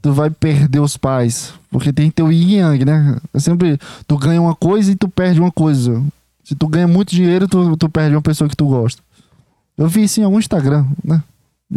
tu 0.01 0.13
vai 0.13 0.29
perder 0.29 0.79
os 0.79 0.95
pais. 0.95 1.53
Porque 1.69 1.91
tem 1.91 2.09
que 2.09 2.15
ter 2.15 2.23
o 2.23 2.31
yin 2.31 2.59
yang, 2.59 2.85
né? 2.85 3.17
É 3.33 3.39
sempre 3.39 3.77
tu 4.07 4.17
ganha 4.17 4.41
uma 4.41 4.55
coisa 4.55 4.91
e 4.91 4.95
tu 4.95 5.09
perde 5.09 5.39
uma 5.39 5.51
coisa. 5.51 6.01
Se 6.43 6.55
tu 6.55 6.67
ganha 6.67 6.87
muito 6.87 7.13
dinheiro, 7.13 7.47
tu, 7.47 7.75
tu 7.75 7.89
perde 7.89 8.15
uma 8.15 8.21
pessoa 8.21 8.49
que 8.49 8.55
tu 8.55 8.67
gosta. 8.67 9.01
Eu 9.77 9.87
vi 9.87 10.03
isso 10.03 10.19
em 10.19 10.23
algum 10.23 10.39
Instagram, 10.39 10.85
né? 11.03 11.21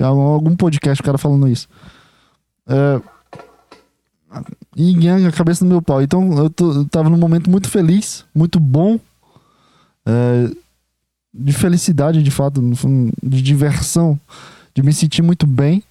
Algum 0.02 0.56
podcast 0.56 1.00
o 1.00 1.04
cara 1.04 1.18
falando 1.18 1.48
isso. 1.48 1.68
É, 2.66 3.00
yang, 4.76 5.26
a 5.26 5.32
cabeça 5.32 5.64
do 5.64 5.68
meu 5.68 5.82
pau. 5.82 6.02
Então 6.02 6.36
eu, 6.38 6.50
tô, 6.50 6.72
eu 6.72 6.84
tava 6.86 7.08
num 7.08 7.18
momento 7.18 7.50
muito 7.50 7.68
feliz, 7.68 8.24
muito 8.34 8.58
bom. 8.58 8.98
É, 10.06 10.50
de 11.32 11.52
felicidade, 11.52 12.22
de 12.22 12.30
fato, 12.30 12.62
de 13.22 13.42
diversão, 13.42 14.18
de 14.72 14.82
me 14.82 14.92
sentir 14.92 15.22
muito 15.22 15.46
bem. 15.46 15.82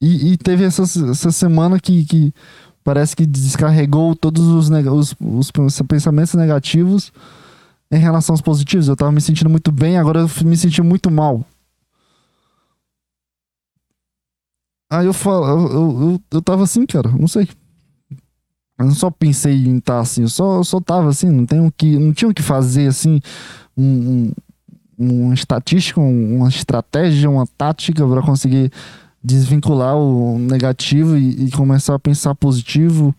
E, 0.00 0.32
e 0.32 0.36
teve 0.36 0.64
essa, 0.64 0.82
essa 0.82 1.30
semana 1.30 1.78
que, 1.78 2.04
que 2.04 2.34
parece 2.82 3.14
que 3.14 3.26
descarregou 3.26 4.16
todos 4.16 4.46
os, 4.46 4.70
os, 4.70 5.14
os, 5.20 5.82
pensamentos 5.82 6.34
negativos 6.34 7.12
em 7.90 7.98
relação 7.98 8.32
aos 8.32 8.40
positivos. 8.40 8.88
Eu 8.88 8.96
tava 8.96 9.12
me 9.12 9.20
sentindo 9.20 9.50
muito 9.50 9.70
bem, 9.70 9.98
agora 9.98 10.20
eu 10.20 10.30
me 10.44 10.56
senti 10.56 10.82
muito 10.82 11.10
mal. 11.10 11.44
Aí 14.92 15.06
eu 15.06 15.14
falo, 15.14 15.46
eu, 15.46 15.70
eu, 15.72 16.22
eu, 16.32 16.42
tava 16.42 16.64
assim, 16.64 16.84
cara, 16.84 17.08
não 17.12 17.26
sei. 17.26 17.48
Eu 18.78 18.84
não 18.84 18.94
só 18.94 19.10
pensei 19.10 19.54
em 19.54 19.78
estar 19.78 19.94
tá 19.94 20.00
assim, 20.00 20.20
eu 20.20 20.28
só, 20.28 20.58
eu 20.58 20.64
só 20.64 20.82
tava 20.82 21.08
assim, 21.08 21.30
não, 21.30 21.46
tenho 21.46 21.72
que, 21.74 21.98
não 21.98 22.12
tinha 22.12 22.28
o 22.28 22.34
que 22.34 22.42
fazer 22.42 22.88
assim, 22.88 23.18
um, 23.74 24.32
um, 24.98 25.22
uma 25.24 25.32
estatística, 25.32 25.98
uma 25.98 26.46
estratégia, 26.50 27.30
uma 27.30 27.46
tática 27.46 28.06
para 28.06 28.20
conseguir 28.20 28.70
desvincular 29.24 29.96
o 29.96 30.38
negativo 30.38 31.16
e, 31.16 31.46
e, 31.46 31.50
começar 31.52 31.94
a 31.94 31.98
pensar 31.98 32.34
positivo. 32.34 33.14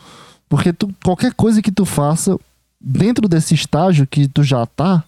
Porque 0.47 0.71
tu, 0.71 0.93
qualquer 1.03 1.33
coisa 1.33 1.59
que 1.59 1.71
tu 1.71 1.85
faça 1.85 2.37
dentro 2.79 3.27
desse 3.27 3.55
estágio 3.55 4.05
que 4.05 4.27
tu 4.27 4.43
já 4.43 4.63
tá, 4.67 5.03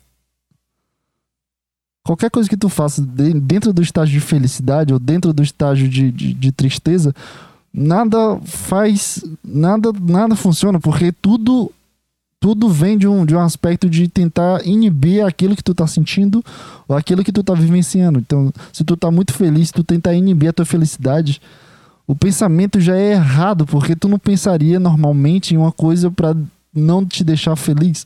qualquer 2.06 2.30
coisa 2.30 2.48
que 2.48 2.56
tu 2.56 2.70
faça 2.70 3.02
dentro 3.02 3.74
do 3.74 3.82
estágio 3.82 4.14
de 4.14 4.26
felicidade 4.26 4.94
ou 4.94 5.00
dentro 5.00 5.34
do 5.34 5.42
estágio 5.42 5.90
de, 5.90 6.12
de, 6.12 6.34
de 6.34 6.52
tristeza, 6.52 7.14
nada 7.74 8.40
faz, 8.46 9.26
nada, 9.44 9.92
nada 10.00 10.36
funciona, 10.36 10.80
porque 10.80 11.12
tudo 11.12 11.72
tudo 12.40 12.70
vem 12.70 12.96
de 12.96 13.08
um, 13.08 13.26
de 13.26 13.36
um 13.36 13.40
aspecto 13.40 13.90
de 13.90 14.08
tentar 14.08 14.64
inibir 14.68 15.26
aquilo 15.26 15.56
que 15.56 15.64
tu 15.64 15.74
tá 15.74 15.88
sentindo 15.88 16.46
ou 16.88 16.96
aquilo 16.96 17.24
que 17.24 17.32
tu 17.32 17.44
tá 17.44 17.56
vivenciando. 17.56 18.20
Então, 18.20 18.54
se 18.72 18.84
tu 18.84 18.96
tá 18.96 19.10
muito 19.10 19.34
feliz, 19.34 19.72
tu 19.72 19.84
tentar 19.84 20.14
inibir 20.14 20.50
a 20.50 20.54
tua 20.54 20.66
felicidade, 20.66 21.42
o 22.06 22.16
pensamento 22.16 22.80
já 22.80 22.96
é 22.96 23.14
errado, 23.14 23.66
porque 23.66 23.96
tu 23.96 24.08
não 24.08 24.20
pensaria 24.20 24.80
normalmente 24.80 25.56
em 25.56 25.58
uma 25.58 25.72
coisa 25.72 26.12
para 26.12 26.38
não 26.72 27.04
te 27.04 27.24
deixar 27.24 27.56
feliz. 27.56 28.06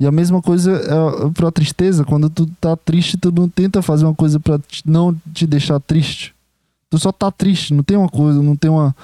E 0.00 0.06
a 0.06 0.12
mesma 0.12 0.40
coisa 0.40 0.72
é 0.72 1.30
pra 1.30 1.50
tristeza, 1.50 2.04
quando 2.04 2.30
tu 2.30 2.46
tá 2.60 2.76
triste, 2.76 3.16
tu 3.16 3.32
não 3.32 3.48
tenta 3.48 3.82
fazer 3.82 4.04
uma 4.04 4.14
coisa 4.14 4.38
para 4.38 4.60
não 4.84 5.14
te 5.32 5.46
deixar 5.46 5.80
triste. 5.80 6.34
Tu 6.88 6.98
só 6.98 7.10
tá 7.10 7.30
triste, 7.30 7.74
não 7.74 7.82
tem 7.82 7.96
uma 7.96 8.08
coisa, 8.08 8.42
não 8.42 8.56
tem 8.56 8.70
uma 8.70 8.94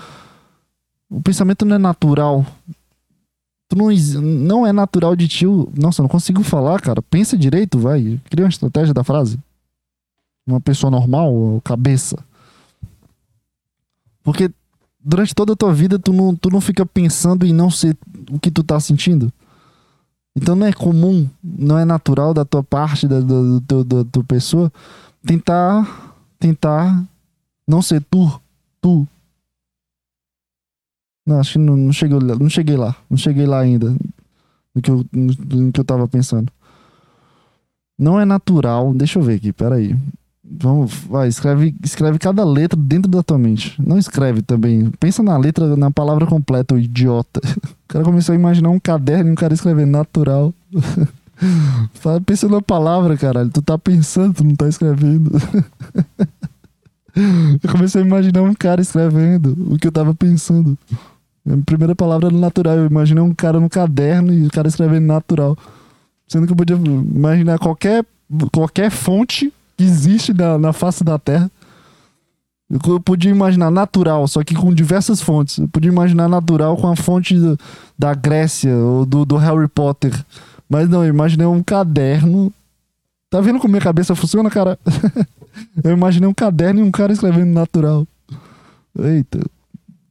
o 1.10 1.20
pensamento 1.20 1.64
não 1.64 1.76
é 1.76 1.78
natural 1.78 2.46
tu 3.68 3.76
não, 3.76 3.90
não 4.20 4.66
é 4.66 4.72
natural 4.72 5.16
de 5.16 5.28
tio. 5.28 5.70
Nossa, 5.76 6.02
não 6.02 6.08
consigo 6.08 6.42
falar, 6.42 6.80
cara. 6.80 7.02
Pensa 7.02 7.36
direito, 7.36 7.78
vai. 7.78 8.20
Cria 8.30 8.44
uma 8.44 8.50
estratégia 8.50 8.94
da 8.94 9.04
frase. 9.04 9.38
Uma 10.46 10.60
pessoa 10.60 10.90
normal, 10.90 11.60
cabeça. 11.64 12.18
Porque 14.22 14.50
durante 15.02 15.34
toda 15.34 15.52
a 15.52 15.56
tua 15.56 15.72
vida 15.72 15.98
tu 15.98 16.12
não, 16.12 16.34
tu 16.34 16.50
não 16.50 16.60
fica 16.60 16.86
pensando 16.86 17.44
em 17.44 17.52
não 17.52 17.70
ser 17.70 17.96
o 18.30 18.38
que 18.38 18.50
tu 18.50 18.62
tá 18.62 18.78
sentindo. 18.78 19.32
Então 20.36 20.56
não 20.56 20.66
é 20.66 20.72
comum, 20.72 21.28
não 21.42 21.78
é 21.78 21.84
natural 21.84 22.34
da 22.34 22.44
tua 22.44 22.62
parte, 22.62 23.06
da, 23.06 23.20
da, 23.20 23.82
da 23.84 24.04
tua 24.10 24.24
pessoa, 24.24 24.72
tentar, 25.24 26.16
tentar 26.38 27.04
não 27.66 27.80
ser 27.80 28.02
tu, 28.10 28.40
tu, 28.80 29.06
não, 31.26 31.40
acho 31.40 31.52
que 31.52 31.58
não, 31.58 31.76
não, 31.76 31.92
cheguei, 31.92 32.18
não 32.18 32.50
cheguei 32.50 32.76
lá. 32.76 32.94
Não 33.08 33.16
cheguei 33.16 33.46
lá 33.46 33.60
ainda. 33.60 33.96
No 34.74 34.82
que 34.82 34.90
eu, 34.90 35.06
no, 35.10 35.32
no 35.64 35.72
que 35.72 35.80
eu 35.80 35.84
tava 35.84 36.06
pensando. 36.06 36.52
Não 37.98 38.20
é 38.20 38.24
natural. 38.24 38.92
Deixa 38.92 39.18
eu 39.18 39.22
ver 39.22 39.36
aqui, 39.36 39.52
peraí. 39.52 39.96
Vamos, 40.46 40.92
vai, 41.08 41.26
escreve, 41.26 41.74
escreve 41.82 42.18
cada 42.18 42.44
letra 42.44 42.78
dentro 42.78 43.10
da 43.10 43.22
tua 43.22 43.38
mente. 43.38 43.80
Não 43.80 43.98
escreve 43.98 44.42
também. 44.42 44.90
Pensa 45.00 45.22
na 45.22 45.36
letra, 45.38 45.74
na 45.74 45.90
palavra 45.90 46.26
completa, 46.26 46.74
o 46.74 46.78
idiota. 46.78 47.40
O 47.84 47.94
cara 47.94 48.04
começou 48.06 48.32
a 48.32 48.36
imaginar 48.36 48.70
um 48.70 48.80
caderno 48.80 49.28
e 49.28 49.32
um 49.32 49.36
cara 49.36 49.54
escrever 49.54 49.86
natural. 49.86 50.52
Pensa 52.26 52.48
na 52.48 52.60
palavra, 52.60 53.16
caralho. 53.16 53.50
Tu 53.50 53.62
tá 53.62 53.78
pensando, 53.78 54.34
tu 54.34 54.42
não 54.42 54.56
tá 54.56 54.66
escrevendo. 54.66 55.30
Eu 57.62 57.70
comecei 57.70 58.02
a 58.02 58.04
imaginar 58.04 58.42
um 58.42 58.52
cara 58.52 58.80
escrevendo 58.80 59.56
o 59.72 59.78
que 59.78 59.86
eu 59.86 59.92
tava 59.92 60.12
pensando. 60.12 60.76
A 61.48 61.56
primeira 61.64 61.94
palavra 61.94 62.26
era 62.26 62.36
natural. 62.36 62.78
Eu 62.78 62.86
imaginei 62.86 63.22
um 63.22 63.32
cara 63.32 63.60
no 63.60 63.68
caderno 63.68 64.34
e 64.34 64.46
o 64.46 64.50
cara 64.50 64.66
escrevendo 64.66 65.06
natural. 65.06 65.56
Sendo 66.26 66.46
que 66.46 66.52
eu 66.52 66.56
podia 66.56 66.74
imaginar 66.74 67.60
qualquer, 67.60 68.04
qualquer 68.50 68.90
fonte 68.90 69.52
que 69.76 69.84
existe 69.84 70.32
na, 70.32 70.58
na 70.58 70.72
face 70.72 71.02
da 71.04 71.18
Terra. 71.18 71.50
Eu 72.70 73.00
podia 73.00 73.30
imaginar 73.30 73.70
natural, 73.70 74.26
só 74.26 74.42
que 74.42 74.54
com 74.54 74.72
diversas 74.72 75.20
fontes. 75.20 75.58
Eu 75.58 75.68
podia 75.68 75.90
imaginar 75.90 76.28
natural 76.28 76.76
com 76.76 76.88
a 76.88 76.96
fonte 76.96 77.38
do, 77.38 77.58
da 77.98 78.14
Grécia 78.14 78.74
ou 78.74 79.04
do, 79.04 79.24
do 79.24 79.36
Harry 79.36 79.68
Potter. 79.68 80.12
Mas 80.68 80.88
não, 80.88 81.04
eu 81.04 81.10
imaginei 81.10 81.46
um 81.46 81.62
caderno. 81.62 82.52
Tá 83.30 83.40
vendo 83.40 83.58
como 83.58 83.72
minha 83.72 83.82
cabeça 83.82 84.14
funciona, 84.14 84.50
cara? 84.50 84.78
eu 85.84 85.92
imaginei 85.92 86.28
um 86.28 86.34
caderno 86.34 86.80
e 86.80 86.82
um 86.82 86.90
cara 86.90 87.12
escrevendo 87.12 87.52
natural. 87.52 88.06
Eita. 88.98 89.40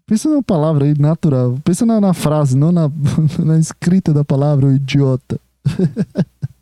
Pensa 0.06 0.30
na 0.30 0.44
palavra 0.44 0.86
aí, 0.86 0.94
natural. 0.98 1.58
Pensa 1.64 1.86
na, 1.86 2.00
na 2.00 2.14
frase, 2.14 2.56
não 2.56 2.72
na, 2.72 2.90
na 3.44 3.58
escrita 3.58 4.14
da 4.14 4.24
palavra, 4.24 4.74
idiota. 4.74 5.40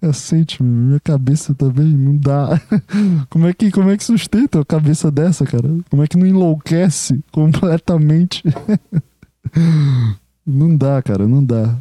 Cacete, 0.00 0.62
minha 0.62 1.00
cabeça 1.00 1.54
também 1.54 1.86
não 1.86 2.16
dá. 2.16 2.60
Como 3.28 3.46
é 3.46 3.52
que, 3.52 3.70
como 3.70 3.90
é 3.90 3.96
que 3.96 4.04
sustenta 4.04 4.60
a 4.60 4.64
cabeça 4.64 5.10
dessa, 5.10 5.44
cara? 5.44 5.68
Como 5.90 6.02
é 6.02 6.06
que 6.06 6.16
não 6.16 6.26
enlouquece 6.26 7.22
completamente? 7.32 8.42
Não 10.48 10.76
dá, 10.76 11.02
cara, 11.02 11.26
não 11.26 11.44
dá. 11.44 11.76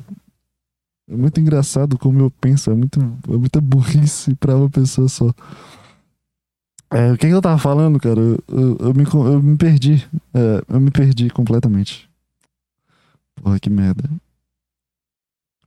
É 1.08 1.16
muito 1.16 1.40
engraçado 1.40 2.00
como 2.00 2.20
eu 2.20 2.32
penso, 2.32 2.72
é, 2.72 2.74
muito, 2.74 3.00
é 3.00 3.38
muita 3.38 3.62
burrice 3.62 4.34
pra 4.36 4.56
uma 4.56 4.68
pessoa 4.68 5.08
só. 5.08 5.32
É, 6.92 7.12
o 7.12 7.18
que, 7.18 7.28
que 7.28 7.34
eu 7.34 7.42
tava 7.42 7.60
falando, 7.60 8.00
cara? 8.00 8.20
Eu, 8.20 8.44
eu, 8.48 8.78
eu 8.80 8.94
me, 8.94 9.04
eu 9.04 9.44
me 9.44 9.56
perdi. 9.56 10.04
É, 10.34 10.64
eu 10.68 10.80
me 10.80 10.90
perdi 10.90 11.30
completamente. 11.30 12.10
Porra, 13.36 13.60
que 13.60 13.70
merda. 13.70 14.10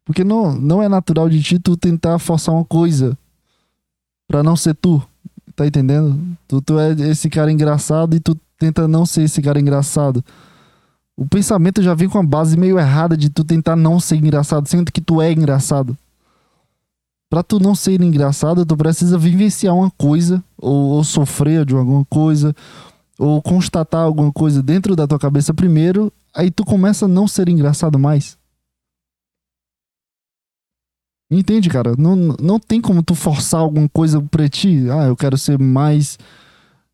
Porque 0.09 0.25
não, 0.25 0.55
não 0.55 0.83
é 0.83 0.89
natural 0.89 1.29
de 1.29 1.43
ti 1.43 1.59
tu 1.59 1.77
tentar 1.77 2.19
forçar 2.19 2.55
uma 2.55 2.65
coisa 2.65 3.17
pra 4.27 4.43
não 4.43 4.57
ser 4.57 4.75
tu. 4.75 5.07
Tá 5.55 5.67
entendendo? 5.67 6.19
Tu, 6.49 6.63
tu 6.63 6.79
é 6.79 6.93
esse 7.11 7.29
cara 7.29 7.53
engraçado 7.53 8.17
e 8.17 8.21
tu 8.21 8.35
tenta 8.59 8.89
não 8.89 9.05
ser 9.05 9.25
esse 9.25 9.43
cara 9.43 9.61
engraçado. 9.61 10.25
O 11.15 11.27
pensamento 11.27 11.83
já 11.83 11.93
vem 11.93 12.09
com 12.09 12.17
a 12.17 12.23
base 12.23 12.57
meio 12.57 12.79
errada 12.79 13.19
de 13.19 13.29
tu 13.29 13.45
tentar 13.45 13.77
não 13.77 14.01
ser 14.01 14.17
engraçado, 14.17 14.67
sendo 14.67 14.91
que 14.91 15.03
tu 15.03 15.21
é 15.21 15.31
engraçado. 15.31 15.95
Pra 17.29 17.43
tu 17.43 17.61
não 17.61 17.75
ser 17.75 18.01
engraçado, 18.01 18.65
tu 18.65 18.79
precisa 18.79 19.19
vivenciar 19.19 19.75
uma 19.75 19.91
coisa, 19.91 20.43
ou, 20.57 20.93
ou 20.93 21.05
sofrer 21.05 21.67
de 21.67 21.75
alguma 21.75 22.07
coisa, 22.07 22.57
ou 23.19 23.43
constatar 23.43 24.01
alguma 24.01 24.33
coisa 24.33 24.63
dentro 24.63 24.97
da 24.97 25.07
tua 25.07 25.19
cabeça 25.19 25.53
primeiro, 25.53 26.11
aí 26.35 26.51
tu 26.51 26.65
começa 26.65 27.05
a 27.05 27.09
não 27.09 27.29
ser 27.29 27.51
engraçado 27.51 27.99
mais. 27.99 28.38
Entende, 31.31 31.69
cara? 31.69 31.95
Não, 31.99 32.17
não 32.17 32.59
tem 32.59 32.81
como 32.81 33.03
tu 33.03 33.15
forçar 33.15 33.61
alguma 33.61 33.89
coisa 33.89 34.21
pra 34.21 34.49
ti. 34.49 34.87
Ah, 34.91 35.07
eu 35.07 35.17
quero 35.17 35.37
ser 35.37 35.59
mais 35.59 36.19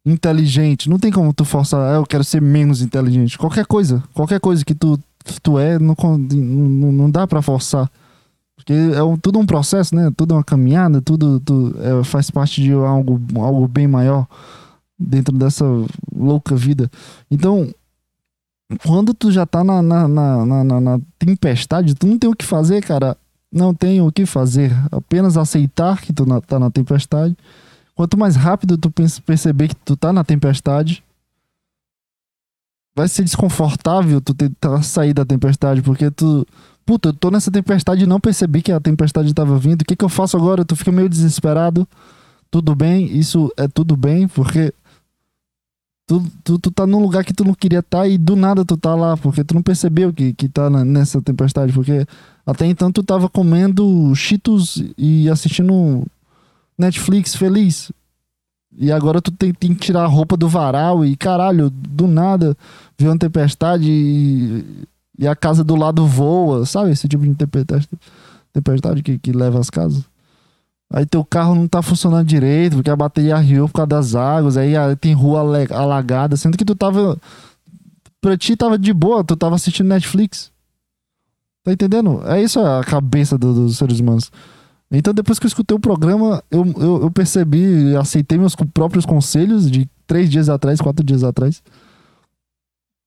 inteligente. 0.04 0.90
Não 0.90 0.98
tem 0.98 1.12
como 1.12 1.32
tu 1.32 1.44
forçar, 1.44 1.80
ah, 1.80 1.96
eu 1.96 2.06
quero 2.06 2.24
ser 2.24 2.42
menos 2.42 2.82
inteligente. 2.82 3.38
Qualquer 3.38 3.64
coisa, 3.64 4.02
qualquer 4.12 4.40
coisa 4.40 4.64
que 4.64 4.74
tu, 4.74 4.98
tu 5.40 5.58
é, 5.58 5.78
não, 5.78 5.96
não, 6.18 6.92
não 6.92 7.10
dá 7.10 7.26
para 7.26 7.40
forçar. 7.40 7.88
Porque 8.56 8.72
é 8.72 9.02
um, 9.02 9.16
tudo 9.16 9.38
um 9.38 9.46
processo, 9.46 9.94
né? 9.94 10.10
Tudo 10.16 10.34
é 10.34 10.36
uma 10.38 10.44
caminhada, 10.44 11.00
tudo, 11.00 11.38
tudo 11.38 11.76
é, 11.80 12.02
faz 12.04 12.30
parte 12.30 12.60
de 12.60 12.72
algo, 12.72 13.20
algo 13.36 13.68
bem 13.68 13.86
maior 13.86 14.26
dentro 14.98 15.36
dessa 15.36 15.64
louca 16.12 16.56
vida. 16.56 16.90
Então, 17.30 17.72
quando 18.84 19.14
tu 19.14 19.30
já 19.30 19.46
tá 19.46 19.62
na, 19.62 19.80
na, 19.80 20.08
na, 20.08 20.64
na, 20.64 20.80
na 20.80 21.00
tempestade, 21.18 21.94
tu 21.94 22.06
não 22.06 22.18
tem 22.18 22.28
o 22.28 22.34
que 22.34 22.44
fazer, 22.44 22.82
cara 22.82 23.16
não 23.54 23.72
tem 23.72 24.00
o 24.00 24.10
que 24.10 24.26
fazer, 24.26 24.72
apenas 24.90 25.36
aceitar 25.36 26.00
que 26.00 26.12
tu 26.12 26.26
tá 26.40 26.58
na 26.58 26.70
tempestade. 26.70 27.36
Quanto 27.94 28.18
mais 28.18 28.34
rápido 28.34 28.76
tu 28.76 28.90
perceber 28.90 29.68
que 29.68 29.76
tu 29.76 29.96
tá 29.96 30.12
na 30.12 30.24
tempestade, 30.24 31.04
vai 32.96 33.06
ser 33.06 33.22
desconfortável 33.22 34.20
tu 34.20 34.34
tentar 34.34 34.82
sair 34.82 35.14
da 35.14 35.24
tempestade, 35.24 35.80
porque 35.80 36.10
tu, 36.10 36.44
puta, 36.84 37.10
eu 37.10 37.12
tô 37.12 37.30
nessa 37.30 37.50
tempestade 37.50 38.02
e 38.02 38.06
não 38.06 38.18
percebi 38.18 38.62
que 38.62 38.72
a 38.72 38.80
tempestade 38.80 39.32
tava 39.32 39.56
vindo. 39.58 39.82
O 39.82 39.84
que 39.84 39.94
que 39.94 40.04
eu 40.04 40.08
faço 40.08 40.36
agora? 40.36 40.64
Tu 40.64 40.74
fica 40.74 40.90
meio 40.90 41.08
desesperado. 41.08 41.86
Tudo 42.50 42.74
bem, 42.74 43.06
isso 43.06 43.52
é 43.56 43.68
tudo 43.68 43.96
bem, 43.96 44.26
porque 44.28 44.72
tu, 46.06 46.22
tu, 46.42 46.58
tu 46.58 46.70
tá 46.70 46.86
num 46.86 47.00
lugar 47.00 47.24
que 47.24 47.32
tu 47.32 47.44
não 47.44 47.54
queria 47.54 47.80
estar 47.80 48.00
tá 48.00 48.08
e 48.08 48.18
do 48.18 48.36
nada 48.36 48.64
tu 48.64 48.76
tá 48.76 48.94
lá, 48.94 49.16
porque 49.16 49.44
tu 49.44 49.54
não 49.54 49.62
percebeu 49.62 50.12
que, 50.12 50.32
que 50.32 50.48
tá 50.48 50.68
na, 50.68 50.84
nessa 50.84 51.20
tempestade, 51.22 51.72
porque 51.72 52.06
até 52.46 52.66
então 52.66 52.92
tu 52.92 53.02
tava 53.02 53.28
comendo 53.28 54.14
cheetos 54.14 54.82
e 54.98 55.28
assistindo 55.30 56.06
Netflix 56.78 57.34
feliz. 57.34 57.90
E 58.76 58.90
agora 58.90 59.22
tu 59.22 59.30
tem, 59.30 59.52
tem, 59.54 59.74
que 59.74 59.80
tirar 59.80 60.02
a 60.02 60.08
roupa 60.08 60.36
do 60.36 60.48
varal 60.48 61.04
e 61.04 61.16
caralho, 61.16 61.70
do 61.70 62.08
nada 62.08 62.56
viu 62.98 63.10
uma 63.10 63.18
tempestade 63.18 63.88
e, 63.88 64.86
e, 65.16 65.28
a 65.28 65.36
casa 65.36 65.62
do 65.62 65.76
lado 65.76 66.06
voa, 66.06 66.66
sabe? 66.66 66.90
Esse 66.90 67.06
tipo 67.06 67.24
de 67.24 67.34
tempestade, 67.34 67.88
tempestade 68.52 69.02
que, 69.02 69.18
que 69.18 69.32
leva 69.32 69.60
as 69.60 69.70
casas. 69.70 70.04
Aí 70.94 71.04
teu 71.04 71.24
carro 71.24 71.56
não 71.56 71.66
tá 71.66 71.82
funcionando 71.82 72.24
direito, 72.24 72.76
porque 72.76 72.88
a 72.88 72.94
bateria 72.94 73.34
arriou 73.34 73.66
por 73.66 73.74
causa 73.74 73.88
das 73.88 74.14
águas, 74.14 74.56
aí 74.56 74.74
tem 75.00 75.12
rua 75.12 75.40
alagada, 75.70 76.36
sendo 76.36 76.56
que 76.56 76.64
tu 76.64 76.76
tava. 76.76 77.18
Pra 78.20 78.38
ti 78.38 78.54
tava 78.56 78.78
de 78.78 78.92
boa, 78.92 79.24
tu 79.24 79.34
tava 79.34 79.56
assistindo 79.56 79.88
Netflix. 79.88 80.52
Tá 81.64 81.72
entendendo? 81.72 82.22
É 82.26 82.40
isso 82.40 82.60
a 82.60 82.84
cabeça 82.84 83.36
do, 83.36 83.52
dos 83.52 83.76
seres 83.76 83.98
humanos. 83.98 84.30
Então, 84.88 85.12
depois 85.12 85.40
que 85.40 85.46
eu 85.46 85.48
escutei 85.48 85.76
o 85.76 85.80
programa, 85.80 86.40
eu, 86.48 86.64
eu, 86.76 87.02
eu 87.02 87.10
percebi, 87.10 87.96
aceitei 87.96 88.38
meus 88.38 88.54
próprios 88.54 89.04
conselhos 89.04 89.68
de 89.68 89.90
três 90.06 90.30
dias 90.30 90.48
atrás, 90.48 90.80
quatro 90.80 91.04
dias 91.04 91.24
atrás. 91.24 91.60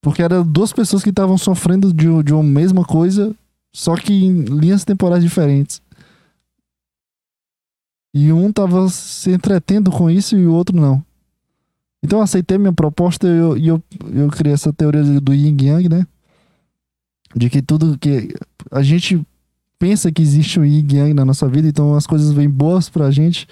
Porque 0.02 0.22
eram 0.22 0.46
duas 0.46 0.74
pessoas 0.74 1.04
que 1.04 1.10
estavam 1.10 1.38
sofrendo 1.38 1.94
de, 1.94 2.22
de 2.22 2.34
uma 2.34 2.44
mesma 2.44 2.84
coisa, 2.84 3.34
só 3.74 3.96
que 3.96 4.12
em 4.12 4.42
linhas 4.42 4.84
temporais 4.84 5.24
diferentes. 5.24 5.82
E 8.20 8.34
um 8.34 8.52
tava 8.52 8.90
se 8.90 9.30
entretendo 9.32 9.92
com 9.92 10.10
isso 10.10 10.36
e 10.36 10.48
o 10.48 10.52
outro 10.52 10.76
não. 10.76 11.06
Então 12.02 12.18
eu 12.18 12.24
aceitei 12.24 12.58
minha 12.58 12.74
proposta 12.74 13.28
e 13.28 13.30
eu, 13.30 13.56
eu, 13.58 13.84
eu 14.12 14.28
criei 14.30 14.56
essa 14.56 14.74
teoria 14.74 15.04
do 15.22 15.36
Yin 15.36 15.56
Yang, 15.62 15.90
né? 15.90 16.08
De 17.36 17.48
que 17.48 17.62
tudo 17.62 17.96
que. 17.96 18.34
A 18.72 18.82
gente 18.82 19.24
pensa 19.78 20.12
que 20.12 20.20
existe 20.20 20.60
o 20.60 20.66
Yin 20.66 20.88
Yang 20.92 21.14
na 21.14 21.26
nossa 21.26 21.48
vida, 21.48 21.68
então 21.68 21.94
as 21.94 22.08
coisas 22.08 22.32
vêm 22.32 22.50
boas 22.50 22.90
pra 22.90 23.12
gente. 23.12 23.48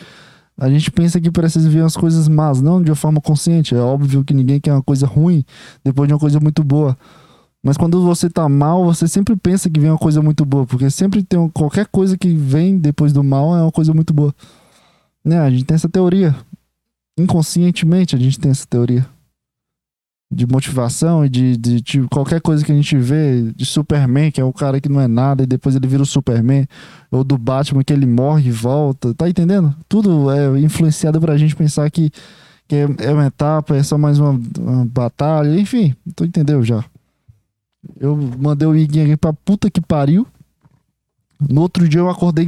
A 0.57 0.67
gente 0.67 0.89
pensa 0.89 1.21
que 1.21 1.29
precisa 1.29 1.69
ver 1.69 1.83
as 1.83 1.95
coisas 1.95 2.27
más, 2.27 2.59
não 2.59 2.81
de 2.81 2.89
uma 2.89 2.95
forma 2.95 3.21
consciente. 3.21 3.75
É 3.75 3.79
óbvio 3.79 4.23
que 4.23 4.33
ninguém 4.33 4.59
quer 4.59 4.73
uma 4.73 4.81
coisa 4.81 5.05
ruim 5.05 5.45
depois 5.83 6.07
de 6.07 6.13
uma 6.15 6.19
coisa 6.19 6.39
muito 6.39 6.63
boa. 6.63 6.97
Mas 7.65 7.77
quando 7.77 7.99
você 8.03 8.29
tá 8.29 8.47
mal, 8.47 8.85
você 8.85 9.07
sempre 9.07 9.35
pensa 9.35 9.71
que 9.71 9.79
vem 9.79 9.89
uma 9.89 9.97
coisa 9.97 10.21
muito 10.21 10.45
boa, 10.45 10.67
porque 10.67 10.87
sempre 10.91 11.23
tem 11.23 11.39
um, 11.39 11.49
qualquer 11.49 11.87
coisa 11.87 12.15
que 12.15 12.31
vem 12.31 12.77
depois 12.77 13.11
do 13.11 13.23
mal 13.23 13.57
é 13.57 13.61
uma 13.63 13.71
coisa 13.71 13.91
muito 13.91 14.13
boa. 14.13 14.31
Né? 15.25 15.39
A 15.39 15.49
gente 15.49 15.65
tem 15.65 15.73
essa 15.73 15.89
teoria. 15.89 16.35
Inconscientemente 17.17 18.15
a 18.15 18.19
gente 18.19 18.39
tem 18.39 18.51
essa 18.51 18.67
teoria 18.67 19.03
de 20.31 20.45
motivação 20.45 21.25
e 21.25 21.29
de, 21.29 21.57
de, 21.57 21.81
de, 21.81 22.01
qualquer 22.03 22.39
coisa 22.39 22.63
que 22.63 22.71
a 22.71 22.75
gente 22.75 22.95
vê 22.97 23.51
de 23.55 23.65
Superman, 23.65 24.29
que 24.29 24.39
é 24.39 24.43
o 24.43 24.53
cara 24.53 24.79
que 24.79 24.89
não 24.89 25.01
é 25.01 25.07
nada 25.07 25.41
e 25.41 25.47
depois 25.47 25.75
ele 25.75 25.87
vira 25.87 26.03
o 26.03 26.05
Superman, 26.05 26.67
ou 27.09 27.23
do 27.23 27.35
Batman 27.35 27.83
que 27.83 27.93
ele 27.93 28.05
morre 28.05 28.49
e 28.49 28.51
volta, 28.51 29.11
tá 29.15 29.27
entendendo? 29.27 29.75
Tudo 29.89 30.29
é 30.29 30.59
influenciado 30.59 31.19
pra 31.19 31.35
gente 31.35 31.55
pensar 31.55 31.89
que, 31.89 32.11
que 32.67 32.75
é, 32.75 32.87
é 32.99 33.11
uma 33.11 33.25
etapa, 33.25 33.75
é 33.75 33.81
só 33.81 33.97
mais 33.97 34.19
uma, 34.19 34.39
uma 34.59 34.85
batalha, 34.85 35.59
enfim, 35.59 35.95
tu 36.15 36.25
entendeu 36.25 36.63
já. 36.63 36.83
Eu 37.99 38.15
mandei 38.15 38.67
o 38.67 38.75
Iguinho 38.75 39.05
aqui 39.05 39.17
pra 39.17 39.33
puta 39.33 39.69
que 39.69 39.81
pariu. 39.81 40.25
No 41.49 41.61
outro 41.61 41.87
dia 41.87 41.99
eu 41.99 42.09
acordei 42.09 42.47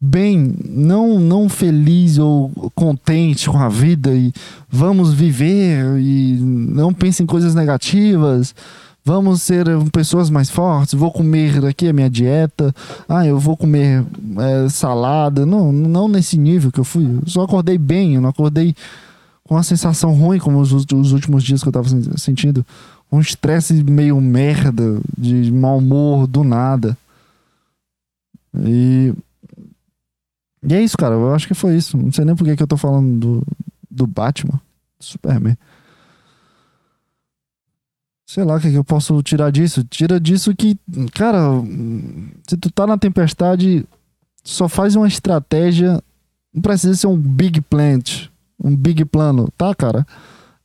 bem, 0.00 0.54
não 0.64 1.18
não 1.18 1.48
feliz 1.48 2.18
ou 2.18 2.50
contente 2.74 3.50
com 3.50 3.58
a 3.58 3.68
vida 3.68 4.14
e 4.14 4.32
vamos 4.68 5.12
viver 5.12 5.98
e 5.98 6.38
não 6.40 6.92
pense 6.92 7.22
em 7.22 7.26
coisas 7.26 7.54
negativas. 7.54 8.54
Vamos 9.04 9.40
ser 9.40 9.66
pessoas 9.90 10.28
mais 10.28 10.50
fortes. 10.50 10.92
Vou 10.92 11.10
comer 11.10 11.64
aqui 11.64 11.88
a 11.88 11.94
minha 11.94 12.10
dieta. 12.10 12.74
Ah, 13.08 13.26
eu 13.26 13.38
vou 13.38 13.56
comer 13.56 14.04
é, 14.38 14.68
salada. 14.68 15.46
Não, 15.46 15.72
não 15.72 16.08
nesse 16.08 16.36
nível 16.36 16.70
que 16.70 16.78
eu 16.78 16.84
fui. 16.84 17.04
Eu 17.06 17.22
só 17.26 17.42
acordei 17.42 17.78
bem. 17.78 18.16
Eu 18.16 18.20
não 18.20 18.28
acordei 18.28 18.74
com 19.44 19.54
uma 19.54 19.62
sensação 19.62 20.12
ruim 20.12 20.38
como 20.38 20.60
os, 20.60 20.72
os 20.72 21.12
últimos 21.12 21.42
dias 21.42 21.62
que 21.62 21.68
eu 21.68 21.72
tava 21.72 21.88
sentindo. 22.18 22.66
Um 23.10 23.20
estresse 23.20 23.82
meio 23.82 24.20
merda, 24.20 25.00
de 25.16 25.50
mau 25.50 25.78
humor, 25.78 26.26
do 26.26 26.44
nada. 26.44 26.96
E. 28.54 29.14
E 30.62 30.74
é 30.74 30.82
isso, 30.82 30.96
cara. 30.96 31.14
Eu 31.14 31.34
acho 31.34 31.46
que 31.46 31.54
foi 31.54 31.76
isso. 31.76 31.96
Não 31.96 32.12
sei 32.12 32.24
nem 32.24 32.34
por 32.36 32.44
que, 32.44 32.62
eu 32.62 32.66
tô 32.66 32.76
falando 32.76 33.18
do, 33.18 33.46
do 33.90 34.06
Batman, 34.06 34.60
Superman. 35.00 35.56
Sei 38.26 38.44
lá 38.44 38.56
o 38.56 38.60
que, 38.60 38.70
que 38.70 38.76
eu 38.76 38.84
posso 38.84 39.22
tirar 39.22 39.50
disso. 39.50 39.82
Tira 39.84 40.20
disso 40.20 40.54
que, 40.54 40.78
cara, 41.14 41.38
se 42.46 42.58
tu 42.58 42.70
tá 42.70 42.86
na 42.86 42.98
tempestade, 42.98 43.86
só 44.44 44.68
faz 44.68 44.94
uma 44.96 45.08
estratégia. 45.08 46.02
Não 46.52 46.60
precisa 46.60 46.94
ser 46.94 47.06
um 47.06 47.16
big 47.16 47.60
plant, 47.62 48.28
um 48.62 48.76
big 48.76 49.04
plano, 49.06 49.48
tá, 49.56 49.74
cara? 49.74 50.06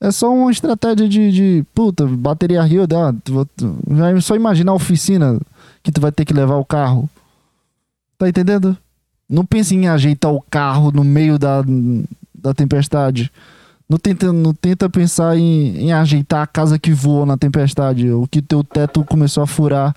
É 0.03 0.11
só 0.11 0.35
uma 0.35 0.51
estratégia 0.51 1.07
de, 1.07 1.31
de 1.31 1.65
puta, 1.73 2.05
bateria 2.05 2.61
Rio, 2.61 2.83
ah, 2.83 3.15
já 3.95 4.19
só 4.19 4.35
imaginar 4.35 4.73
a 4.73 4.75
oficina 4.75 5.39
que 5.81 5.93
tu 5.93 6.01
vai 6.01 6.11
ter 6.11 6.25
que 6.25 6.33
levar 6.33 6.57
o 6.57 6.65
carro. 6.65 7.09
Tá 8.17 8.27
entendendo? 8.27 8.77
Não 9.29 9.45
pense 9.45 9.73
em 9.73 9.87
ajeitar 9.87 10.29
o 10.33 10.41
carro 10.41 10.91
no 10.91 11.05
meio 11.05 11.39
da, 11.39 11.63
da 12.35 12.53
tempestade. 12.53 13.31
Não 13.87 13.97
tenta, 13.97 14.33
não 14.33 14.53
tenta 14.53 14.89
pensar 14.89 15.37
em, 15.37 15.77
em 15.77 15.93
ajeitar 15.93 16.41
a 16.41 16.47
casa 16.47 16.77
que 16.77 16.91
voou 16.91 17.25
na 17.25 17.37
tempestade, 17.37 18.09
ou 18.09 18.27
que 18.27 18.41
teu 18.41 18.61
teto 18.61 19.05
começou 19.05 19.41
a 19.41 19.47
furar 19.47 19.95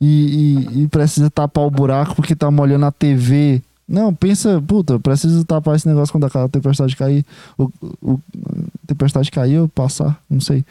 e, 0.00 0.68
e, 0.76 0.82
e 0.82 0.88
precisa 0.88 1.28
tapar 1.28 1.64
o 1.64 1.70
buraco 1.70 2.14
porque 2.14 2.36
tá 2.36 2.48
molhando 2.48 2.86
a 2.86 2.92
TV. 2.92 3.60
Não, 3.88 4.12
pensa, 4.12 4.60
puta, 4.66 4.98
preciso 4.98 5.44
tapar 5.44 5.76
esse 5.76 5.86
negócio 5.86 6.12
quando 6.12 6.24
a 6.24 6.48
tempestade 6.48 6.96
cair. 6.96 7.24
O, 7.56 7.70
o 8.02 8.14
a 8.14 8.86
tempestade 8.86 9.30
cair, 9.30 9.68
passar, 9.68 10.20
não 10.28 10.40
sei. 10.40 10.64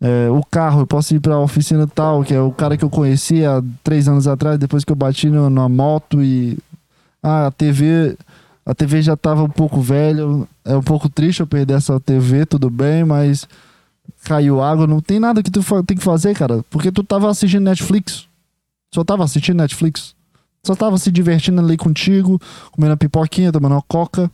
É, 0.00 0.28
o 0.30 0.42
carro, 0.42 0.80
eu 0.80 0.86
posso 0.86 1.14
ir 1.14 1.20
pra 1.20 1.38
oficina 1.38 1.86
tal, 1.86 2.24
que 2.24 2.34
é 2.34 2.40
o 2.40 2.52
cara 2.52 2.76
que 2.76 2.84
eu 2.84 2.90
conheci 2.90 3.44
há 3.44 3.62
três 3.84 4.08
anos 4.08 4.26
atrás, 4.26 4.58
depois 4.58 4.84
que 4.84 4.92
eu 4.92 4.96
bati 4.96 5.28
numa 5.28 5.68
moto 5.68 6.22
e. 6.22 6.58
Ah, 7.22 7.46
a 7.46 7.50
TV 7.52 8.16
a 8.64 8.74
TV 8.74 9.02
já 9.02 9.16
tava 9.16 9.42
um 9.42 9.48
pouco 9.48 9.80
velha, 9.80 10.22
é 10.64 10.76
um 10.76 10.82
pouco 10.82 11.08
triste 11.08 11.40
eu 11.40 11.46
perder 11.46 11.74
essa 11.74 11.98
TV, 11.98 12.46
tudo 12.46 12.70
bem, 12.70 13.04
mas 13.04 13.46
caiu 14.24 14.62
água, 14.62 14.86
não 14.86 15.00
tem 15.00 15.18
nada 15.18 15.42
que 15.42 15.50
tu 15.50 15.60
tem 15.82 15.96
que 15.96 16.02
fazer, 16.02 16.34
cara, 16.34 16.64
porque 16.70 16.92
tu 16.92 17.02
tava 17.02 17.28
assistindo 17.28 17.64
Netflix. 17.64 18.28
Só 18.94 19.02
tava 19.02 19.24
assistindo 19.24 19.56
Netflix. 19.56 20.14
Só 20.64 20.76
tava 20.76 20.96
se 20.96 21.10
divertindo 21.10 21.60
ali 21.60 21.76
contigo, 21.76 22.40
comendo 22.70 22.94
a 22.94 22.96
pipoquinha, 22.96 23.50
tomando 23.50 23.72
uma 23.72 23.82
coca, 23.82 24.30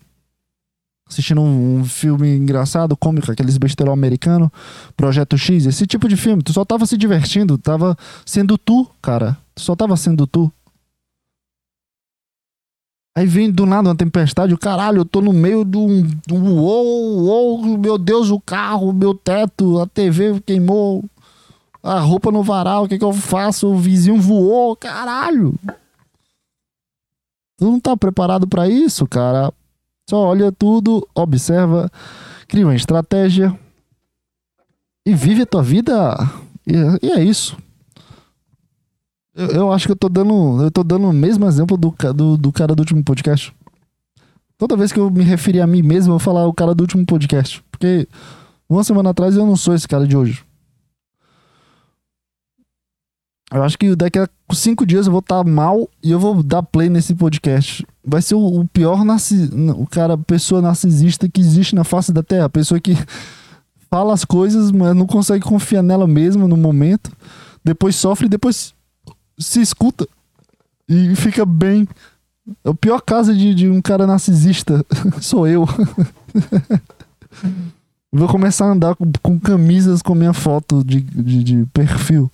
assistindo 1.08 1.40
um, 1.40 1.78
um 1.78 1.84
filme 1.84 2.36
engraçado, 2.36 2.94
cômico, 2.94 3.32
aqueles 3.32 3.56
besterol 3.56 3.94
americano, 3.94 4.52
Projeto 4.94 5.38
X, 5.38 5.64
esse 5.64 5.86
tipo 5.86 6.06
de 6.06 6.16
filme. 6.16 6.42
Tu 6.42 6.52
só 6.52 6.66
tava 6.66 6.84
se 6.84 6.98
divertindo, 6.98 7.56
tava 7.56 7.96
sendo 8.26 8.58
tu, 8.58 8.86
cara. 9.00 9.38
Tu 9.54 9.62
só 9.62 9.74
tava 9.74 9.96
sendo 9.96 10.26
tu. 10.26 10.52
Aí 13.16 13.26
vem 13.26 13.50
do 13.50 13.64
nada 13.64 13.88
uma 13.88 13.96
tempestade, 13.96 14.54
o 14.54 14.58
caralho, 14.58 14.98
eu 14.98 15.04
tô 15.04 15.22
no 15.22 15.32
meio 15.32 15.64
de 15.64 15.78
um. 15.78 16.06
Uou, 16.30 17.24
uou, 17.24 17.78
meu 17.78 17.96
Deus, 17.96 18.30
o 18.30 18.38
carro, 18.38 18.92
meu 18.92 19.14
teto, 19.14 19.80
a 19.80 19.86
TV 19.86 20.40
queimou, 20.42 21.02
a 21.82 21.98
roupa 22.00 22.30
no 22.30 22.44
varal, 22.44 22.84
o 22.84 22.88
que 22.88 22.98
que 22.98 23.04
eu 23.04 23.12
faço? 23.12 23.66
O 23.66 23.78
vizinho 23.78 24.20
voou, 24.20 24.76
caralho. 24.76 25.54
Tu 27.58 27.64
não 27.64 27.80
tá 27.80 27.96
preparado 27.96 28.46
para 28.46 28.68
isso, 28.68 29.06
cara. 29.06 29.52
Só 30.08 30.16
olha 30.28 30.50
tudo, 30.50 31.06
observa, 31.14 31.90
cria 32.46 32.64
uma 32.64 32.74
estratégia 32.74 33.58
e 35.04 35.14
vive 35.14 35.42
a 35.42 35.46
tua 35.46 35.62
vida. 35.62 36.16
E, 36.66 37.06
e 37.06 37.10
é 37.10 37.22
isso. 37.22 37.56
Eu, 39.34 39.46
eu, 39.48 39.72
acho 39.72 39.86
que 39.86 39.92
eu 39.92 39.96
tô 39.96 40.08
dando. 40.08 40.62
Eu 40.62 40.70
tô 40.70 40.82
dando 40.82 41.08
o 41.08 41.12
mesmo 41.12 41.46
exemplo 41.46 41.76
do, 41.76 41.94
do, 42.14 42.36
do 42.36 42.52
cara 42.52 42.74
do 42.74 42.80
último 42.80 43.02
podcast. 43.04 43.52
Toda 44.56 44.76
vez 44.76 44.92
que 44.92 44.98
eu 44.98 45.10
me 45.10 45.22
referir 45.22 45.60
a 45.60 45.66
mim 45.66 45.82
mesmo, 45.82 46.12
eu 46.12 46.18
vou 46.18 46.24
falar 46.24 46.46
o 46.46 46.54
cara 46.54 46.74
do 46.74 46.82
último 46.82 47.04
podcast. 47.04 47.62
Porque 47.70 48.08
uma 48.68 48.84
semana 48.84 49.10
atrás 49.10 49.36
eu 49.36 49.46
não 49.46 49.56
sou 49.56 49.74
esse 49.74 49.86
cara 49.86 50.06
de 50.06 50.16
hoje. 50.16 50.44
Eu 53.50 53.62
acho 53.62 53.78
que 53.78 53.96
daqui 53.96 54.18
a 54.18 54.28
cinco 54.52 54.84
dias 54.84 55.06
eu 55.06 55.12
vou 55.12 55.20
estar 55.20 55.42
tá 55.42 55.50
mal 55.50 55.88
e 56.02 56.10
eu 56.10 56.20
vou 56.20 56.42
dar 56.42 56.62
play 56.62 56.90
nesse 56.90 57.14
podcast. 57.14 57.86
Vai 58.04 58.20
ser 58.20 58.34
o, 58.34 58.60
o 58.60 58.68
pior 58.68 59.04
narcis, 59.04 59.50
o 59.76 59.86
cara, 59.86 60.18
pessoa 60.18 60.60
narcisista 60.60 61.28
que 61.28 61.40
existe 61.40 61.74
na 61.74 61.84
face 61.84 62.12
da 62.12 62.22
Terra. 62.22 62.50
Pessoa 62.50 62.78
que 62.78 62.94
fala 63.90 64.12
as 64.12 64.24
coisas, 64.24 64.70
mas 64.70 64.94
não 64.94 65.06
consegue 65.06 65.44
confiar 65.44 65.82
nela 65.82 66.06
mesma 66.06 66.46
no 66.46 66.56
momento. 66.56 67.10
Depois 67.64 67.96
sofre 67.96 68.28
depois 68.28 68.74
se 69.38 69.60
escuta 69.60 70.06
e 70.88 71.14
fica 71.16 71.46
bem. 71.46 71.88
É 72.64 72.70
o 72.70 72.74
pior 72.74 73.00
caso 73.00 73.34
de, 73.34 73.54
de 73.54 73.68
um 73.68 73.80
cara 73.80 74.06
narcisista 74.06 74.84
sou 75.20 75.46
eu. 75.46 75.66
Vou 78.10 78.26
começar 78.26 78.64
a 78.64 78.72
andar 78.72 78.96
com, 78.96 79.10
com 79.22 79.38
camisas 79.38 80.00
com 80.00 80.14
minha 80.14 80.32
foto 80.32 80.82
de, 80.82 81.00
de, 81.00 81.44
de 81.44 81.66
perfil. 81.66 82.30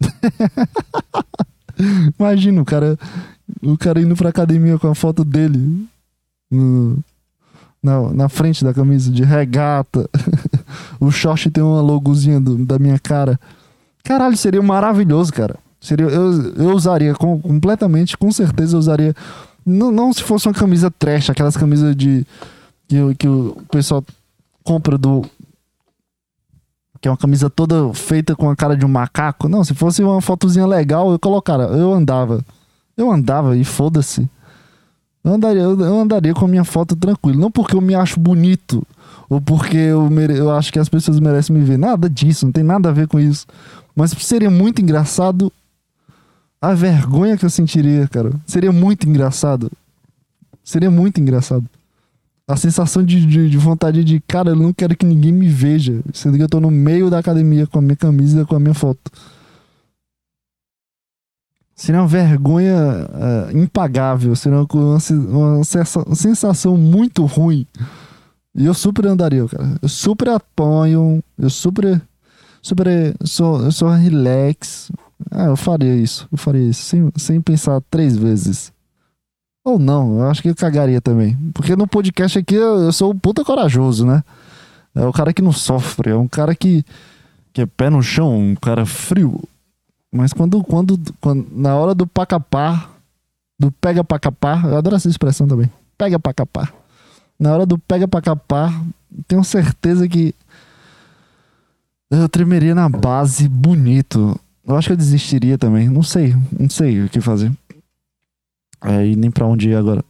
Imagina 2.18 2.62
o 2.62 2.64
cara, 2.64 2.98
o 3.62 3.76
cara 3.76 4.00
indo 4.00 4.16
pra 4.16 4.30
academia 4.30 4.78
com 4.78 4.88
a 4.88 4.94
foto 4.94 5.24
dele 5.24 5.86
no, 6.50 6.98
na, 7.82 8.12
na 8.12 8.28
frente 8.28 8.64
da 8.64 8.74
camisa 8.74 9.10
de 9.10 9.22
regata. 9.22 10.08
o 11.00 11.10
short 11.10 11.50
tem 11.50 11.62
uma 11.62 11.80
logozinha 11.80 12.40
do, 12.40 12.64
da 12.64 12.78
minha 12.78 12.98
cara. 12.98 13.38
Caralho, 14.02 14.36
seria 14.36 14.62
maravilhoso, 14.62 15.32
cara. 15.32 15.56
Seria, 15.80 16.06
eu, 16.06 16.54
eu 16.54 16.70
usaria 16.72 17.14
com, 17.14 17.40
completamente, 17.40 18.16
com 18.16 18.30
certeza 18.32 18.74
eu 18.74 18.80
usaria. 18.80 19.14
Não, 19.64 19.90
não 19.90 20.12
se 20.12 20.22
fosse 20.22 20.48
uma 20.48 20.54
camisa 20.54 20.90
trash, 20.90 21.30
aquelas 21.30 21.56
camisas 21.56 21.94
de. 21.94 22.26
Que, 22.88 23.14
que 23.16 23.28
o 23.28 23.62
pessoal 23.70 24.04
compra 24.62 24.96
do. 24.96 25.24
Que 27.00 27.08
é 27.08 27.10
uma 27.10 27.16
camisa 27.16 27.50
toda 27.50 27.92
feita 27.94 28.34
com 28.34 28.48
a 28.48 28.56
cara 28.56 28.76
de 28.76 28.84
um 28.84 28.88
macaco. 28.88 29.48
Não, 29.48 29.62
se 29.62 29.74
fosse 29.74 30.02
uma 30.02 30.20
fotozinha 30.20 30.66
legal, 30.66 31.10
eu 31.10 31.18
colocara. 31.18 31.64
Eu 31.64 31.92
andava. 31.92 32.44
Eu 32.96 33.10
andava 33.10 33.56
e 33.56 33.64
foda-se. 33.64 34.28
Eu 35.22 35.34
andaria, 35.34 35.62
eu 35.62 36.00
andaria 36.00 36.32
com 36.32 36.44
a 36.44 36.48
minha 36.48 36.64
foto 36.64 36.94
tranquilo. 36.94 37.38
Não 37.38 37.50
porque 37.50 37.76
eu 37.76 37.80
me 37.80 37.94
acho 37.94 38.18
bonito 38.18 38.86
ou 39.28 39.40
porque 39.40 39.76
eu, 39.76 40.08
mere... 40.08 40.36
eu 40.36 40.50
acho 40.50 40.72
que 40.72 40.78
as 40.78 40.88
pessoas 40.88 41.18
merecem 41.18 41.54
me 41.54 41.64
ver. 41.64 41.78
Nada 41.78 42.08
disso, 42.08 42.46
não 42.46 42.52
tem 42.52 42.62
nada 42.62 42.88
a 42.88 42.92
ver 42.92 43.08
com 43.08 43.18
isso. 43.18 43.46
Mas 43.94 44.12
seria 44.12 44.50
muito 44.50 44.80
engraçado 44.80 45.52
a 46.60 46.74
vergonha 46.74 47.36
que 47.36 47.44
eu 47.44 47.50
sentiria, 47.50 48.06
cara. 48.08 48.32
Seria 48.46 48.72
muito 48.72 49.08
engraçado. 49.08 49.70
Seria 50.62 50.90
muito 50.90 51.20
engraçado. 51.20 51.64
A 52.48 52.56
sensação 52.56 53.02
de, 53.02 53.26
de, 53.26 53.50
de, 53.50 53.58
vontade 53.58 54.04
de, 54.04 54.20
cara, 54.20 54.50
eu 54.50 54.56
não 54.56 54.72
quero 54.72 54.96
que 54.96 55.04
ninguém 55.04 55.32
me 55.32 55.48
veja. 55.48 56.00
Sendo 56.12 56.36
que 56.36 56.42
eu 56.42 56.48
tô 56.48 56.60
no 56.60 56.70
meio 56.70 57.10
da 57.10 57.18
academia 57.18 57.66
com 57.66 57.80
a 57.80 57.82
minha 57.82 57.96
camisa 57.96 58.46
com 58.46 58.54
a 58.54 58.60
minha 58.60 58.74
foto. 58.74 59.10
Seria 61.74 62.00
uma 62.00 62.06
vergonha 62.06 62.74
uh, 62.74 63.58
impagável. 63.58 64.34
Seria 64.36 64.58
uma, 64.58 64.98
uma, 65.10 65.56
uma 65.56 66.14
sensação 66.14 66.76
muito 66.76 67.24
ruim. 67.26 67.66
E 68.54 68.64
eu 68.64 68.72
super 68.72 69.06
andaria, 69.06 69.46
cara. 69.46 69.76
Eu 69.82 69.88
super 69.88 70.28
apoio. 70.28 71.22
Eu 71.36 71.50
super. 71.50 72.00
Super. 72.62 73.14
Sou, 73.24 73.60
eu 73.60 73.72
sou 73.72 73.90
relax. 73.90 74.90
Ah, 75.30 75.46
eu 75.46 75.56
faria 75.56 75.94
isso. 75.96 76.28
Eu 76.30 76.38
faria 76.38 76.62
isso. 76.62 76.82
Sem, 76.82 77.12
sem 77.16 77.40
pensar 77.40 77.82
três 77.90 78.16
vezes. 78.16 78.72
Ou 79.66 79.80
não, 79.80 80.20
eu 80.20 80.30
acho 80.30 80.40
que 80.40 80.48
eu 80.48 80.54
cagaria 80.54 81.00
também. 81.00 81.36
Porque 81.52 81.74
no 81.74 81.88
podcast 81.88 82.38
aqui 82.38 82.54
eu, 82.54 82.92
sou 82.92 83.12
um 83.12 83.18
puta 83.18 83.44
corajoso, 83.44 84.06
né? 84.06 84.22
É 84.94 85.04
o 85.04 85.12
cara 85.12 85.32
que 85.32 85.42
não 85.42 85.50
sofre, 85.50 86.10
é 86.10 86.14
um 86.14 86.28
cara 86.28 86.54
que, 86.54 86.84
que 87.52 87.62
é 87.62 87.66
pé 87.66 87.90
no 87.90 88.00
chão, 88.00 88.38
um 88.38 88.54
cara 88.54 88.86
frio. 88.86 89.42
Mas 90.12 90.32
quando, 90.32 90.62
quando, 90.62 90.96
quando 91.20 91.48
na 91.50 91.74
hora 91.74 91.96
do 91.96 92.06
pacapar, 92.06 92.88
do 93.58 93.72
pega 93.72 94.04
pra 94.04 94.20
capar, 94.20 94.64
eu 94.66 94.76
adoro 94.76 94.94
essa 94.94 95.08
expressão 95.08 95.48
também. 95.48 95.68
Pega 95.98 96.16
pra 96.16 96.32
capar. 96.32 96.72
Na 97.36 97.52
hora 97.52 97.66
do 97.66 97.76
pega 97.76 98.06
pra 98.06 98.22
capar, 98.22 98.72
tenho 99.26 99.42
certeza 99.42 100.06
que 100.06 100.32
eu 102.08 102.28
tremeria 102.28 102.72
na 102.72 102.88
base 102.88 103.48
bonito. 103.48 104.38
Eu 104.64 104.76
acho 104.76 104.90
que 104.90 104.92
eu 104.92 104.96
desistiria 104.96 105.58
também. 105.58 105.88
Não 105.88 106.04
sei, 106.04 106.36
não 106.56 106.70
sei 106.70 107.02
o 107.02 107.08
que 107.08 107.20
fazer. 107.20 107.50
É, 108.82 109.06
e 109.06 109.16
nem 109.16 109.30
pra 109.30 109.46
onde 109.46 109.70
ir 109.70 109.76
agora. 109.76 110.04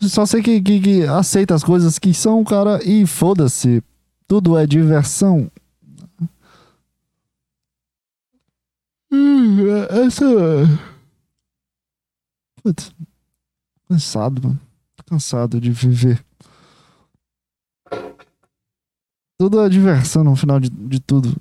Só 0.00 0.26
sei 0.26 0.42
que, 0.42 0.60
que, 0.60 0.80
que 0.80 1.02
aceita 1.04 1.54
as 1.54 1.62
coisas 1.62 1.98
que 1.98 2.12
são, 2.12 2.42
cara, 2.42 2.82
e 2.84 3.06
foda-se. 3.06 3.82
Tudo 4.26 4.58
é 4.58 4.66
diversão. 4.66 5.50
Essa. 9.90 10.24
Putz. 12.62 12.92
Cansado, 13.88 14.42
mano. 14.42 14.60
Cansado 15.06 15.60
de 15.60 15.70
viver. 15.70 16.24
Tudo 19.38 19.60
é 19.60 19.68
diversão 19.68 20.24
no 20.24 20.34
final 20.34 20.58
de, 20.58 20.70
de 20.70 21.00
tudo. 21.00 21.36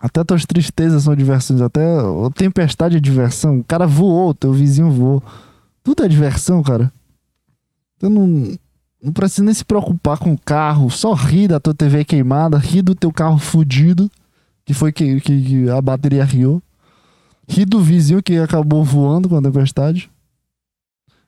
Até 0.00 0.24
tuas 0.24 0.46
tristezas 0.46 1.02
são 1.02 1.14
diversões. 1.14 1.60
Até 1.60 1.84
a 1.84 2.30
tempestade 2.34 2.96
é 2.96 3.00
diversão. 3.00 3.58
O 3.58 3.64
cara 3.64 3.86
voou, 3.86 4.32
teu 4.32 4.50
vizinho 4.50 4.90
voou. 4.90 5.22
Tudo 5.84 6.02
é 6.02 6.08
diversão, 6.08 6.62
cara. 6.62 6.90
Então 7.96 8.08
não, 8.08 8.56
não 9.02 9.12
precisa 9.12 9.44
nem 9.44 9.52
se 9.52 9.62
preocupar 9.62 10.16
com 10.16 10.32
o 10.32 10.38
carro. 10.38 10.90
Só 10.90 11.12
ri 11.12 11.46
da 11.46 11.60
tua 11.60 11.74
TV 11.74 12.02
queimada, 12.02 12.56
ri 12.56 12.80
do 12.80 12.94
teu 12.94 13.12
carro 13.12 13.38
fudido, 13.38 14.10
que 14.64 14.72
foi 14.72 14.90
que, 14.90 15.20
que, 15.20 15.42
que 15.42 15.68
a 15.68 15.82
bateria 15.82 16.24
riu. 16.24 16.62
Ri 17.46 17.66
do 17.66 17.80
vizinho 17.80 18.22
que 18.22 18.38
acabou 18.38 18.82
voando 18.82 19.28
com 19.28 19.36
a 19.36 19.42
tempestade. 19.42 20.10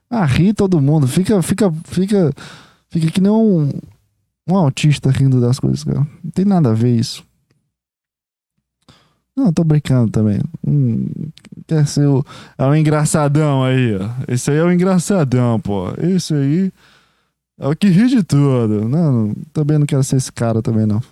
Ah, 0.08 0.24
ri 0.24 0.54
todo 0.54 0.80
mundo. 0.80 1.06
Fica, 1.06 1.42
fica, 1.42 1.70
fica, 1.84 2.32
fica 2.88 3.10
que 3.10 3.20
nem 3.20 3.30
um, 3.30 3.68
um 4.48 4.56
autista 4.56 5.10
rindo 5.10 5.42
das 5.42 5.58
coisas, 5.58 5.84
cara. 5.84 6.06
Não 6.24 6.30
tem 6.30 6.46
nada 6.46 6.70
a 6.70 6.74
ver 6.74 6.96
isso. 6.96 7.22
Não, 9.36 9.52
tô 9.52 9.64
brincando 9.64 10.10
também. 10.10 10.40
Hum, 10.66 11.08
quer 11.66 11.86
ser 11.86 12.06
o. 12.06 12.24
É 12.58 12.66
o 12.66 12.74
engraçadão 12.76 13.64
aí, 13.64 13.96
ó. 13.96 14.10
Esse 14.28 14.50
aí 14.50 14.58
é 14.58 14.62
o 14.62 14.70
engraçadão, 14.70 15.58
pô. 15.58 15.88
Esse 15.98 16.34
aí 16.34 16.72
é 17.58 17.66
o 17.66 17.74
que 17.74 17.88
ri 17.88 18.08
de 18.08 18.22
tudo. 18.22 18.86
Não, 18.88 19.34
também 19.52 19.78
não 19.78 19.86
quero 19.86 20.04
ser 20.04 20.16
esse 20.16 20.30
cara 20.30 20.60
também, 20.60 20.84
não. 20.84 21.02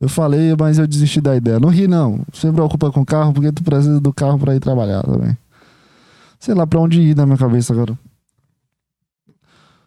Eu 0.00 0.08
falei, 0.08 0.54
mas 0.58 0.78
eu 0.78 0.86
desisti 0.86 1.20
da 1.20 1.36
ideia. 1.36 1.60
Não 1.60 1.68
ri, 1.68 1.86
não. 1.86 2.20
Você 2.32 2.50
preocupa 2.50 2.90
com 2.90 3.00
o 3.00 3.06
carro 3.06 3.32
porque 3.32 3.52
tu 3.52 3.62
precisa 3.62 4.00
do 4.00 4.12
carro 4.12 4.38
pra 4.38 4.54
ir 4.54 4.60
trabalhar 4.60 5.02
também. 5.02 5.36
Sei 6.38 6.54
lá 6.54 6.66
pra 6.66 6.80
onde 6.80 7.00
ir 7.00 7.16
na 7.16 7.26
minha 7.26 7.38
cabeça 7.38 7.72
agora. 7.72 7.98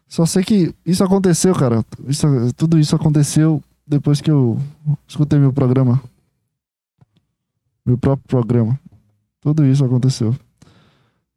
Só 0.07 0.25
sei 0.25 0.43
que 0.43 0.73
isso 0.85 1.03
aconteceu, 1.03 1.53
cara. 1.53 1.83
Isso, 2.07 2.27
tudo 2.55 2.79
isso 2.79 2.95
aconteceu 2.95 3.61
depois 3.85 4.21
que 4.21 4.31
eu 4.31 4.59
escutei 5.07 5.37
meu 5.39 5.51
programa 5.51 6.01
meu 7.87 7.97
próprio 7.97 8.27
programa. 8.27 8.77
Tudo 9.41 9.65
isso 9.65 9.83
aconteceu. 9.83 10.35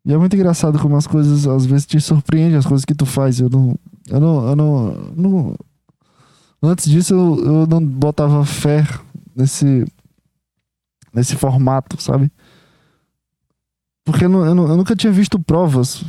E 0.05 0.13
é 0.13 0.19
muito 0.19 0.35
engraçado 0.35 0.79
como 0.79 0.97
as 0.97 1.07
coisas 1.07 1.47
às 1.47 1.65
vezes 1.65 1.87
te 1.87 2.01
surpreendem, 2.01 2.57
as 2.57 2.67
coisas 2.67 2.85
que 2.85 2.95
tu 2.95 3.07
faz. 3.07 3.39
Eu 3.39 3.49
não. 3.49 3.79
Eu 4.09 4.21
não. 4.21 4.49
Eu 4.49 4.57
não, 4.57 5.15
não 5.17 5.57
antes 6.63 6.91
disso 6.91 7.15
eu, 7.15 7.45
eu 7.45 7.67
não 7.67 7.85
botava 7.85 8.45
fé 8.45 8.85
nesse. 9.37 9.87
nesse 11.15 11.37
formato, 11.37 12.01
sabe? 12.03 12.31
Porque 14.05 14.25
eu, 14.25 14.29
não, 14.29 14.45
eu, 14.45 14.55
não, 14.55 14.69
eu 14.69 14.77
nunca 14.77 14.97
tinha 14.97 15.13
visto 15.13 15.39
provas 15.39 16.03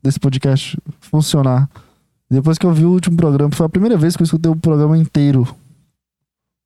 desse 0.00 0.20
podcast 0.20 0.78
funcionar. 1.00 1.68
Depois 2.30 2.58
que 2.58 2.66
eu 2.66 2.72
vi 2.72 2.84
o 2.84 2.90
último 2.90 3.16
programa, 3.16 3.50
foi 3.52 3.66
a 3.66 3.68
primeira 3.68 3.96
vez 3.96 4.14
que 4.14 4.22
eu 4.22 4.24
escutei 4.24 4.52
o 4.52 4.56
programa 4.56 4.96
inteiro. 4.96 5.48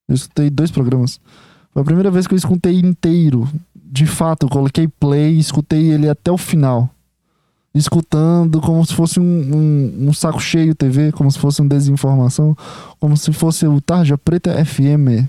Eu 0.09 0.15
escutei 0.15 0.51
dois 0.51 0.71
programas. 0.71 1.21
Foi 1.79 1.83
a 1.83 1.85
primeira 1.85 2.11
vez 2.11 2.27
que 2.27 2.35
eu 2.35 2.37
escutei 2.37 2.81
inteiro. 2.81 3.49
De 3.73 4.05
fato, 4.05 4.47
eu 4.47 4.51
coloquei 4.51 4.89
play 4.89 5.35
e 5.35 5.39
escutei 5.39 5.93
ele 5.93 6.09
até 6.09 6.29
o 6.29 6.37
final. 6.37 6.91
Escutando 7.73 8.61
como 8.61 8.85
se 8.85 8.93
fosse 8.93 9.21
um, 9.21 9.23
um, 9.23 10.09
um, 10.09 10.13
saco 10.13 10.41
cheio 10.41 10.75
TV, 10.75 11.13
como 11.13 11.31
se 11.31 11.39
fosse 11.39 11.61
uma 11.61 11.69
desinformação, 11.69 12.57
como 12.99 13.17
se 13.17 13.33
fosse 13.33 13.65
o 13.65 13.81
Tarja 13.81 14.19
Preta 14.19 14.53
FM. 14.65 15.29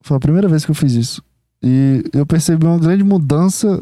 Foi 0.00 0.16
a 0.16 0.20
primeira 0.20 0.48
vez 0.48 0.64
que 0.64 0.72
eu 0.72 0.74
fiz 0.74 0.94
isso. 0.94 1.22
E 1.62 2.02
eu 2.12 2.26
percebi 2.26 2.66
uma 2.66 2.78
grande 2.80 3.04
mudança 3.04 3.80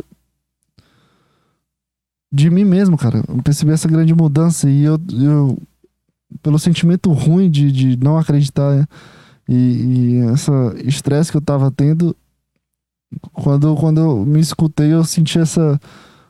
de 2.31 2.51
mim 2.51 2.67
mesmo, 2.67 2.99
cara. 2.99 3.25
Eu 3.27 3.43
percebi 3.43 3.71
essa 3.71 3.89
grande 3.89 4.15
mudança 4.15 4.69
e 4.69 4.85
eu, 4.85 5.01
eu 5.19 5.59
pelo 6.43 6.59
sentimento 6.59 7.11
ruim 7.11 7.51
de, 7.51 7.73
de 7.73 7.97
não 7.97 8.19
acreditar 8.19 8.87
e, 9.49 9.55
e 9.55 10.17
essa 10.33 10.53
estresse 10.85 11.31
que 11.31 11.37
eu 11.37 11.43
tava 11.43 11.71
tendo, 11.71 12.15
quando, 13.33 13.75
quando 13.77 14.01
eu 14.01 14.25
me 14.27 14.41
escutei, 14.41 14.93
eu 14.93 15.03
senti 15.05 15.39
essa, 15.39 15.81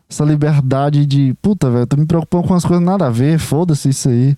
essa 0.08 0.24
liberdade 0.24 1.04
de, 1.04 1.34
puta, 1.42 1.70
velho, 1.70 1.86
tô 1.86 1.96
me 1.96 2.06
preocupando 2.06 2.46
com 2.46 2.54
as 2.54 2.64
coisas 2.64 2.84
nada 2.84 3.06
a 3.06 3.10
ver, 3.10 3.38
foda-se 3.38 3.88
isso 3.88 4.08
aí. 4.08 4.36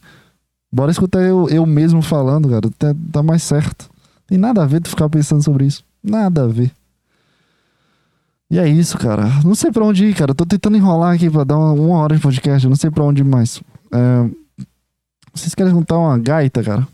Bora 0.72 0.90
escutar 0.90 1.20
eu, 1.20 1.48
eu 1.48 1.66
mesmo 1.66 2.00
falando, 2.00 2.48
cara, 2.48 2.70
tá, 2.78 2.94
tá 3.12 3.22
mais 3.22 3.42
certo. 3.42 3.90
Tem 4.26 4.38
nada 4.38 4.62
a 4.62 4.66
ver 4.66 4.80
tu 4.80 4.88
ficar 4.88 5.08
pensando 5.08 5.42
sobre 5.42 5.66
isso. 5.66 5.84
Nada 6.02 6.44
a 6.44 6.46
ver. 6.46 6.72
E 8.48 8.58
é 8.58 8.68
isso, 8.68 8.96
cara. 8.96 9.24
Não 9.44 9.54
sei 9.54 9.70
pra 9.70 9.84
onde 9.84 10.06
ir, 10.06 10.14
cara. 10.14 10.34
Tô 10.34 10.46
tentando 10.46 10.76
enrolar 10.76 11.14
aqui 11.14 11.28
pra 11.28 11.44
dar 11.44 11.58
uma, 11.58 11.72
uma 11.72 11.98
hora 11.98 12.14
de 12.14 12.22
podcast. 12.22 12.66
Não 12.68 12.76
sei 12.76 12.90
pra 12.90 13.04
onde 13.04 13.22
ir 13.22 13.24
mais. 13.24 13.60
É... 13.92 14.30
Vocês 15.34 15.54
querem 15.54 15.72
juntar 15.72 15.98
uma 15.98 16.16
gaita, 16.18 16.62
cara? 16.62 16.86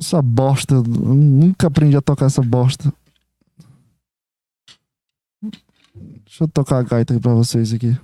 Essa 0.00 0.20
bosta. 0.20 0.82
Nunca 0.82 1.66
aprendi 1.66 1.96
a 1.96 2.02
tocar 2.02 2.26
essa 2.26 2.42
bosta. 2.42 2.92
Deixa 6.24 6.44
eu 6.44 6.48
tocar 6.48 6.78
a 6.78 6.82
gaita 6.82 7.14
aqui 7.14 7.22
pra 7.22 7.34
vocês 7.34 7.72
aqui. 7.72 7.96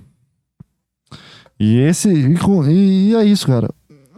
E 1.59 1.77
esse. 1.77 2.09
E, 2.09 3.09
e 3.09 3.15
é 3.15 3.23
isso, 3.23 3.45
cara. 3.45 3.69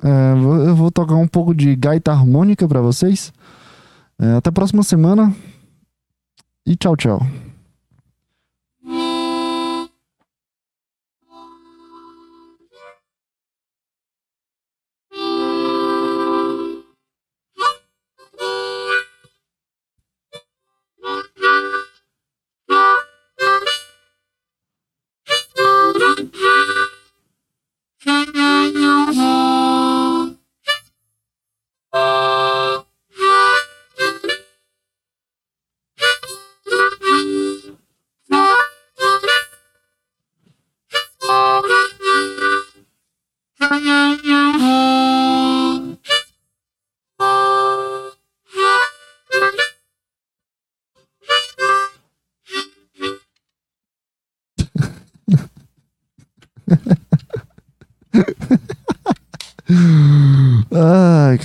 É, 0.04 0.34
eu 0.68 0.76
vou 0.76 0.92
tocar 0.92 1.16
um 1.16 1.28
pouco 1.28 1.54
de 1.54 1.76
gaita 1.76 2.12
harmônica 2.12 2.68
pra 2.68 2.82
vocês. 2.82 3.34
É, 4.20 4.34
até 4.34 4.50
a 4.50 4.54
próxima 4.54 4.84
semana. 4.84 5.36
E 6.66 6.76
tchau, 6.76 6.96
tchau. 6.96 7.20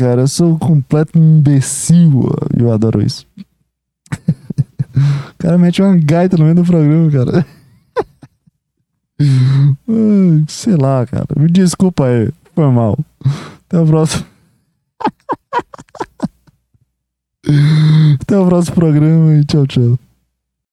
Cara, 0.00 0.22
eu 0.22 0.28
sou 0.28 0.54
um 0.54 0.58
completo 0.58 1.18
imbecil. 1.18 2.22
Eu 2.58 2.72
adoro 2.72 3.02
isso. 3.02 3.26
O 4.92 5.34
cara 5.38 5.56
mete 5.56 5.80
uma 5.80 5.96
gaita 5.96 6.36
no 6.36 6.42
meio 6.44 6.56
do 6.56 6.64
programa, 6.64 7.10
cara. 7.10 7.46
Sei 10.48 10.76
lá, 10.76 11.06
cara. 11.06 11.26
Me 11.38 11.48
desculpa 11.48 12.04
aí. 12.04 12.30
Foi 12.54 12.70
mal. 12.70 12.98
Até 13.66 13.80
o 13.80 13.86
próximo. 13.86 14.26
Até 18.20 18.38
o 18.38 18.46
próximo 18.46 18.74
programa 18.74 19.36
e 19.36 19.44
tchau, 19.44 19.66
tchau. 19.66 19.98